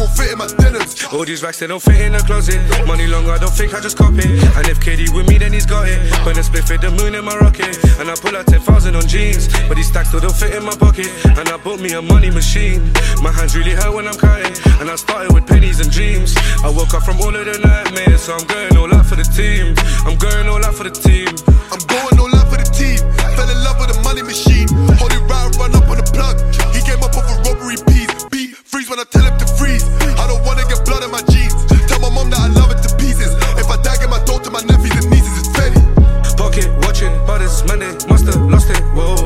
won't 0.01 0.17
fit 0.17 0.31
in 0.31 0.37
my 0.37 0.47
denims. 0.47 1.05
All 1.13 1.25
these 1.25 1.43
racks, 1.43 1.59
they 1.59 1.67
don't 1.67 1.81
fit 1.81 2.01
in 2.01 2.13
the 2.13 2.19
closet. 2.25 2.57
Money 2.87 3.05
long, 3.05 3.29
I 3.29 3.37
don't 3.37 3.53
think 3.53 3.73
I 3.73 3.79
just 3.79 3.97
cop 3.97 4.13
it. 4.17 4.25
And 4.57 4.65
if 4.67 4.79
KD 4.81 5.13
with 5.13 5.27
me, 5.29 5.37
then 5.37 5.53
he's 5.53 5.65
got 5.65 5.87
it. 5.87 5.99
Burn 6.25 6.37
a 6.37 6.43
split 6.43 6.65
fit 6.65 6.81
the 6.81 6.89
moon 6.89 7.13
in 7.13 7.23
my 7.23 7.37
rocket. 7.37 7.77
And 7.99 8.09
I 8.09 8.15
pull 8.15 8.35
out 8.35 8.47
10,000 8.47 8.95
on 8.95 9.05
jeans. 9.07 9.47
But 9.69 9.77
these 9.77 9.87
stacks 9.87 10.09
still 10.09 10.19
don't 10.19 10.35
fit 10.35 10.55
in 10.55 10.63
my 10.63 10.75
pocket. 10.75 11.09
And 11.37 11.47
I 11.47 11.57
bought 11.57 11.79
me 11.79 11.93
a 11.93 12.01
money 12.01 12.31
machine. 12.31 12.91
My 13.21 13.31
hands 13.31 13.55
really 13.55 13.75
hurt 13.77 13.93
when 13.93 14.07
I'm 14.07 14.17
counting. 14.17 14.57
And 14.81 14.89
I 14.89 14.95
started 14.95 15.33
with 15.33 15.45
pennies 15.45 15.79
and 15.79 15.91
dreams. 15.91 16.35
I 16.65 16.69
woke 16.69 16.93
up 16.93 17.03
from 17.03 17.21
all 17.21 17.35
of 17.35 17.45
the 17.45 17.57
nightmares. 17.61 18.21
So 18.25 18.33
I'm 18.33 18.45
going 18.47 18.75
all 18.77 18.91
out 18.93 19.05
for 19.05 19.15
the 19.15 19.27
team. 19.27 19.75
I'm 20.09 20.17
going 20.17 20.47
all 20.49 20.63
out 20.65 20.73
for 20.73 20.83
the 20.83 20.95
team. 20.95 21.29
I'm 21.69 21.83
going 21.85 22.17
all 22.17 22.33
out 22.33 22.49
for 22.49 22.57
the 22.57 22.65
team. 22.73 22.97
Fell 23.37 23.49
in 23.49 23.59
love 23.61 23.77
with 23.77 23.93
the 23.93 24.01
money 24.01 24.23
machine. 24.23 24.67
Hold 24.97 25.13
it 25.13 25.21
round, 25.29 25.55
run 25.61 25.75
up 25.77 25.85
on 25.85 25.97
the 26.01 26.07
plug. 26.09 26.50
Freeze 28.71 28.89
when 28.89 28.99
I 28.99 29.03
tell 29.03 29.23
him 29.27 29.37
to 29.37 29.47
freeze. 29.59 29.83
I 30.15 30.25
don't 30.31 30.43
wanna 30.47 30.63
get 30.63 30.79
blood 30.87 31.03
in 31.03 31.11
my 31.11 31.21
jeans. 31.27 31.53
Tell 31.91 31.99
my 31.99 32.09
mom 32.09 32.31
that 32.31 32.39
I 32.39 32.47
love 32.55 32.71
it 32.71 32.79
to 32.87 32.95
pieces. 32.95 33.35
If 33.59 33.67
I 33.67 33.75
die, 33.83 33.99
get 33.99 34.09
my 34.09 34.23
daughter, 34.23 34.49
my 34.49 34.63
nephews 34.63 34.95
and 34.95 35.11
nieces, 35.11 35.43
it's 35.43 35.51
Fetty. 35.51 35.83
Pocket 36.39 36.71
watching, 36.79 37.11
but 37.27 37.43
it's 37.43 37.67
Monday, 37.67 37.91
must 38.07 38.25
have 38.31 38.39
lost 38.47 38.71
it. 38.71 38.81
Whoa, 38.95 39.19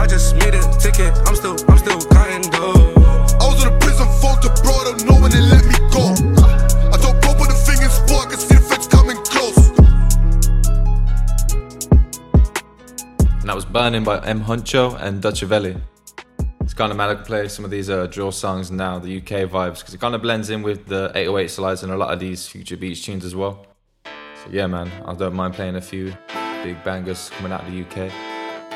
I 0.00 0.08
just 0.08 0.34
made 0.40 0.56
a 0.56 0.62
ticket, 0.80 1.12
I'm 1.28 1.36
still, 1.36 1.56
I'm 1.68 1.76
still 1.76 2.00
counting 2.08 2.48
though. 2.50 2.80
I 3.36 3.44
was 3.44 3.60
on 3.62 3.76
a 3.76 3.78
prison 3.78 4.08
phone 4.24 4.40
to 4.40 4.48
bro, 4.64 4.72
I 4.72 4.84
don't 4.88 5.04
know 5.04 5.20
when 5.20 5.30
they 5.36 5.44
let 5.44 5.64
me 5.68 5.76
go. 5.92 6.16
I 6.88 6.96
don't 6.96 7.20
go 7.20 7.36
put 7.36 7.52
the 7.52 7.58
thing 7.68 7.84
in 7.84 7.92
I 7.92 8.24
can 8.24 8.40
see 8.40 8.56
the 8.56 8.64
feds 8.64 8.88
coming 8.88 9.20
close. 9.28 9.68
And 13.40 13.48
that 13.48 13.54
was 13.54 13.66
Burning 13.66 14.02
by 14.02 14.24
M. 14.24 14.40
Huncho 14.48 14.96
and 14.98 15.22
Dutchavelli. 15.22 15.76
Kind 16.78 16.92
of 16.92 16.96
mad 16.96 17.10
I 17.10 17.16
play 17.16 17.48
some 17.48 17.64
of 17.64 17.72
these 17.72 17.90
uh, 17.90 18.06
drill 18.06 18.30
songs 18.30 18.70
now, 18.70 19.00
the 19.00 19.16
UK 19.16 19.50
vibes, 19.50 19.80
because 19.80 19.94
it 19.94 20.00
kind 20.00 20.14
of 20.14 20.22
blends 20.22 20.48
in 20.48 20.62
with 20.62 20.86
the 20.86 21.10
808 21.12 21.50
slides 21.50 21.82
and 21.82 21.90
a 21.90 21.96
lot 21.96 22.12
of 22.12 22.20
these 22.20 22.46
future 22.46 22.76
beats 22.76 23.02
tunes 23.02 23.24
as 23.24 23.34
well. 23.34 23.66
So 24.04 24.50
yeah, 24.52 24.68
man, 24.68 24.88
I 25.04 25.12
don't 25.14 25.34
mind 25.34 25.54
playing 25.54 25.74
a 25.74 25.80
few 25.80 26.16
big 26.62 26.84
bangers 26.84 27.30
coming 27.30 27.50
out 27.50 27.66
of 27.66 27.72
the 27.72 27.80
UK. 27.80 28.12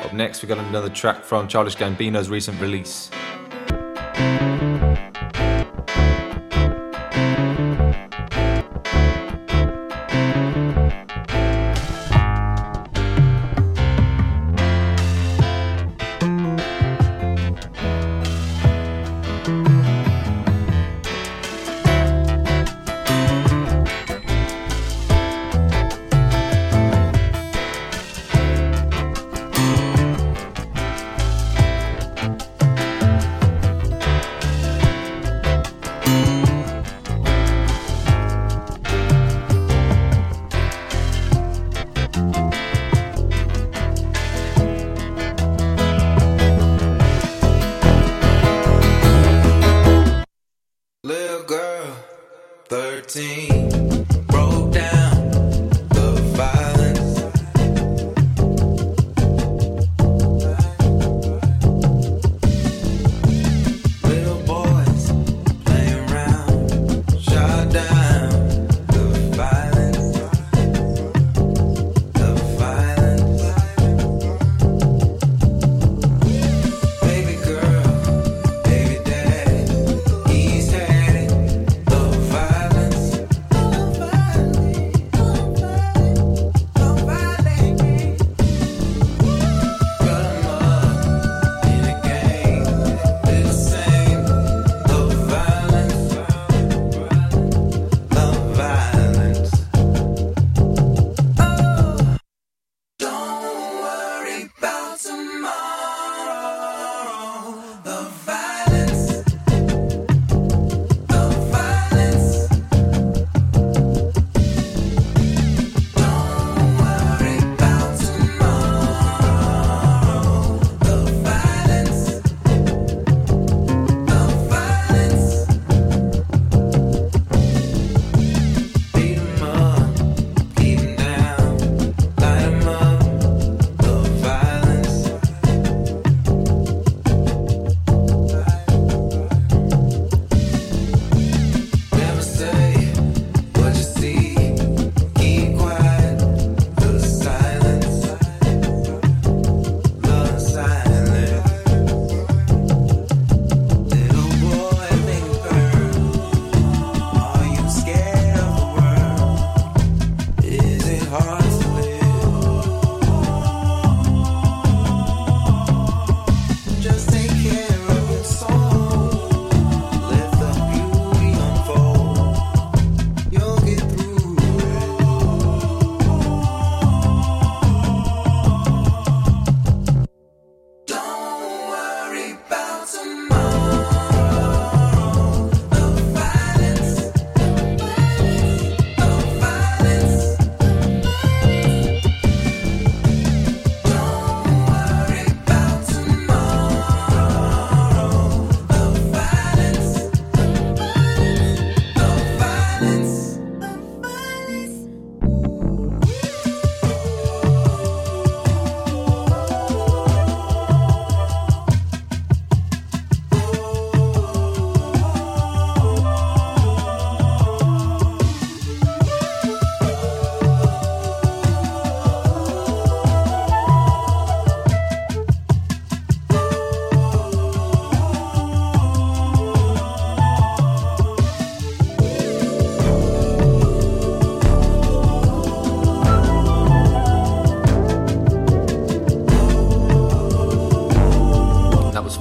Up 0.03 0.11
next, 0.11 0.43
we 0.43 0.49
got 0.49 0.57
another 0.57 0.89
track 0.89 1.23
from 1.23 1.47
Childish 1.47 1.77
Gambino's 1.77 2.29
recent 2.29 2.59
release. 2.59 3.09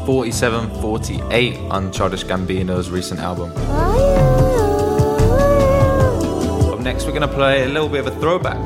2748 0.04 1.58
on 1.70 1.92
Childish 1.92 2.24
Gambino's 2.24 2.90
recent 2.90 3.20
album. 3.20 3.52
Up 6.72 6.80
next, 6.80 7.06
we're 7.06 7.12
gonna 7.12 7.28
play 7.28 7.62
a 7.62 7.68
little 7.68 7.88
bit 7.88 8.04
of 8.04 8.08
a 8.08 8.20
throwback. 8.20 8.58
I 8.58 8.64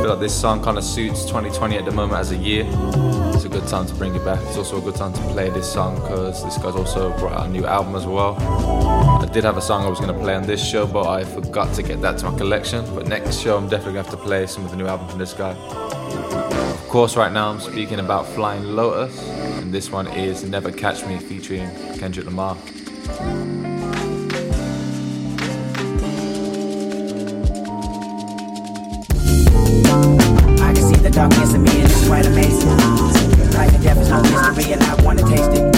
feel 0.00 0.10
like 0.10 0.20
this 0.20 0.40
song 0.40 0.62
kind 0.62 0.78
of 0.78 0.84
suits 0.84 1.24
2020 1.24 1.76
at 1.76 1.84
the 1.84 1.90
moment 1.90 2.20
as 2.20 2.30
a 2.30 2.36
year. 2.36 2.64
It's 3.34 3.44
a 3.44 3.48
good 3.48 3.66
time 3.66 3.84
to 3.86 3.94
bring 3.94 4.14
it 4.14 4.24
back. 4.24 4.38
It's 4.42 4.56
also 4.56 4.78
a 4.78 4.80
good 4.80 4.94
time 4.94 5.12
to 5.12 5.20
play 5.32 5.50
this 5.50 5.70
song 5.70 5.96
because 5.96 6.44
this 6.44 6.56
guy's 6.56 6.76
also 6.76 7.10
brought 7.18 7.32
out 7.32 7.46
a 7.46 7.48
new 7.50 7.66
album 7.66 7.96
as 7.96 8.06
well. 8.06 8.36
I 8.38 9.26
did 9.32 9.42
have 9.42 9.56
a 9.56 9.62
song 9.62 9.84
I 9.84 9.88
was 9.88 9.98
gonna 9.98 10.14
play 10.14 10.36
on 10.36 10.46
this 10.46 10.64
show, 10.64 10.86
but 10.86 11.08
I 11.08 11.24
forgot 11.24 11.74
to 11.74 11.82
get 11.82 12.00
that 12.02 12.16
to 12.18 12.30
my 12.30 12.38
collection. 12.38 12.84
But 12.94 13.08
next 13.08 13.40
show, 13.40 13.56
I'm 13.56 13.68
definitely 13.68 13.94
gonna 13.94 14.04
have 14.04 14.12
to 14.12 14.24
play 14.24 14.46
some 14.46 14.64
of 14.64 14.70
the 14.70 14.76
new 14.76 14.86
album 14.86 15.08
from 15.08 15.18
this 15.18 15.32
guy. 15.32 15.56
Of 16.92 16.94
course, 16.94 17.16
right 17.16 17.32
now 17.32 17.48
I'm 17.48 17.58
speaking 17.58 18.00
about 18.00 18.26
Flying 18.26 18.76
Lotus, 18.76 19.18
and 19.26 19.72
this 19.72 19.90
one 19.90 20.06
is 20.08 20.44
Never 20.44 20.70
Catch 20.70 21.06
Me 21.06 21.16
featuring 21.16 21.70
Kendrick 21.96 22.26
Lamar. 22.26 22.54
I 30.60 30.72
can 30.74 30.84
see 30.84 31.00
the 31.00 31.10
darkness 31.10 31.54
in 31.54 31.62
me 31.62 31.70
and 31.80 31.90
it's 31.90 32.06
quite 32.06 32.26
amazing. 32.26 32.68
Life 33.56 33.72
and 33.72 33.82
death 33.82 33.96
is 33.96 34.10
no 34.10 34.20
mystery 34.20 34.74
and 34.74 34.82
I 34.82 35.02
wanna 35.02 35.22
taste 35.22 35.50
it. 35.50 35.74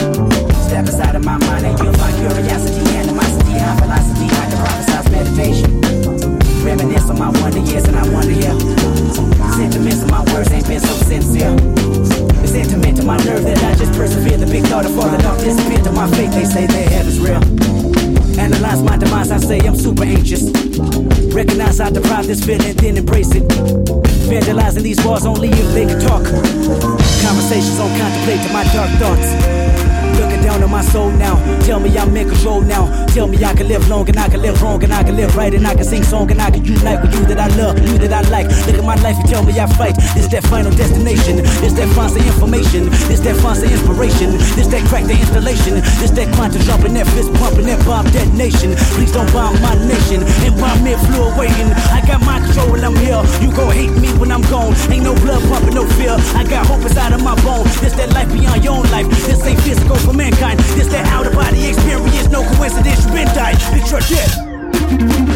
Step 0.67 0.89
aside 0.89 1.15
of 1.15 1.25
my 1.25 1.39
mind 1.39 1.65
and 1.65 1.79
you'll 1.79 1.93
find 1.93 2.17
curiosity, 2.17 2.91
animosity, 2.97 3.53
high 3.53 4.51
can 4.51 4.59
prophesize 4.59 5.11
meditation. 5.13 5.94
Reminisce 6.65 7.11
on 7.11 7.19
my 7.19 7.29
wonder 7.41 7.59
years 7.59 7.85
and 7.85 7.97
I 7.97 8.09
wonder 8.09 8.33
here. 8.33 8.59
Sentiments 9.53 10.03
of 10.03 10.11
my 10.11 10.25
words 10.33 10.51
ain't 10.51 10.67
been 10.67 10.81
so 10.81 10.95
sincere. 11.05 11.55
The 11.55 12.49
sentiment 12.49 12.97
to 12.97 13.05
my 13.05 13.19
nerve 13.19 13.45
that 13.45 13.63
I 13.63 13.75
just 13.75 13.93
persevere. 13.93 14.39
The 14.39 14.47
big 14.47 14.65
thought 14.65 14.87
of 14.87 14.95
falling 14.95 15.25
off 15.27 15.39
disappear 15.41 15.83
to 15.85 15.93
my 15.93 16.11
faith. 16.13 16.33
They 16.33 16.45
say 16.47 16.67
their 16.67 16.89
heaven's 16.89 17.21
real. 17.21 17.43
Analyze 18.41 18.83
my 18.83 18.97
demise, 18.97 19.31
I 19.31 19.37
say 19.37 19.61
I'm 19.61 19.77
super 19.77 20.05
anxious. 20.05 20.51
Recognize 21.35 21.81
I 21.81 21.91
deprive 21.91 22.27
this 22.27 22.43
feeling, 22.43 22.75
then 22.77 22.97
embrace 22.97 23.35
it. 23.35 23.43
Vandalizing 24.25 24.83
these 24.83 25.05
walls 25.05 25.27
only 25.27 25.49
if 25.51 25.75
they 25.75 25.85
can 25.85 26.01
talk. 26.01 26.25
Conversations 26.25 27.79
on 27.79 27.91
contemplate 28.01 28.41
to 28.41 28.53
my 28.53 28.65
dark 28.73 28.91
thoughts. 28.99 29.64
Looking 30.21 30.43
down 30.43 30.63
on 30.63 30.71
my 30.71 30.83
soul 30.83 31.11
now. 31.11 31.35
Tell 31.61 31.81
me 31.81 31.97
I'm 31.97 32.17
in 32.17 32.29
control 32.29 32.61
now. 32.61 32.87
Tell 33.07 33.27
me 33.27 33.43
I 33.45 33.55
can 33.55 33.69
live 33.69 33.89
long 33.89 34.09
and 34.09 34.19
I 34.19 34.29
can 34.29 34.43
live 34.43 34.61
wrong 34.63 34.83
and 34.83 34.93
I 34.93 35.03
can 35.03 35.17
live 35.17 35.37
right 35.37 35.53
and 35.55 35.67
I 35.67 35.75
can 35.75 35.85
sing 35.85 36.03
song 36.03 36.31
and 36.31 36.41
I 36.41 36.51
can 36.51 36.65
unite 36.65 37.01
with 37.03 37.15
you 37.15 37.25
that 37.27 37.39
I 37.39 37.49
love, 37.57 37.79
you 37.79 37.99
that 37.99 38.13
I 38.13 38.23
like. 38.31 38.49
Look 38.67 38.77
at 38.79 38.85
my 38.85 38.97
life 39.07 39.17
and 39.17 39.29
tell 39.29 39.43
me 39.45 39.59
I 39.59 39.67
fight. 39.67 39.97
This 40.15 40.29
that 40.29 40.45
final 40.45 40.71
destination. 40.71 41.37
This 41.63 41.73
that 41.75 41.89
fancy 41.95 42.21
information. 42.27 42.91
This 43.11 43.21
that 43.21 43.37
fancy 43.43 43.71
inspiration. 43.71 44.33
This 44.55 44.69
that 44.69 44.83
crack 44.89 45.05
the 45.05 45.15
installation. 45.15 45.83
This 45.99 46.11
that 46.13 46.29
quantum 46.35 46.63
jumping, 46.63 46.95
that 46.95 47.07
fist 47.15 47.33
pumping, 47.35 47.67
that 47.67 47.85
bomb 47.85 48.07
detonation. 48.11 48.75
Please 48.95 49.13
don't 49.13 49.31
bomb 49.33 49.61
my 49.63 49.75
nation. 49.87 50.23
And 50.47 50.55
bomb 50.59 50.83
me 50.83 50.95
flew 51.07 51.23
away 51.35 51.49
and 51.49 51.73
I 51.91 52.03
got 52.07 52.21
my 52.23 52.39
control 52.41 52.71
when 52.73 52.85
I'm 52.85 52.97
here. 52.97 53.23
You 53.43 53.51
gon' 53.55 53.73
hate 53.73 53.95
me 53.99 54.11
when 54.19 54.31
I'm 54.31 54.43
gone. 54.51 54.75
Ain't 54.91 55.05
no 55.05 55.15
blood 55.23 55.43
pumping, 55.51 55.75
no 55.75 55.87
fear. 55.99 56.15
I 56.35 56.43
got 56.45 56.67
hope 56.67 56.83
inside 56.83 57.13
of 57.13 57.23
my 57.23 57.35
bone. 57.43 57.65
This 57.83 57.95
that 57.99 58.11
life 58.11 58.31
beyond 58.33 58.63
your 58.63 58.75
own 58.79 58.87
life. 58.91 59.07
This 59.27 59.43
ain't 59.47 59.61
physical 59.63 59.97
for 60.05 60.13
mankind. 60.13 60.59
This 60.61 60.89
that 60.89 61.07
out 61.09 61.27
of 61.27 61.33
body 61.33 61.67
experience. 61.67 62.29
No 62.29 62.43
coincidence, 62.57 63.05
you 63.07 63.13
been. 63.13 63.29
Big 63.73 63.85
truck 63.87 64.03
shit. 64.03 65.34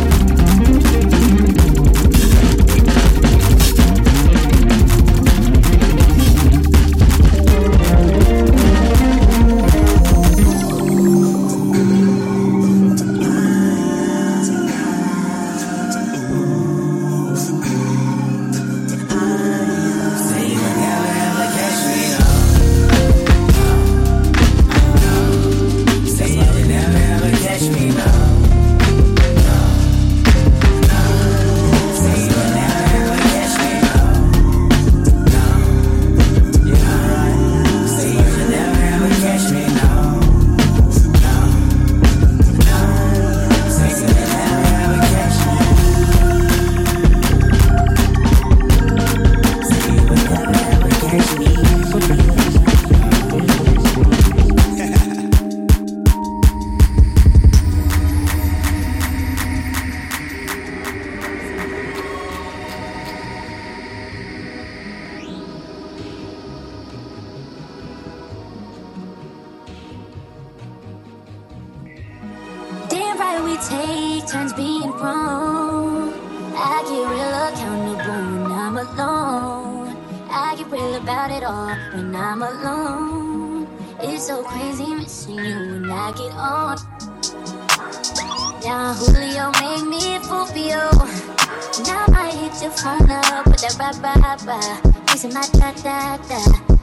Your 92.61 92.72
phone 92.72 93.09
up 93.09 93.47
with 93.47 93.79
ba 93.79 93.93
ba 94.03 94.37
ba. 94.45 94.59
Kissing 95.07 95.33
my 95.33 95.47
da 95.53 95.71
da 95.75 96.17
da. 96.17 96.41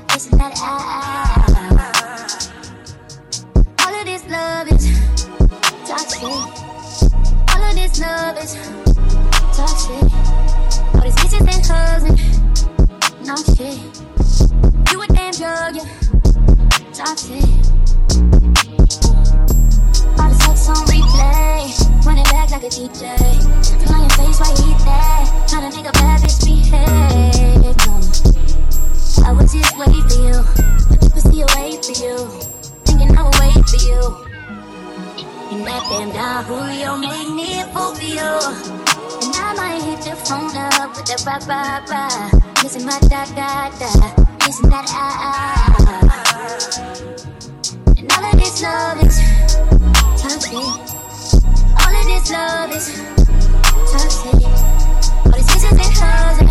Kissing 0.08 0.38
that 0.38 0.54
ah. 0.62 1.46
All 3.86 3.94
of 3.94 4.06
this 4.06 4.24
love 4.30 4.68
is 4.72 4.88
toxic. 5.86 6.24
All 6.24 7.64
of 7.64 7.76
this 7.76 8.00
love 8.00 8.38
is 8.38 8.56
toxic. 9.52 10.04
All 10.96 11.02
these 11.02 11.16
kisses 11.16 11.42
and 11.42 11.66
hugs 11.68 12.04
and 12.06 12.20
no 13.28 13.36
shit. 13.36 13.78
You 14.92 15.02
a 15.02 15.08
damn 15.08 15.34
drug, 15.34 15.76
yeah. 15.76 15.90
Toxic. 16.94 18.45
All 20.68 20.78
on 20.78 20.86
replay. 20.88 22.06
Run 22.06 22.18
it 22.18 22.26
back 22.32 22.50
like 22.50 22.64
a 22.64 22.70
DJ. 22.70 23.16
Feel 23.80 23.94
on 23.94 24.02
your 24.02 24.10
face 24.18 24.40
while 24.40 24.50
you 24.50 24.74
eat 24.74 24.82
that. 24.86 25.46
Tryna 25.48 25.70
make 25.76 25.86
a 25.86 25.92
bad 25.94 26.22
bitch 26.22 26.42
behave. 26.44 27.76
I 29.26 29.32
would 29.32 29.50
just 29.50 29.78
wait 29.78 30.02
for 30.10 30.18
you. 30.26 30.42
Pussy 31.14 31.42
away 31.42 31.78
for 31.82 31.94
you. 32.02 32.18
Thinking 32.86 33.16
I 33.16 33.22
would 33.24 33.38
wait 33.40 33.62
for 33.70 33.78
you. 33.78 34.02
And 35.52 35.62
that 35.68 35.84
damn 35.90 36.10
Don 36.12 36.44
Julio 36.46 36.98
made 36.98 37.30
me 37.30 37.62
a 37.62 37.64
fool. 37.68 37.94
And 39.22 39.36
I 39.36 39.54
might 39.56 39.82
hit 39.84 40.06
your 40.08 40.16
phone 40.16 40.56
up 40.58 40.96
with 40.96 41.06
that 41.06 41.22
ba 41.26 41.38
ba 41.46 41.82
ba. 41.86 42.10
Missing 42.64 42.86
my 42.86 43.00
da 43.02 43.26
da 43.38 43.70
da. 43.78 43.92
Missing 44.46 44.70
that 44.70 44.86
ah 44.90 45.26
ah. 45.30 45.86
And 47.98 48.12
all 48.12 48.26
of 48.26 48.34
this 48.40 48.62
love 48.64 49.04
is 49.06 50.15
toxic. 50.30 50.54
All 50.54 51.94
of 51.94 52.06
this 52.10 52.32
love 52.32 52.72
is 52.72 52.86
toxic. 53.92 54.42
All 55.26 55.32
these 55.32 55.48
kisses 55.52 55.72
and 55.72 55.94
hugs 56.02 56.40
and 56.42 56.50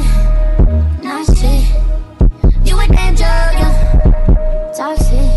no 1.03 1.25
shit. 1.25 1.63
You 2.67 2.79
a 2.79 2.87
damn 2.87 3.15
drug, 3.15 3.55
yeah. 3.59 3.75
Toxic. 4.77 5.31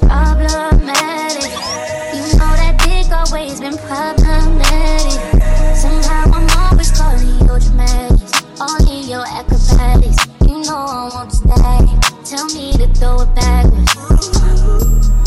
Problematic. 0.00 1.52
You 2.16 2.24
know 2.38 2.52
that 2.60 2.74
dick 2.82 3.12
always 3.12 3.60
been 3.60 3.76
problematic. 3.76 5.20
Somehow 5.76 6.32
I'm 6.32 6.48
always 6.56 6.90
calling 6.96 7.38
your 7.46 7.58
dramatics. 7.60 8.32
All 8.58 8.80
in 8.88 9.08
your 9.08 9.26
acrobatics. 9.26 10.26
You 10.48 10.62
know 10.62 10.76
I 10.76 11.10
won't 11.12 11.32
stay. 11.32 11.82
Tell 12.24 12.46
me 12.46 12.72
to 12.72 12.86
throw 12.94 13.20
it 13.20 13.34
backwards. 13.34 15.17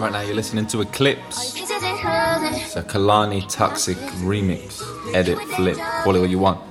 Right 0.00 0.12
now, 0.12 0.20
you're 0.22 0.34
listening 0.34 0.66
to 0.68 0.80
Eclipse. 0.80 1.56
It's 1.56 2.76
a 2.76 2.82
Kehlani 2.82 3.46
Toxic 3.52 3.98
remix. 4.24 4.82
Edit, 5.14 5.38
flip, 5.56 5.76
call 5.76 6.16
it 6.16 6.20
what 6.20 6.30
you 6.30 6.38
want. 6.38 6.69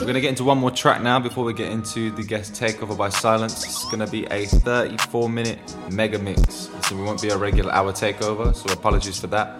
We're 0.00 0.06
gonna 0.06 0.20
get 0.20 0.30
into 0.30 0.44
one 0.44 0.58
more 0.58 0.70
track 0.70 1.02
now 1.02 1.20
before 1.20 1.44
we 1.44 1.52
get 1.52 1.70
into 1.70 2.10
the 2.10 2.22
guest 2.24 2.54
takeover 2.54 2.96
by 2.96 3.08
Silence. 3.10 3.64
It's 3.64 3.88
gonna 3.90 4.06
be 4.06 4.24
a 4.26 4.46
34 4.46 5.28
minute 5.28 5.76
mega 5.92 6.18
mix. 6.18 6.70
So 6.82 6.96
we 6.96 7.02
won't 7.02 7.22
be 7.22 7.28
a 7.28 7.36
regular 7.36 7.72
hour 7.72 7.92
takeover, 7.92 8.54
so 8.54 8.72
apologies 8.72 9.20
for 9.20 9.28
that. 9.28 9.58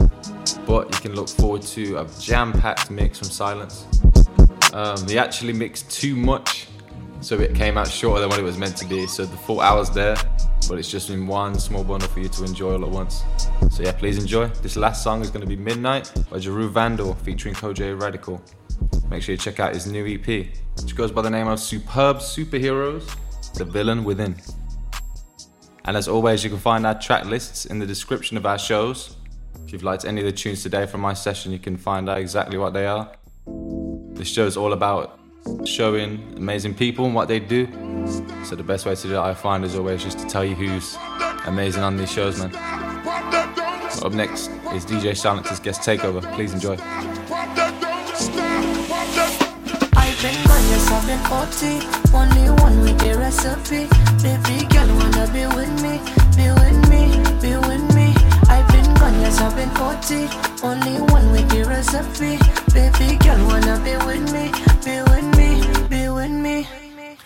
But 0.66 0.92
you 0.92 1.00
can 1.00 1.14
look 1.14 1.28
forward 1.28 1.62
to 1.62 1.98
a 1.98 2.08
jam 2.18 2.52
packed 2.52 2.90
mix 2.90 3.18
from 3.18 3.28
Silence. 3.28 3.86
Um, 4.72 5.06
actually 5.16 5.52
mixed 5.52 5.90
too 5.90 6.16
much, 6.16 6.66
so 7.20 7.38
it 7.38 7.54
came 7.54 7.78
out 7.78 7.88
shorter 7.88 8.20
than 8.20 8.28
what 8.28 8.38
it 8.38 8.42
was 8.42 8.58
meant 8.58 8.76
to 8.78 8.86
be. 8.86 9.06
So 9.06 9.24
the 9.24 9.36
full 9.36 9.60
hour's 9.60 9.90
there, 9.90 10.16
but 10.68 10.78
it's 10.78 10.90
just 10.90 11.10
in 11.10 11.26
one 11.26 11.58
small 11.58 11.84
bundle 11.84 12.08
for 12.08 12.20
you 12.20 12.28
to 12.28 12.44
enjoy 12.44 12.74
all 12.74 12.84
at 12.84 12.90
once. 12.90 13.22
So 13.70 13.82
yeah, 13.84 13.92
please 13.92 14.18
enjoy. 14.18 14.48
This 14.62 14.76
last 14.76 15.04
song 15.04 15.22
is 15.22 15.30
gonna 15.30 15.46
be 15.46 15.56
Midnight 15.56 16.12
by 16.28 16.38
Jeru 16.40 16.68
Vandal 16.68 17.14
featuring 17.14 17.54
Kojey 17.54 18.00
Radical. 18.00 18.42
Make 19.08 19.22
sure 19.22 19.32
you 19.32 19.38
check 19.38 19.60
out 19.60 19.74
his 19.74 19.86
new 19.86 20.06
EP, 20.06 20.46
which 20.80 20.96
goes 20.96 21.10
by 21.10 21.22
the 21.22 21.30
name 21.30 21.48
of 21.48 21.60
Superb 21.60 22.18
Superheroes 22.18 23.14
The 23.54 23.64
Villain 23.64 24.04
Within. 24.04 24.36
And 25.84 25.96
as 25.96 26.08
always, 26.08 26.42
you 26.42 26.50
can 26.50 26.58
find 26.58 26.84
our 26.84 26.98
track 26.98 27.24
lists 27.24 27.66
in 27.66 27.78
the 27.78 27.86
description 27.86 28.36
of 28.36 28.44
our 28.44 28.58
shows. 28.58 29.16
If 29.64 29.72
you've 29.72 29.84
liked 29.84 30.04
any 30.04 30.20
of 30.20 30.26
the 30.26 30.32
tunes 30.32 30.62
today 30.62 30.86
from 30.86 31.00
my 31.00 31.14
session, 31.14 31.52
you 31.52 31.58
can 31.58 31.76
find 31.76 32.08
out 32.08 32.18
exactly 32.18 32.58
what 32.58 32.72
they 32.72 32.86
are. 32.86 33.10
This 34.14 34.28
show 34.28 34.46
is 34.46 34.56
all 34.56 34.72
about 34.72 35.20
showing 35.64 36.34
amazing 36.36 36.74
people 36.74 37.06
and 37.06 37.14
what 37.14 37.28
they 37.28 37.38
do. 37.38 37.66
So 38.44 38.56
the 38.56 38.64
best 38.64 38.86
way 38.86 38.94
to 38.94 39.02
do 39.02 39.10
that, 39.10 39.20
I 39.20 39.34
find, 39.34 39.64
is 39.64 39.76
always 39.76 40.02
just 40.02 40.18
to 40.18 40.26
tell 40.26 40.44
you 40.44 40.54
who's 40.54 40.96
amazing 41.46 41.82
on 41.82 41.96
these 41.96 42.10
shows, 42.10 42.38
man. 42.38 42.54
Up 44.02 44.12
next 44.12 44.48
is 44.74 44.84
DJ 44.84 45.16
Silence's 45.16 45.60
guest 45.60 45.80
takeover. 45.82 46.20
Please 46.34 46.52
enjoy. 46.52 46.76
Been 51.06 51.20
OT. 51.30 51.80
Only 52.12 52.50
one 52.62 52.80
with 52.80 52.98
the 52.98 53.16
recipe. 53.16 53.86
Baby 54.22 54.66
girl, 54.66 54.88
wanna 54.98 55.26
be 55.32 55.46
with 55.54 55.74
me, 55.82 56.02
be 56.36 56.50
with 56.58 56.80
me, 56.90 57.02
be 57.40 57.56
with 57.68 57.94
me. 57.94 58.14
I've 58.48 58.66
been 58.68 58.88
gone, 58.94 59.14
yes, 59.22 59.40
I've 59.40 59.54
been 59.54 59.70
OT. 59.78 60.28
Only 60.62 61.00
one 61.12 61.30
with 61.30 61.48
the 61.48 61.64
recipe. 61.64 62.38
Baby 62.74 63.16
girl, 63.24 63.40
wanna 63.46 63.78
be 63.84 63.94
with 64.04 64.26
me, 64.34 64.50
be 64.84 65.00
with 65.10 65.28
me, 65.38 65.48
be 65.88 66.08
with 66.08 66.30
me. 66.30 66.66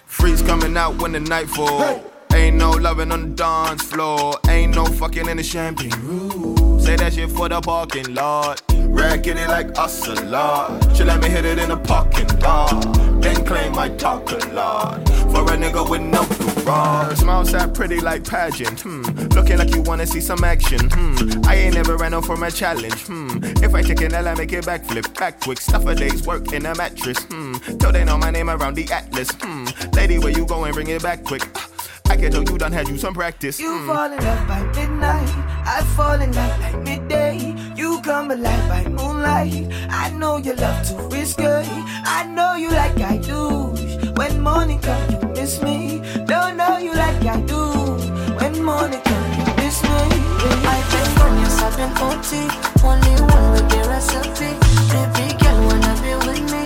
Freaks 0.05 0.43
coming 0.43 0.77
out 0.77 1.01
when 1.01 1.13
the 1.13 1.21
night 1.21 1.49
fall. 1.49 2.05
Ain't 2.35 2.57
no 2.57 2.71
loving 2.71 3.11
on 3.11 3.23
the 3.23 3.35
dance 3.35 3.83
floor. 3.83 4.35
Ain't 4.49 4.75
no 4.75 4.85
fucking 4.85 5.29
in 5.29 5.39
the 5.39 5.43
champagne 5.43 5.91
room. 6.03 6.79
Say 6.81 6.97
that 6.97 7.15
shit 7.15 7.31
for 7.31 7.49
the 7.49 7.61
parking 7.61 8.15
lot. 8.15 8.63
Racking 8.91 9.39
it 9.39 9.49
like 9.49 9.79
us 9.79 10.07
a 10.09 10.15
lot. 10.27 10.97
She 10.97 11.05
let 11.05 11.23
me 11.23 11.29
hit 11.29 11.45
it 11.45 11.59
in 11.59 11.69
the 11.69 11.77
parking 11.77 12.27
lot. 12.41 12.71
Then 13.23 13.45
claim 13.45 13.79
I 13.79 13.89
talk 13.91 14.31
a 14.33 14.37
lot. 14.53 15.09
For 15.31 15.43
a 15.43 15.57
nigga 15.57 15.89
with 15.89 16.01
no 16.03 16.25
garage. 16.65 17.19
Smile 17.19 17.45
sat 17.45 17.73
pretty 17.75 18.01
like 18.01 18.25
pageant. 18.29 18.81
Hmm. 18.81 19.03
Looking 19.35 19.59
like 19.59 19.75
you 19.75 19.83
wanna 19.83 20.07
see 20.07 20.21
some 20.21 20.43
action. 20.45 20.91
Hmm. 20.91 21.41
I 21.47 21.55
ain't 21.57 21.75
never 21.75 21.97
ran 21.97 22.15
out 22.15 22.25
from 22.25 22.43
a 22.43 22.51
challenge. 22.51 23.07
Hmm. 23.07 23.39
If 23.63 23.75
I 23.75 23.83
take 23.83 24.01
an 24.03 24.13
L, 24.15 24.27
I 24.27 24.35
make 24.35 24.53
it 24.53 24.65
backflip. 24.65 25.17
Back 25.19 25.41
quick. 25.41 25.61
Stuff 25.61 25.87
a 25.87 25.95
day's 25.95 26.27
work 26.27 26.53
in 26.53 26.67
a 26.67 26.75
mattress. 26.75 27.19
Hmm. 27.25 27.55
Till 27.79 27.93
they 27.93 28.05
know 28.05 28.19
my 28.19 28.31
name 28.31 28.51
around 28.51 28.75
the 28.75 28.91
atlas. 28.93 29.31
Hmm. 29.41 29.67
Lady, 29.95 30.19
where 30.19 30.33
you 30.33 30.45
going? 30.47 30.73
Bring 30.75 30.89
it 30.89 31.03
back 31.03 31.25
quick. 31.25 31.43
I 32.09 32.17
can 32.17 32.33
tell 32.33 32.43
you 32.43 32.59
done 32.59 32.73
had 32.73 32.89
you 32.89 32.99
some 32.99 33.15
practice. 33.15 33.61
You 33.61 33.73
Hmm. 33.79 33.87
fall 33.87 34.13
in 34.13 34.19
love 34.25 34.49
by 34.49 34.63
midnight. 34.75 35.29
I 35.65 35.83
fall 35.97 36.21
in 36.21 36.33
love 36.33 36.59
like 36.61 36.79
midday. 36.83 37.55
You 37.91 38.01
come 38.03 38.31
alive 38.31 38.69
by 38.69 38.85
moonlight. 38.89 39.67
I 39.91 40.11
know 40.11 40.37
you 40.37 40.55
love 40.55 40.81
to 40.89 40.95
risk 41.11 41.41
it. 41.41 41.67
I 42.19 42.25
know 42.25 42.55
you 42.55 42.71
like 42.71 43.01
I 43.01 43.17
do. 43.17 43.75
When 44.15 44.41
morning 44.41 44.79
comes, 44.79 45.13
you 45.13 45.29
miss 45.31 45.61
me. 45.61 46.01
Don't 46.25 46.57
know 46.57 46.79
you 46.79 46.95
like 46.95 47.25
I 47.27 47.41
do. 47.41 47.63
When 48.39 48.63
morning 48.63 49.01
comes, 49.01 49.39
you 49.39 49.55
miss 49.57 49.83
me. 49.83 49.99
I've 50.73 50.87
been 50.93 51.09
gone, 51.19 51.39
I've 51.67 51.77
been 51.81 51.93
OT. 52.07 52.31
Only 52.87 53.15
one 53.35 53.47
with 53.55 53.69
the 53.73 53.81
recipe. 53.91 54.51
Baby 54.93 55.27
girl, 55.43 55.59
wanna 55.67 55.95
be 56.05 56.13
with 56.27 56.45
me, 56.53 56.60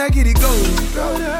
I 0.00 0.08
get 0.08 0.26
it 0.26 0.40
go. 0.40 0.50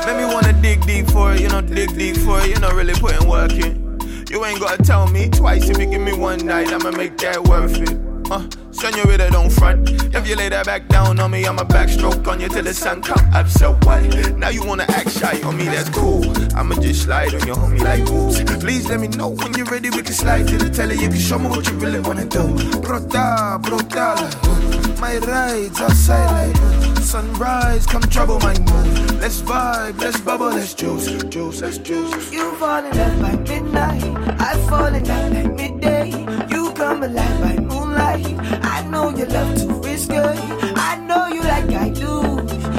Make 0.07 0.17
me 0.19 0.35
wanna 0.35 0.53
dig 0.61 0.85
deep 0.85 1.07
for 1.09 1.33
it, 1.33 1.41
you 1.41 1.49
know, 1.49 1.63
dig 1.63 1.97
deep 1.97 2.17
for 2.19 2.41
it, 2.41 2.49
you 2.49 2.59
know, 2.61 2.71
really 2.71 2.95
putting 2.95 3.27
work 3.29 3.53
in. 3.53 3.99
You 4.31 4.45
ain't 4.45 4.61
gotta 4.61 4.83
tell 4.83 5.09
me 5.09 5.29
twice 5.31 5.69
if 5.71 5.79
you 5.79 5.87
give 5.87 6.03
me 6.03 6.13
one 6.13 6.45
night, 6.47 6.73
I'ma 6.73 6.91
make 6.91 7.17
that 7.19 7.43
worth 7.45 7.81
it. 7.81 8.10
Uh, 8.31 8.47
senorita, 8.71 9.29
don't 9.33 9.51
front. 9.51 9.91
If 10.15 10.29
you 10.29 10.37
lay 10.37 10.49
that 10.51 10.65
back 10.65 10.87
down 10.87 11.19
on 11.19 11.33
me, 11.33 11.45
I'ma 11.47 11.65
backstroke 11.65 12.29
on 12.29 12.41
you 12.41 12.49
till 12.49 12.63
the 12.63 12.73
sun 12.73 13.03
come 13.03 13.19
up. 13.35 13.49
So 13.49 13.73
what? 13.83 14.03
Now 14.37 14.51
you 14.51 14.65
wanna 14.65 14.85
act 14.89 15.11
shy 15.11 15.41
on 15.43 15.57
me, 15.57 15.65
that's 15.65 15.89
cool. 15.89 16.23
I'ma 16.55 16.77
just 16.77 17.03
slide 17.03 17.35
on 17.35 17.45
your 17.45 17.57
homie 17.57 17.83
like 17.83 18.09
oops. 18.09 18.39
Please 18.63 18.89
let 18.89 19.01
me 19.01 19.09
know 19.09 19.31
when 19.31 19.53
you're 19.55 19.67
ready, 19.67 19.91
we 19.91 20.03
can 20.03 20.15
slide 20.15 20.47
to 20.47 20.59
the 20.59 20.71
telly. 20.71 20.95
If 20.95 21.03
you 21.03 21.09
can 21.09 21.19
show 21.19 21.39
me 21.41 21.49
what 21.49 21.67
you 21.69 21.77
really 21.79 21.99
wanna 21.99 22.25
do. 22.25 22.47
Brota, 22.79 23.61
brutal. 23.61 25.01
My 25.01 25.19
rides 25.19 25.81
outside 25.81 26.55
like 26.57 26.99
sunrise, 27.03 27.85
come 27.87 28.03
trouble 28.03 28.39
my 28.41 28.57
mood. 28.61 29.21
Let's 29.21 29.41
vibe, 29.43 30.01
let's 30.01 30.21
bubble, 30.21 30.51
let's 30.51 30.75
juice, 30.75 31.11
juice, 31.25 31.63
let's 31.63 31.79
juice. 31.79 32.33
You 32.33 32.55
fall 32.55 32.85
in 32.85 32.97
love 32.97 33.21
by 33.23 33.37
midnight. 33.37 34.05
I 34.39 34.57
fall 34.69 34.95
in 34.95 35.05
love 35.05 35.33
like 35.33 35.55
midday. 35.57 36.11
You 36.51 36.73
come 36.75 37.03
alive 37.03 37.41
by 37.41 37.70
moonlight. 37.91 38.37
I 38.63 38.83
know 38.89 39.11
you 39.11 39.27
love 39.27 39.55
to 39.57 39.67
risk 39.87 40.11
it. 40.11 40.39
I 40.77 40.97
know 41.09 41.27
you 41.27 41.43
like 41.43 41.71
I 41.71 41.89
do. 41.91 42.21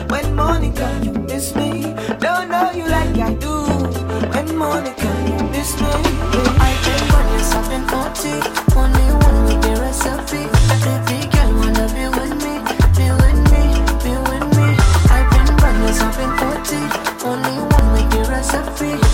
When 0.10 0.36
morning 0.36 0.74
comes, 0.74 1.06
you 1.06 1.14
miss 1.14 1.56
me. 1.56 1.94
Don't 2.20 2.50
know 2.50 2.72
you 2.72 2.86
like 2.88 3.18
I 3.18 3.34
do. 3.36 3.56
When 4.34 4.58
morning 4.58 4.94
comes, 4.96 5.30
you 5.30 5.40
miss 5.50 5.72
me. 5.82 5.92
I've 6.66 6.80
been 6.86 7.04
gone, 7.12 7.30
yes, 7.34 7.54
I've. 7.56 7.68
Only 8.78 9.08
one 9.26 9.40
with 9.46 9.62
the 9.62 9.74
recipe. 9.84 10.44
Baby 10.86 11.20
girl, 11.34 11.52
wanna 11.60 11.86
be 11.96 12.06
with 12.18 12.36
me, 12.44 12.56
be 12.98 13.08
with 13.22 13.40
me, 13.52 13.64
be 14.04 14.14
with 14.28 14.48
me. 14.58 14.68
I've 15.16 15.28
been 15.32 15.50
gone, 15.60 15.80
yes, 15.86 16.02
I've. 16.02 17.24
Only 17.24 17.58
one 17.76 17.88
with 17.94 18.08
the 18.12 18.22
recipe. 18.30 19.11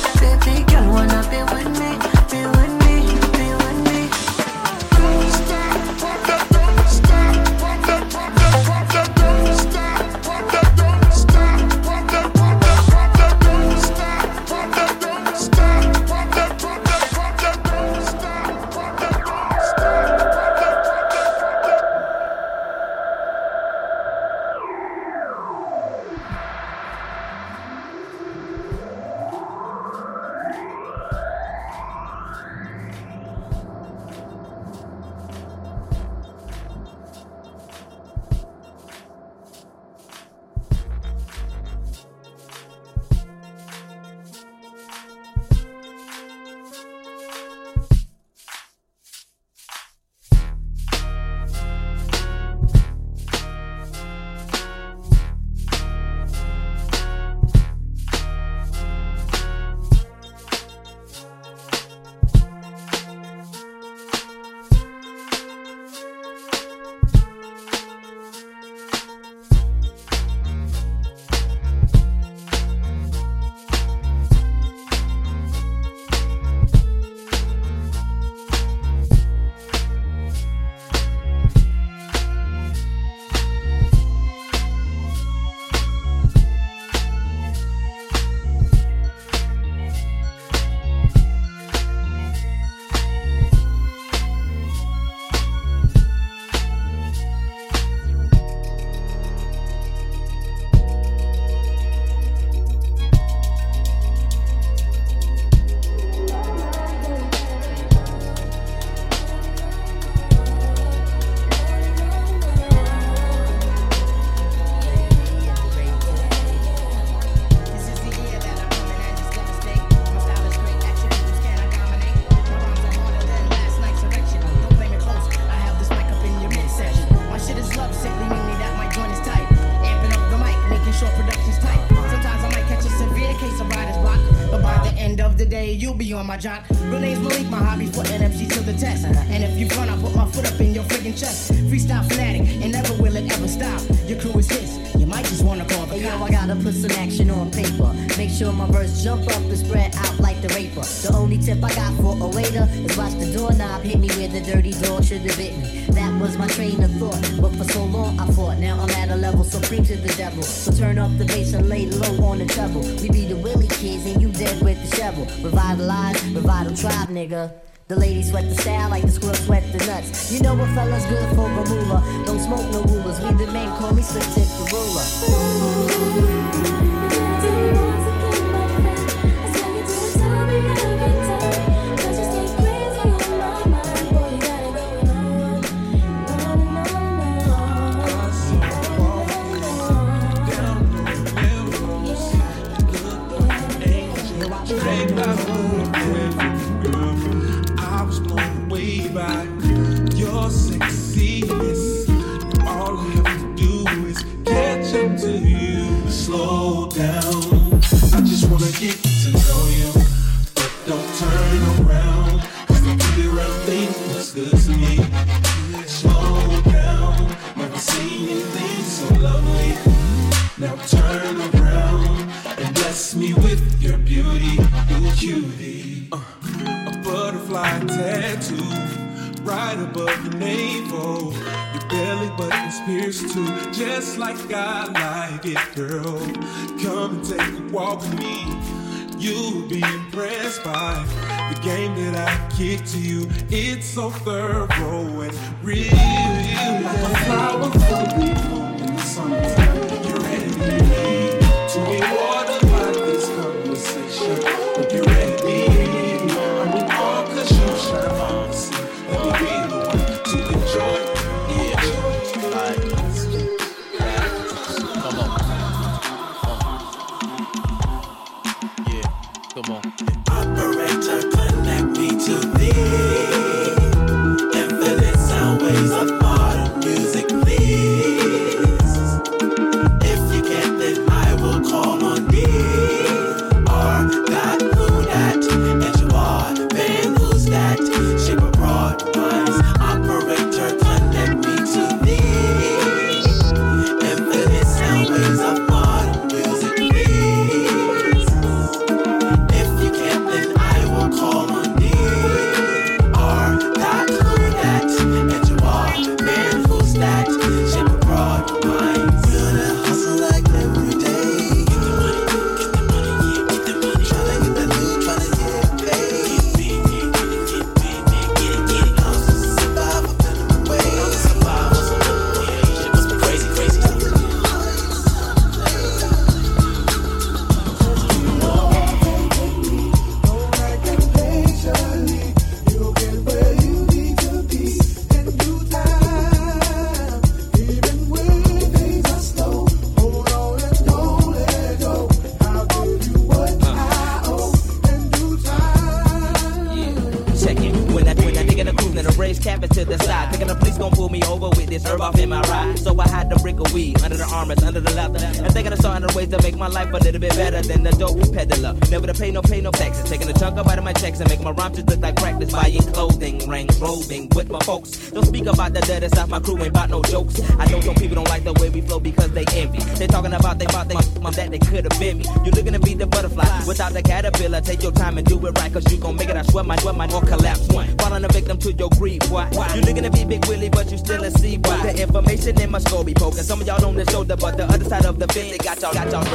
Fence, 385.94 386.12
got 386.12 386.12
y'all, 386.12 386.27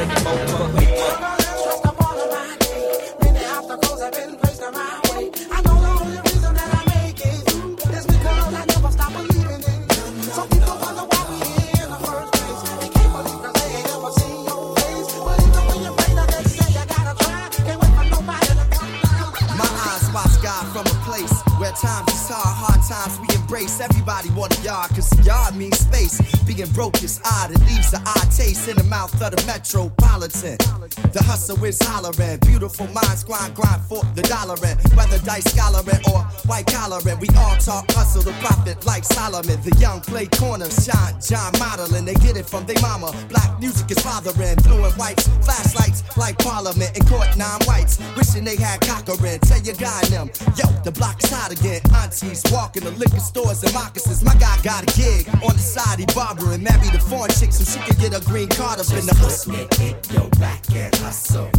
talk 37.64 37.90
hustle, 37.92 38.22
the 38.22 38.32
profit 38.42 38.84
like 38.84 39.04
Solomon. 39.04 39.60
The 39.62 39.74
young 39.78 40.00
play 40.00 40.26
corners, 40.26 40.74
shine, 40.84 41.14
John 41.22 41.52
modeling. 41.58 42.04
They 42.04 42.14
get 42.14 42.36
it 42.36 42.46
from 42.46 42.66
their 42.66 42.80
mama. 42.82 43.14
Black 43.28 43.58
music 43.60 43.90
is 43.90 44.02
bothering, 44.02 44.58
fluent 44.66 44.96
whites, 44.98 45.28
flashlights 45.46 46.02
like 46.16 46.38
Parliament 46.38 46.96
in 46.96 47.06
court, 47.06 47.28
nine 47.36 47.60
whites. 47.66 47.98
Wishing 48.16 48.44
they 48.44 48.56
had 48.56 48.80
Cochran. 48.80 49.38
Tell 49.40 49.60
your 49.62 49.76
guy 49.76 50.00
and 50.02 50.12
them, 50.12 50.28
yo, 50.58 50.66
the 50.82 50.90
block 50.90 51.22
is 51.22 51.30
hot 51.30 51.52
again. 51.52 51.80
Aunties 51.94 52.42
walking 52.50 52.84
the 52.84 52.90
liquor 52.92 53.20
stores 53.20 53.62
and 53.62 53.72
moccasins. 53.72 54.24
My 54.24 54.34
guy 54.34 54.58
got 54.62 54.82
a 54.82 54.90
gig 54.98 55.28
on 55.46 55.54
the 55.54 55.62
side, 55.62 55.98
he 55.98 56.06
barbering. 56.14 56.62
Marry 56.62 56.90
the 56.90 56.98
foreign 56.98 57.30
chick 57.30 57.52
so 57.52 57.62
she 57.64 57.78
could 57.86 57.98
get 57.98 58.10
a 58.10 58.24
green 58.26 58.48
card 58.48 58.80
up 58.80 58.90
in 58.90 59.06
the 59.06 59.14
hustle. 59.14 59.54
It, 59.54 59.96
yo, 60.12 60.28
back 60.40 60.62
and 60.74 60.94
hustle. 60.96 61.51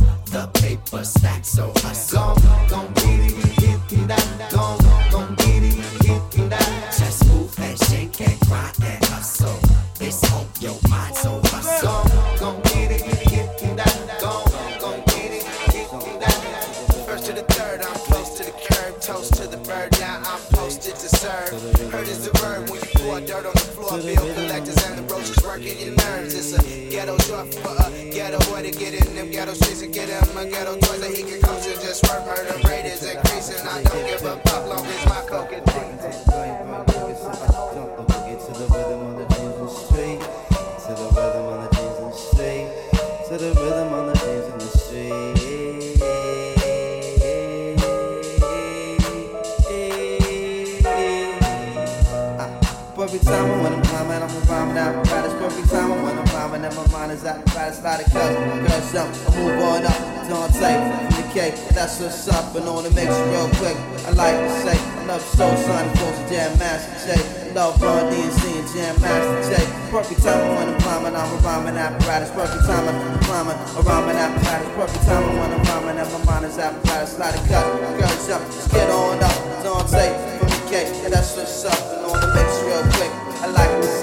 Perfect 52.96 53.26
time 53.26 53.50
when 53.64 53.74
I'm 53.74 53.82
climbing, 53.82 54.22
I'm 54.22 54.30
rhyming 54.46 54.78
out. 54.78 54.94
Right, 55.10 55.26
it's 55.26 55.34
perfect 55.34 55.70
time 55.72 55.90
when 56.04 56.14
I'm 56.14 56.30
rhyming, 56.30 56.64
and 56.64 56.76
my 56.76 56.86
mind 56.94 57.12
is 57.12 57.26
out. 57.26 57.42
Right, 57.56 57.74
it's 57.74 57.82
like 57.82 58.06
a 58.06 58.10
cut, 58.12 58.30
girl, 58.38 58.82
something. 58.86 59.34
I 59.34 59.38
move 59.42 59.62
on 59.66 59.82
up, 59.82 60.30
don't 60.30 60.54
take 60.54 60.78
from 60.78 61.10
the 61.18 61.26
cake. 61.34 61.56
That's 61.74 62.00
what's 62.00 62.30
up, 62.30 62.54
and 62.54 62.70
on 62.70 62.84
makes 62.94 63.10
it 63.10 63.28
real 63.34 63.50
quick. 63.58 63.74
I 64.06 64.12
like 64.14 64.38
to 64.38 64.50
say, 64.62 64.78
I 64.78 65.06
love 65.10 65.22
soul 65.26 65.58
son, 65.58 65.90
close 65.98 66.18
to 66.22 66.30
Jam 66.30 66.54
Master 66.62 67.18
Jay. 67.18 67.54
Love 67.58 67.82
Run-DMC 67.82 68.62
and 68.62 68.70
Jam 68.70 69.02
Master 69.02 69.42
Jay. 69.50 69.66
Perfect 69.90 70.22
time 70.22 70.54
when 70.54 70.70
I'm 70.70 70.80
climbing, 70.82 71.16
I'm 71.18 71.42
rhyming 71.42 71.78
apparatus. 71.78 72.30
Perfect 72.30 72.62
when 72.62 72.94
I'm 72.94 73.20
climbing, 73.26 73.58
I'm 73.58 73.86
rhyming 73.90 74.18
apparatus. 74.22 74.70
Perfect 74.78 75.06
time 75.10 75.26
when 75.42 75.50
I'm 75.50 75.64
rhyming, 75.66 75.98
and 75.98 76.10
my 76.14 76.22
mind 76.30 76.46
is 76.46 76.60
apparatus. 76.62 77.18
Like 77.18 77.34
a 77.34 77.42
cut, 77.50 77.66
girl, 77.98 78.14
jump, 78.22 78.46
just 78.54 78.70
get 78.70 78.86
on 78.94 79.18
up. 79.18 79.38
Don't 79.66 79.90
take 79.90 80.14
from 80.38 80.50
the 80.54 80.62
cake. 80.70 80.94
That's 81.10 81.36
what's 81.36 81.66
up, 81.66 82.03
makes 82.36 82.62
real 82.62 82.84
quick. 82.94 83.12
I 83.42 83.48
like 83.48 83.82
to 83.82 84.03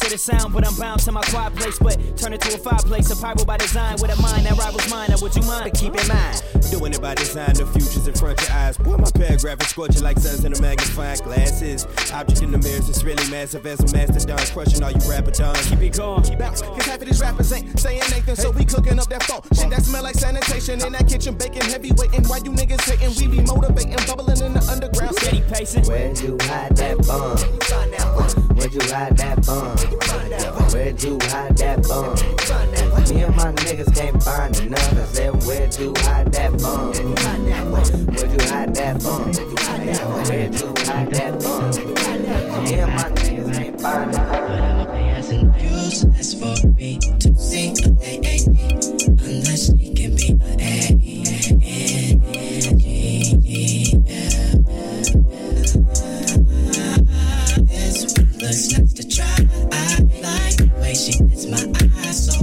of 0.00 0.10
the 0.10 0.18
sound, 0.18 0.52
but 0.52 0.66
I'm 0.66 0.74
bound 0.76 1.00
to 1.00 1.12
my 1.12 1.22
quiet 1.22 1.54
place. 1.56 1.78
But 1.78 2.16
turn 2.16 2.32
it 2.32 2.40
to 2.42 2.54
a 2.54 2.58
fireplace, 2.58 3.10
a 3.10 3.16
pyro 3.16 3.44
by 3.44 3.56
design 3.58 3.96
with 4.00 4.16
a 4.16 4.20
mind 4.22 4.46
that 4.46 4.56
rivals 4.56 4.88
mine. 4.90 5.10
Now, 5.10 5.16
would 5.20 5.34
you 5.34 5.42
mind? 5.42 5.70
But 5.70 5.78
keep 5.78 5.94
in 5.94 6.08
mind, 6.08 6.42
Doing 6.70 6.92
it 6.94 7.02
by 7.02 7.14
design, 7.14 7.54
the 7.54 7.66
future's 7.66 8.06
in 8.06 8.14
front 8.14 8.40
of 8.40 8.48
your 8.48 8.56
eyes. 8.56 8.78
Boy, 8.78 8.96
my 8.96 9.10
paragraph 9.42 9.66
is 9.66 9.70
scorching 9.70 10.02
like 10.02 10.18
suns 10.18 10.44
in 10.44 10.52
the 10.52 10.62
magnifying 10.62 11.18
glasses. 11.20 11.86
Object 12.12 12.42
in 12.42 12.52
the 12.52 12.58
mirrors, 12.58 12.88
it's 12.88 13.02
really 13.02 13.28
massive 13.30 13.66
as 13.66 13.80
a 13.80 13.96
mastodon, 13.96 14.38
crushing 14.52 14.82
all 14.82 14.90
you 14.90 15.00
rapper 15.10 15.30
dons. 15.30 15.66
keep 15.68 15.80
it 15.82 15.94
calm. 15.94 16.22
Bounce, 16.38 16.62
cause 16.62 16.86
half 16.86 17.00
of 17.00 17.06
these 17.06 17.20
rappers 17.20 17.52
ain't 17.52 17.78
saying 17.78 18.02
Nathan, 18.10 18.36
so 18.36 18.50
we 18.50 18.64
cooking 18.64 18.98
up 18.98 19.08
that 19.08 19.22
phone. 19.24 19.42
Shit 19.52 19.70
that 19.70 19.82
smell 19.82 20.02
like 20.02 20.14
sanitation 20.14 20.80
in 20.84 20.92
that 20.92 21.08
kitchen, 21.08 21.34
baking 21.34 21.64
heavyweight. 21.64 22.14
And 22.14 22.26
why 22.28 22.38
you 22.38 22.52
niggas 22.52 22.82
hating, 22.88 23.14
we 23.18 23.36
be 23.36 23.42
motivating, 23.42 23.98
bubbling 24.06 24.40
in 24.42 24.54
the 24.54 24.62
underground. 24.70 25.16
Steady 25.16 25.42
pacing. 25.52 25.84
Where'd 25.84 26.20
you 26.20 26.38
hide 26.42 26.76
that 26.76 26.98
bomb? 27.06 27.36
Where'd 28.56 28.74
you 28.74 28.80
hide 28.94 29.16
that 29.16 29.44
bomb? 29.44 29.76
Where'd 30.70 31.02
you 31.02 31.18
hide 31.22 31.56
that 31.58 31.82
bomb? 31.88 32.14
Me 33.12 33.22
and 33.24 33.36
my 33.36 33.52
niggas 33.52 33.94
can't 33.94 34.22
find 34.22 34.56
enough. 34.60 34.92
I 34.92 35.04
said, 35.06 35.44
Where'd 35.44 35.78
you 35.78 35.92
hide 35.98 36.32
that 36.32 36.52
bomb? 36.62 36.92
Where'd 36.94 38.32
you 38.32 38.48
hide 38.48 38.74
that 38.76 39.02
bomb? 39.02 39.31
Where'd 39.32 39.48
you 39.48 40.74
hide 40.84 41.10
that? 41.12 41.32
Me 42.62 42.74
and 42.74 42.92
my 42.92 43.08
niggas 43.16 43.80
find 43.80 44.12
enough. 44.12 45.62
Useless 45.62 46.34
for 46.34 46.54
me 46.74 46.90
to 46.98 47.34
see 47.36 47.68
unless 49.24 49.62
she 49.70 49.94
can 49.94 50.12
be 50.16 50.36
a 50.42 50.60
A 50.60 50.84
N 51.64 52.20
N 52.22 52.78
G 52.78 52.82
This 57.66 57.98
one 58.12 58.32
looks 58.38 58.64
nice 58.72 58.92
to 58.92 59.04
try. 59.08 59.36
I 59.72 59.82
like 60.20 60.56
the 60.58 60.66
way 60.80 60.94
she 60.94 61.12
hits 61.24 61.46
my 61.46 61.64
eyes, 62.04 62.18
so 62.26 62.34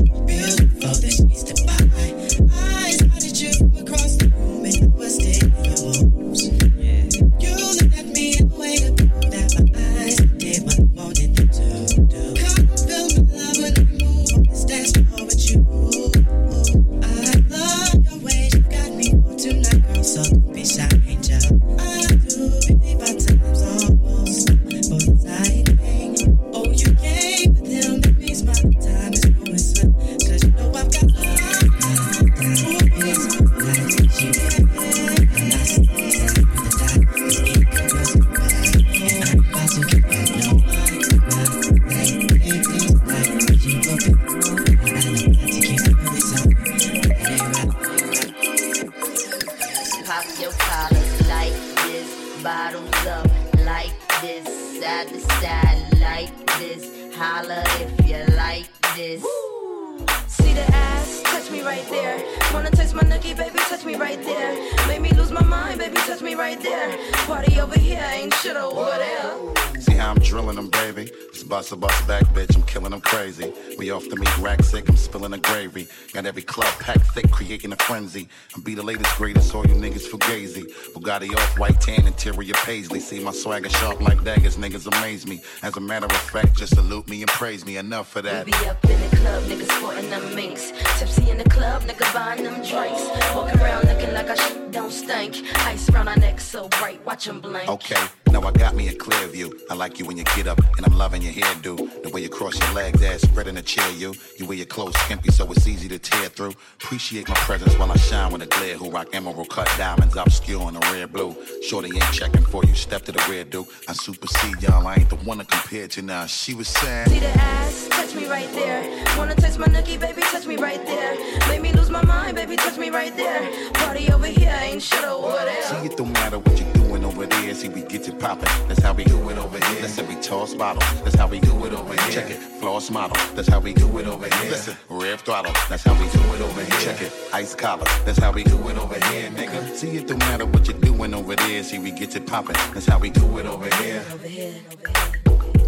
interior 82.19 82.53
paisley. 82.65 82.99
See 82.99 83.19
my 83.23 83.31
swagger 83.31 83.69
sharp 83.69 84.01
like 84.01 84.23
daggers. 84.25 84.57
Niggas 84.57 84.87
amaze 84.87 85.25
me. 85.25 85.41
As 85.63 85.77
a 85.77 85.79
matter 85.79 86.05
of 86.05 86.11
fact, 86.11 86.57
just 86.57 86.75
salute 86.75 87.07
me 87.07 87.21
and 87.21 87.31
praise 87.31 87.65
me. 87.65 87.77
Enough 87.77 88.09
for 88.09 88.21
that. 88.21 88.45
We 88.45 88.51
be 88.51 88.67
up 88.67 88.83
in 88.83 88.99
the 89.09 89.15
club, 89.15 89.43
niggas 89.43 89.71
sporting 89.77 90.09
them 90.09 90.35
minks. 90.35 90.73
Tipsy 90.99 91.29
in 91.29 91.37
the 91.37 91.49
club, 91.49 91.83
nigga 91.83 92.13
buying 92.13 92.43
them 92.43 92.55
drinks. 92.55 93.07
Walking 93.33 93.59
around 93.61 93.85
looking 93.85 94.13
like 94.13 94.29
our 94.29 94.35
shit 94.35 94.71
don't 94.71 94.91
stink. 94.91 95.43
Ice 95.65 95.89
around 95.89 96.09
our 96.09 96.17
neck 96.17 96.41
so 96.41 96.67
bright, 96.67 97.03
watch 97.05 97.27
'em 97.27 97.39
blink. 97.39 97.69
Okay, 97.69 98.03
now 98.31 98.41
I 98.41 98.51
got 98.51 98.75
me 98.75 98.89
a 98.89 98.95
clear 98.95 99.27
view. 99.27 99.57
I 99.69 99.75
like 99.75 99.97
you 99.97 100.05
when 100.05 100.17
you 100.17 100.25
get 100.35 100.47
up, 100.47 100.59
and 100.77 100.85
I'm 100.85 100.97
loving 100.97 101.21
your 101.21 101.33
hairdo. 101.33 101.98
Way 102.19 102.23
you 102.23 102.29
cross 102.29 102.59
your 102.59 102.73
legs, 102.73 103.01
ass 103.01 103.21
spread 103.21 103.47
in 103.47 103.55
a 103.55 103.61
chair, 103.61 103.89
you. 103.93 104.13
You 104.37 104.45
wear 104.45 104.57
your 104.57 104.65
clothes 104.65 104.93
skimpy, 104.97 105.31
so 105.31 105.49
it's 105.53 105.65
easy 105.65 105.87
to 105.87 105.97
tear 105.97 106.27
through. 106.27 106.53
Appreciate 106.83 107.29
my 107.29 107.35
presence 107.35 107.73
while 107.79 107.89
I 107.89 107.95
shine 107.95 108.33
with 108.33 108.41
a 108.41 108.45
glare. 108.45 108.75
Who 108.75 108.89
rock 108.89 109.07
emerald 109.13 109.49
cut 109.49 109.71
diamonds, 109.77 110.17
obscure 110.17 110.67
in 110.67 110.73
the 110.73 110.81
red 110.91 111.13
blue. 111.13 111.33
Shorty 111.65 111.87
ain't 111.95 112.11
checking 112.11 112.43
for 112.43 112.65
you, 112.65 112.75
step 112.75 113.03
to 113.03 113.13
the 113.13 113.25
rear, 113.29 113.45
dude. 113.45 113.67
I 113.87 113.93
supersede 113.93 114.61
y'all, 114.61 114.85
I 114.85 114.95
ain't 114.95 115.09
the 115.09 115.15
one 115.15 115.37
to 115.37 115.45
compare 115.45 115.87
to 115.87 116.01
now. 116.01 116.25
She 116.25 116.53
was 116.53 116.67
saying, 116.67 117.07
See 117.07 117.19
the 117.19 117.27
ass, 117.27 117.87
touch 117.89 118.13
me 118.13 118.27
right 118.27 118.51
there. 118.51 119.17
Wanna 119.17 119.35
touch 119.35 119.57
my 119.57 119.67
nookie, 119.67 119.97
baby, 119.97 120.21
touch 120.23 120.45
me 120.45 120.57
right 120.57 120.85
there. 120.85 121.47
Make 121.47 121.61
me 121.61 121.71
lose 121.71 121.89
my 121.89 122.03
mind, 122.03 122.35
baby, 122.35 122.57
touch 122.57 122.77
me 122.77 122.89
right 122.89 123.15
there. 123.15 123.71
Party 123.75 124.11
over 124.11 124.27
here, 124.27 124.59
ain't 124.61 124.83
shit 124.83 125.05
over 125.05 125.31
there. 125.31 125.63
See, 125.63 125.85
it 125.85 125.95
don't 125.95 126.11
matter 126.11 126.37
what 126.37 126.59
you're 126.59 126.73
doing 126.73 126.78
over 127.10 127.26
there. 127.26 127.53
See, 127.56 127.69
we 127.69 127.81
get 127.81 128.07
it 128.07 128.19
poppin'. 128.19 128.68
That's 128.68 128.81
how 128.81 128.94
we 128.94 129.03
do 129.03 129.30
it 129.30 129.38
over 129.38 129.57
here. 129.57 129.81
Listen, 129.81 130.07
we 130.07 130.15
toss 130.15 130.53
bottles. 130.53 131.02
That's 131.02 131.15
how 131.15 131.27
we 131.27 131.40
do 131.40 131.65
it 131.65 131.73
over 131.73 131.94
here. 132.02 132.11
Check 132.11 132.30
it. 132.30 132.38
Floss 132.60 132.90
model. 132.91 133.18
That's 133.36 133.48
how 133.48 133.60
we 133.60 133.73
do 133.73 133.98
it 133.98 134.07
over 134.07 134.27
here. 134.36 134.52
Listen, 134.52 134.77
rev 134.90 135.22
throttle. 135.22 135.53
That's 135.69 135.84
how 135.84 135.94
we 135.94 136.07
do 136.10 136.22
it 136.36 136.41
over 136.41 136.61
here. 136.61 136.80
Check 136.81 137.02
it. 137.02 137.11
Ice 137.34 137.56
collar. 137.56 137.86
That's 138.06 138.19
how 138.19 138.31
we 138.31 138.44
do 138.44 138.57
it 138.69 138.77
over 138.77 138.94
here, 139.10 139.30
nigga. 139.31 139.76
See, 139.76 139.98
it 139.98 140.07
don't 140.07 140.19
matter 140.19 140.45
what 140.45 140.68
you're 140.68 140.80
doing 140.80 141.14
over 141.14 141.36
there. 141.36 141.64
See, 141.64 141.80
we 141.80 141.91
get 141.91 142.15
it 142.15 142.27
poppin'. 142.27 142.56
That's 142.73 142.86
how 142.86 142.99
we 142.99 143.10
do 143.10 143.38
it 143.40 143.45
over 143.45 143.69
here. 143.76 144.03
Over 144.14 144.27
here, 144.27 144.53
over 144.77 145.48
here. 145.48 145.65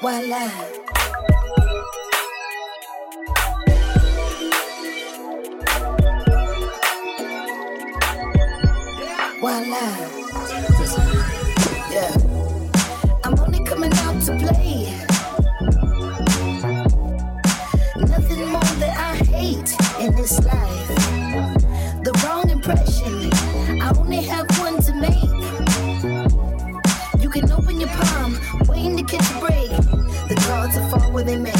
Voila. 0.00 0.79
Voila. 9.50 9.82
Yeah. 11.90 12.12
I'm 13.24 13.36
only 13.40 13.64
coming 13.64 13.92
out 13.94 14.22
to 14.26 14.36
play. 14.38 14.94
Nothing 17.96 18.46
more 18.46 18.72
that 18.78 18.94
I 18.96 19.16
hate 19.24 19.74
in 19.98 20.14
this 20.14 20.38
life. 20.44 20.88
The 22.04 22.12
wrong 22.22 22.48
impression. 22.48 23.32
I 23.82 23.92
only 23.98 24.22
have 24.22 24.46
one 24.60 24.80
to 24.82 24.94
make. 24.94 25.34
You 27.20 27.28
can 27.28 27.50
open 27.50 27.80
your 27.80 27.88
palm, 27.88 28.38
waiting 28.68 28.96
to 28.98 29.02
catch 29.02 29.28
a 29.34 29.40
break. 29.40 29.70
The 30.28 30.36
cards 30.46 30.76
will 30.76 30.88
fall 30.90 31.10
where 31.10 31.24
they 31.24 31.38
may. 31.38 31.59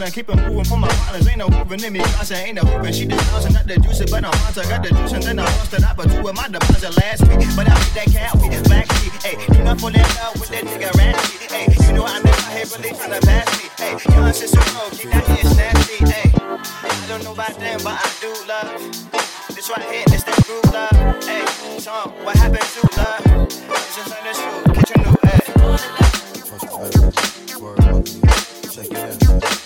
Honor. 0.00 0.10
Keep 0.10 0.30
it 0.30 0.36
moving 0.36 0.64
for 0.64 0.78
my 0.78 0.88
partners. 0.88 1.28
Ain't 1.28 1.38
no 1.38 1.48
hooping 1.48 1.84
in 1.84 1.92
me. 1.92 2.00
Say 2.24 2.46
ain't 2.46 2.56
no 2.56 2.62
hooping. 2.62 2.92
She 2.92 3.06
just 3.06 3.30
bouncing 3.30 3.56
at 3.56 3.66
the 3.66 3.76
juice, 3.78 3.98
but 4.10 4.24
I'm 4.24 4.32
onto. 4.46 4.62
Got 4.68 4.82
the 4.82 4.90
juice 4.90 5.12
and 5.12 5.22
then 5.22 5.38
I 5.38 5.44
lost 5.44 5.74
it. 5.74 5.84
I 5.84 5.94
put 5.94 6.10
two 6.10 6.26
of 6.26 6.34
my 6.34 6.48
deposit 6.48 6.96
last 6.96 7.26
week. 7.28 7.48
But 7.56 7.68
I 7.68 7.74
beat 7.74 7.94
that 7.94 8.08
cat 8.12 8.34
with 8.34 8.64
black 8.64 8.90
sheep. 8.96 9.12
Hey, 9.22 9.36
you 9.54 9.64
not 9.64 9.80
for 9.80 9.90
that 9.90 10.08
love 10.16 10.40
with 10.40 10.50
that 10.50 10.64
nigga 10.64 10.90
ratchet. 10.96 11.50
Hey, 11.50 11.66
you 11.86 11.92
know 11.92 12.04
I'm 12.04 12.26
out 12.26 12.52
here 12.52 12.66
really 12.72 12.90
tryna 12.96 13.20
pass 13.22 13.48
me. 13.58 13.68
Hey, 13.76 13.92
young 14.14 14.32
sister, 14.32 14.64
no, 14.74 14.88
keep 14.90 15.10
that 15.10 15.24
shit 15.36 15.44
nasty. 15.56 15.98
Hey, 16.08 16.30
I 16.32 17.06
don't 17.08 17.24
know 17.24 17.32
about 17.32 17.58
them, 17.58 17.80
but 17.84 17.98
I 18.00 18.08
do 18.20 18.30
love. 18.48 18.80
This 19.54 19.68
right 19.70 19.82
here, 19.90 20.04
this 20.08 20.24
that 20.24 20.36
groove 20.46 20.64
love. 20.72 21.24
Hey, 21.24 21.44
so 21.78 21.92
what 22.24 22.36
happened 22.36 22.62
to 22.62 22.80
love? 22.96 23.48
Just 23.94 24.10
like 24.10 24.24
this 24.24 24.40
food, 24.40 24.74
get 24.74 24.90
your 24.90 25.00
new 25.04 25.16
hey. 25.24 25.40
Check 28.70 28.86
it 28.92 29.42
out. 29.42 29.59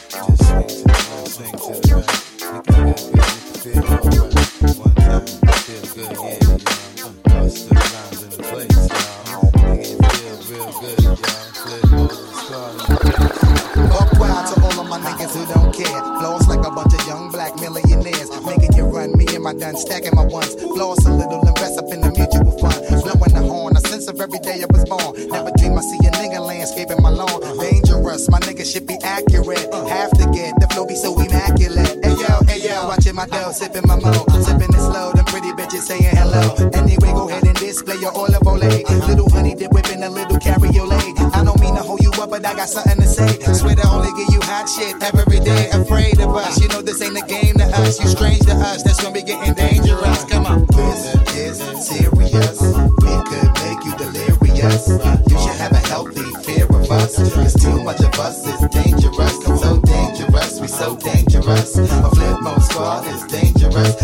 Stacking 19.77 20.15
my 20.15 20.25
ones. 20.27 20.55
Floss 20.55 21.05
a 21.05 21.11
little, 21.11 21.47
invest 21.47 21.79
up 21.79 21.93
in 21.93 22.01
the 22.01 22.11
mutual 22.17 22.57
fund. 22.59 22.79
Blowing 23.03 23.35
the 23.35 23.43
horn, 23.43 23.77
a 23.77 23.81
sense 23.81 24.07
of 24.07 24.21
every 24.21 24.39
day 24.39 24.63
I 24.63 24.67
was 24.71 24.85
born. 24.85 25.04
Sipping 33.55 33.87
my 33.87 33.97
mo. 33.97 34.13
Sipping 34.43 34.75
it 34.75 34.83
slow, 34.83 35.13
them 35.13 35.25
pretty 35.27 35.53
bitches 35.53 35.87
saying 35.87 36.17
hello. 36.17 36.55
Anyway, 36.75 37.13
go 37.13 37.29
ahead 37.29 37.47
and 37.47 37.57
display 37.57 37.97
your 37.97 38.13
olive 38.13 38.47
ole. 38.47 38.59
Little 38.59 39.31
honey 39.31 39.55
dip 39.55 39.73
whipping 39.73 40.03
a 40.03 40.11
little 40.11 40.39
cabriolet. 40.39 41.15
I 41.35 41.45
don't 41.45 41.61
mean 41.61 41.75
to 41.77 41.83
hold 41.83 42.03
you 42.03 42.11
up, 42.21 42.31
but 42.31 42.45
I 42.45 42.55
got 42.55 42.69
something 42.69 42.97
to 42.97 43.07
say. 43.07 43.39
Swear 43.55 43.77
to 43.77 43.87
only 43.89 44.11
give 44.19 44.35
you 44.35 44.41
hot 44.43 44.69
shit 44.69 45.01
every 45.15 45.41
day. 45.41 45.71
Afraid 45.71 46.19
of 46.21 46.35
us, 46.35 46.61
you 46.61 46.69
know 46.69 46.83
this 46.83 47.01
ain't 47.01 47.17
a 47.17 47.27
game 47.27 47.55
to 47.55 47.65
us. 47.65 48.01
You 48.01 48.09
strange 48.09 48.41
to 48.47 48.55
us, 48.55 48.83
that's 48.83 49.03
when 49.03 49.13
we 49.13 49.23
getting 49.23 49.55
dangerous. 49.55 50.25
Come 50.25 50.47
on. 50.47 50.67
This 50.67 51.61
is 51.61 51.87
serious. 51.87 52.61
We 52.61 53.15
could 53.31 53.51
make 53.63 53.81
you 53.87 53.95
delirious. 53.97 55.24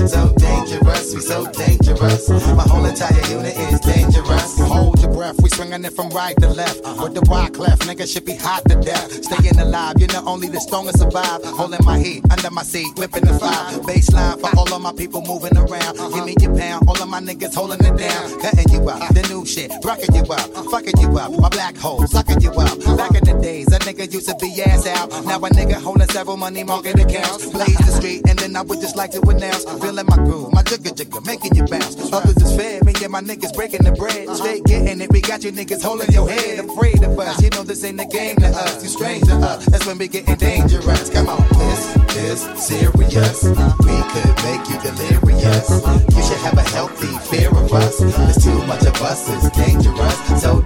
So 0.08 0.32
dangerous, 0.38 1.14
we 1.14 1.20
so 1.20 1.44
dangerous. 1.52 2.28
My 2.30 2.62
whole 2.62 2.84
entire 2.84 3.12
unit 3.28 3.54
is 3.56 3.80
dangerous. 3.80 4.58
Hold 4.58 5.00
your 5.00 5.12
breath, 5.12 5.40
we 5.42 5.50
swinging 5.50 5.84
it 5.84 5.92
from 5.92 6.08
right 6.10 6.34
to 6.40 6.48
left. 6.48 6.80
Uh-huh. 6.84 7.04
With 7.04 7.14
the 7.14 7.30
wide 7.30 7.56
left, 7.56 7.82
nigga 7.82 8.10
should 8.10 8.24
be 8.24 8.34
hot 8.34 8.62
to 8.68 8.76
death. 8.76 9.12
Staying 9.24 9.58
alive, 9.58 9.94
you 9.98 10.06
know 10.08 10.22
only 10.26 10.48
the 10.48 10.60
strongest 10.60 10.98
survive. 10.98 11.44
Holding 11.44 11.84
my 11.84 11.98
heat 11.98 12.24
under 12.30 12.50
my 12.50 12.62
seat, 12.62 12.88
whipping 12.96 13.24
the 13.24 13.38
fire. 13.38 13.78
Baseline 13.84 14.40
for 14.40 14.50
all 14.58 14.72
of 14.72 14.80
my 14.80 14.92
people 14.92 15.20
moving 15.22 15.56
around. 15.56 15.98
Uh-huh. 15.98 16.08
Give 16.08 16.24
me 16.24 16.34
your 16.40 16.56
pound, 16.56 16.88
all 16.88 17.00
of 17.00 17.08
my 17.08 17.20
niggas 17.20 17.54
holding 17.54 17.84
it 17.84 17.96
down. 17.98 18.40
Cutting 18.40 18.72
you 18.72 18.88
up, 18.88 19.12
the 19.12 19.22
new 19.28 19.44
shit, 19.44 19.70
rocking 19.84 20.14
you 20.14 20.22
up, 20.22 20.48
uh-huh. 20.56 20.70
fucking 20.70 20.98
you 20.98 21.08
up. 21.18 21.30
My 21.38 21.50
black 21.50 21.76
hole, 21.76 22.06
sucking 22.06 22.40
you 22.40 22.52
up. 22.52 22.78
Back 22.96 23.14
in 23.16 23.24
the 23.24 23.38
days, 23.42 23.66
a 23.68 23.78
nigga 23.80 24.10
used 24.10 24.28
to 24.28 24.36
be 24.40 24.62
ass 24.62 24.86
out. 24.86 25.10
Now 25.26 25.36
a 25.36 25.50
nigga 25.50 25.74
holding 25.74 25.99
several 26.10 26.36
money 26.36 26.64
market 26.64 26.98
accounts. 26.98 27.46
Blaze 27.50 27.78
the 27.78 27.92
street, 27.92 28.22
and 28.28 28.38
then 28.38 28.56
I 28.56 28.62
would 28.62 28.80
just 28.80 28.96
like 28.96 29.10
to 29.12 29.20
announce. 29.22 29.64
Feeling 29.64 30.06
my 30.06 30.16
groove, 30.16 30.52
my 30.52 30.62
jigger 30.62 30.90
jigger, 30.90 31.20
making 31.22 31.54
you 31.54 31.64
bounce. 31.64 31.96
Others 32.12 32.36
is 32.36 32.56
fair, 32.56 32.82
me 32.84 32.92
and 33.02 33.12
my 33.12 33.20
niggas 33.20 33.54
breaking 33.54 33.84
the 33.84 33.92
bread. 33.92 34.26
Uh-huh. 34.26 34.34
Straight 34.34 34.64
getting 34.64 35.00
it, 35.00 35.10
we 35.10 35.20
got 35.20 35.42
you 35.44 35.52
niggas 35.52 35.82
holding 35.82 36.10
your 36.12 36.28
head. 36.28 36.58
Afraid 36.58 37.02
of 37.02 37.18
us, 37.18 37.42
you 37.42 37.50
know 37.50 37.62
this 37.62 37.84
ain't 37.84 38.00
a 38.00 38.06
game 38.06 38.36
to 38.36 38.48
us. 38.48 38.82
You 38.82 38.88
strange 38.88 39.24
to 39.28 39.34
us, 39.36 39.66
uh, 39.66 39.70
that's 39.70 39.86
when 39.86 39.98
we 39.98 40.08
getting 40.08 40.36
dangerous. 40.36 41.10
Come 41.10 41.28
on, 41.28 41.46
this 41.58 41.96
is 42.16 42.40
serious. 42.58 43.44
We 43.44 43.96
could 44.12 44.34
make 44.44 44.64
you 44.68 44.78
delirious. 44.82 45.70
You 45.70 46.22
should 46.26 46.42
have 46.44 46.58
a 46.58 46.66
healthy 46.74 47.12
fear 47.30 47.50
of 47.50 47.72
us. 47.72 47.98
There's 47.98 48.44
too 48.44 48.58
much 48.66 48.82
of 48.82 49.00
us, 49.02 49.28
it's 49.30 49.50
dangerous. 49.56 50.42
So 50.42 50.60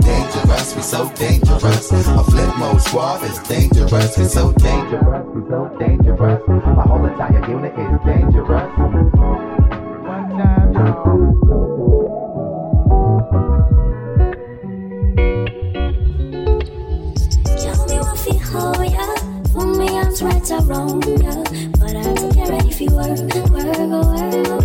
dangerous, 0.90 0.92
we 0.92 0.98
so 0.98 1.10
dangerous. 1.10 1.90
A 1.92 2.22
Flipmode 2.30 2.80
Squad 2.80 3.22
is 3.24 3.38
dangerous. 3.40 4.18
it's 4.18 4.32
so 4.32 4.52
dangerous, 4.52 5.26
we 5.34 5.42
so 5.48 5.76
dangerous. 5.78 6.42
My 6.48 6.82
whole 6.82 7.04
entire 7.04 7.50
unit 7.50 7.72
is 7.72 8.00
dangerous. 8.04 8.78
One 10.06 10.28
time, 10.38 10.72
y'all. 10.74 11.24
Tell 17.56 17.86
me 17.86 17.96
what 17.98 18.18
feel 18.18 18.38
how 18.38 18.82
ya 18.82 19.06
For 19.52 19.66
me 19.66 19.88
arms 19.98 20.22
right 20.22 20.50
around 20.50 21.04
ya 21.22 21.34
But 21.78 21.96
I 21.96 22.02
have 22.02 22.16
to 22.16 22.28
get 22.34 22.48
ready 22.48 22.72
for 22.72 22.94
work 22.94 23.18
Work, 23.50 23.76
oh, 23.78 24.56
work, 24.56 24.63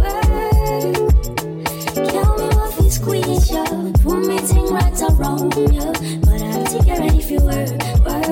around 5.19 5.53
ya 5.73 5.91
But 6.23 6.41
I 6.41 6.49
have 6.55 6.69
to 6.71 6.79
get 6.85 6.99
ready 6.99 7.21
for 7.21 7.43
work 7.43 7.69
Work, 8.05 8.29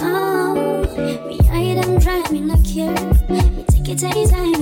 oh, 0.00 0.86
me 1.28 1.38
I 1.50 2.30
me 2.30 2.40
no 2.40 2.56
care. 2.64 2.94
Me 3.28 3.64
take 3.96 4.16
it 4.16 4.53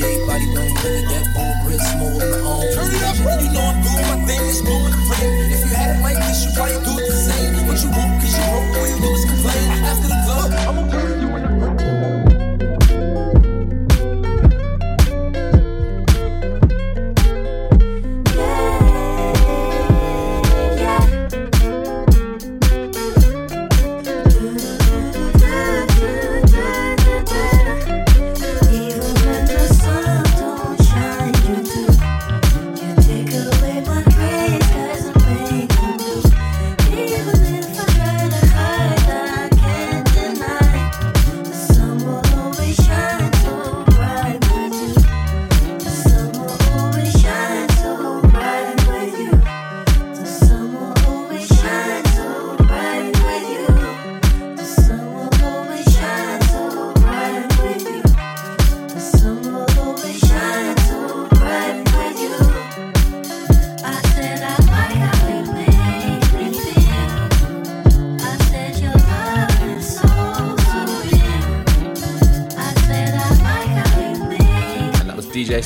38 0.00 0.26
body. 0.26 0.46
Turn 2.74 2.94
it 2.94 3.02
up, 3.02 3.35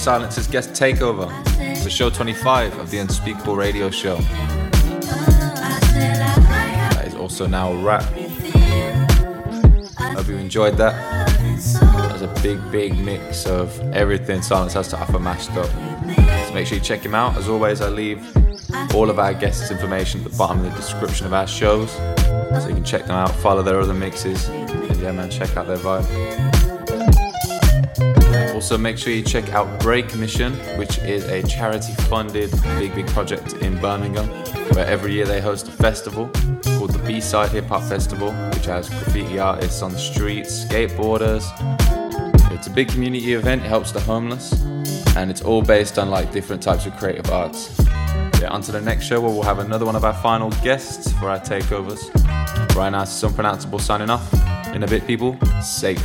Silence's 0.00 0.46
guest 0.46 0.70
takeover. 0.70 1.28
The 1.84 1.90
show 1.90 2.08
25 2.08 2.78
of 2.78 2.90
the 2.90 2.96
Unspeakable 2.96 3.54
Radio 3.54 3.90
Show. 3.90 4.16
That 6.96 7.04
is 7.06 7.14
also 7.14 7.46
now 7.46 7.72
a 7.72 7.76
wrap. 7.76 8.04
Hope 10.16 10.26
you 10.26 10.36
enjoyed 10.36 10.78
that. 10.78 10.94
That 11.36 12.12
was 12.12 12.22
a 12.22 12.34
big, 12.42 12.58
big 12.72 12.96
mix 12.96 13.44
of 13.44 13.78
everything 13.92 14.40
Silence 14.40 14.72
has 14.72 14.88
to 14.88 14.98
offer 14.98 15.18
mashed 15.18 15.50
up. 15.50 15.66
So 15.66 16.54
make 16.54 16.66
sure 16.66 16.78
you 16.78 16.82
check 16.82 17.02
him 17.02 17.14
out. 17.14 17.36
As 17.36 17.46
always, 17.46 17.82
I 17.82 17.90
leave 17.90 18.26
all 18.94 19.10
of 19.10 19.18
our 19.18 19.34
guests' 19.34 19.70
information 19.70 20.24
at 20.24 20.30
the 20.30 20.38
bottom 20.38 20.64
of 20.64 20.70
the 20.70 20.76
description 20.78 21.26
of 21.26 21.34
our 21.34 21.46
shows. 21.46 21.90
So 21.92 22.68
you 22.68 22.74
can 22.74 22.84
check 22.84 23.02
them 23.02 23.16
out, 23.16 23.34
follow 23.36 23.62
their 23.62 23.78
other 23.78 23.92
mixes, 23.92 24.48
and 24.48 24.98
yeah, 24.98 25.12
man, 25.12 25.28
check 25.30 25.58
out 25.58 25.66
their 25.66 25.76
vibe. 25.76 26.49
Also, 28.70 28.80
make 28.80 28.98
sure 28.98 29.12
you 29.12 29.24
check 29.24 29.48
out 29.48 29.80
Break 29.80 30.14
Mission, 30.14 30.52
which 30.78 30.98
is 30.98 31.24
a 31.24 31.42
charity 31.42 31.92
funded 32.04 32.52
big, 32.78 32.94
big 32.94 33.08
project 33.08 33.54
in 33.54 33.76
Birmingham, 33.80 34.28
where 34.74 34.86
every 34.86 35.12
year 35.12 35.26
they 35.26 35.40
host 35.40 35.66
a 35.66 35.72
festival 35.72 36.30
called 36.78 36.92
the 36.92 37.02
B 37.04 37.20
Side 37.20 37.50
Hip 37.50 37.64
Hop 37.64 37.82
Festival, 37.82 38.30
which 38.54 38.66
has 38.66 38.88
graffiti 38.88 39.40
artists 39.40 39.82
on 39.82 39.90
the 39.90 39.98
streets, 39.98 40.66
skateboarders. 40.66 41.42
It's 42.52 42.68
a 42.68 42.70
big 42.70 42.88
community 42.88 43.34
event, 43.34 43.62
it 43.64 43.66
helps 43.66 43.90
the 43.90 43.98
homeless, 43.98 44.52
and 45.16 45.32
it's 45.32 45.42
all 45.42 45.62
based 45.62 45.98
on 45.98 46.08
like 46.08 46.30
different 46.30 46.62
types 46.62 46.86
of 46.86 46.96
creative 46.96 47.28
arts. 47.28 47.76
Yeah, 48.40 48.50
on 48.50 48.62
to 48.62 48.70
the 48.70 48.80
next 48.80 49.04
show 49.04 49.20
where 49.20 49.32
we'll 49.32 49.42
have 49.42 49.58
another 49.58 49.84
one 49.84 49.96
of 49.96 50.04
our 50.04 50.14
final 50.14 50.50
guests 50.62 51.10
for 51.14 51.28
our 51.28 51.40
takeovers. 51.40 51.98
Right 52.76 52.90
now, 52.90 53.02
it's 53.02 53.20
unpronounceable 53.20 53.80
signing 53.80 54.10
off. 54.10 54.32
In 54.72 54.84
a 54.84 54.86
bit, 54.86 55.08
people, 55.08 55.36
safe. 55.60 56.00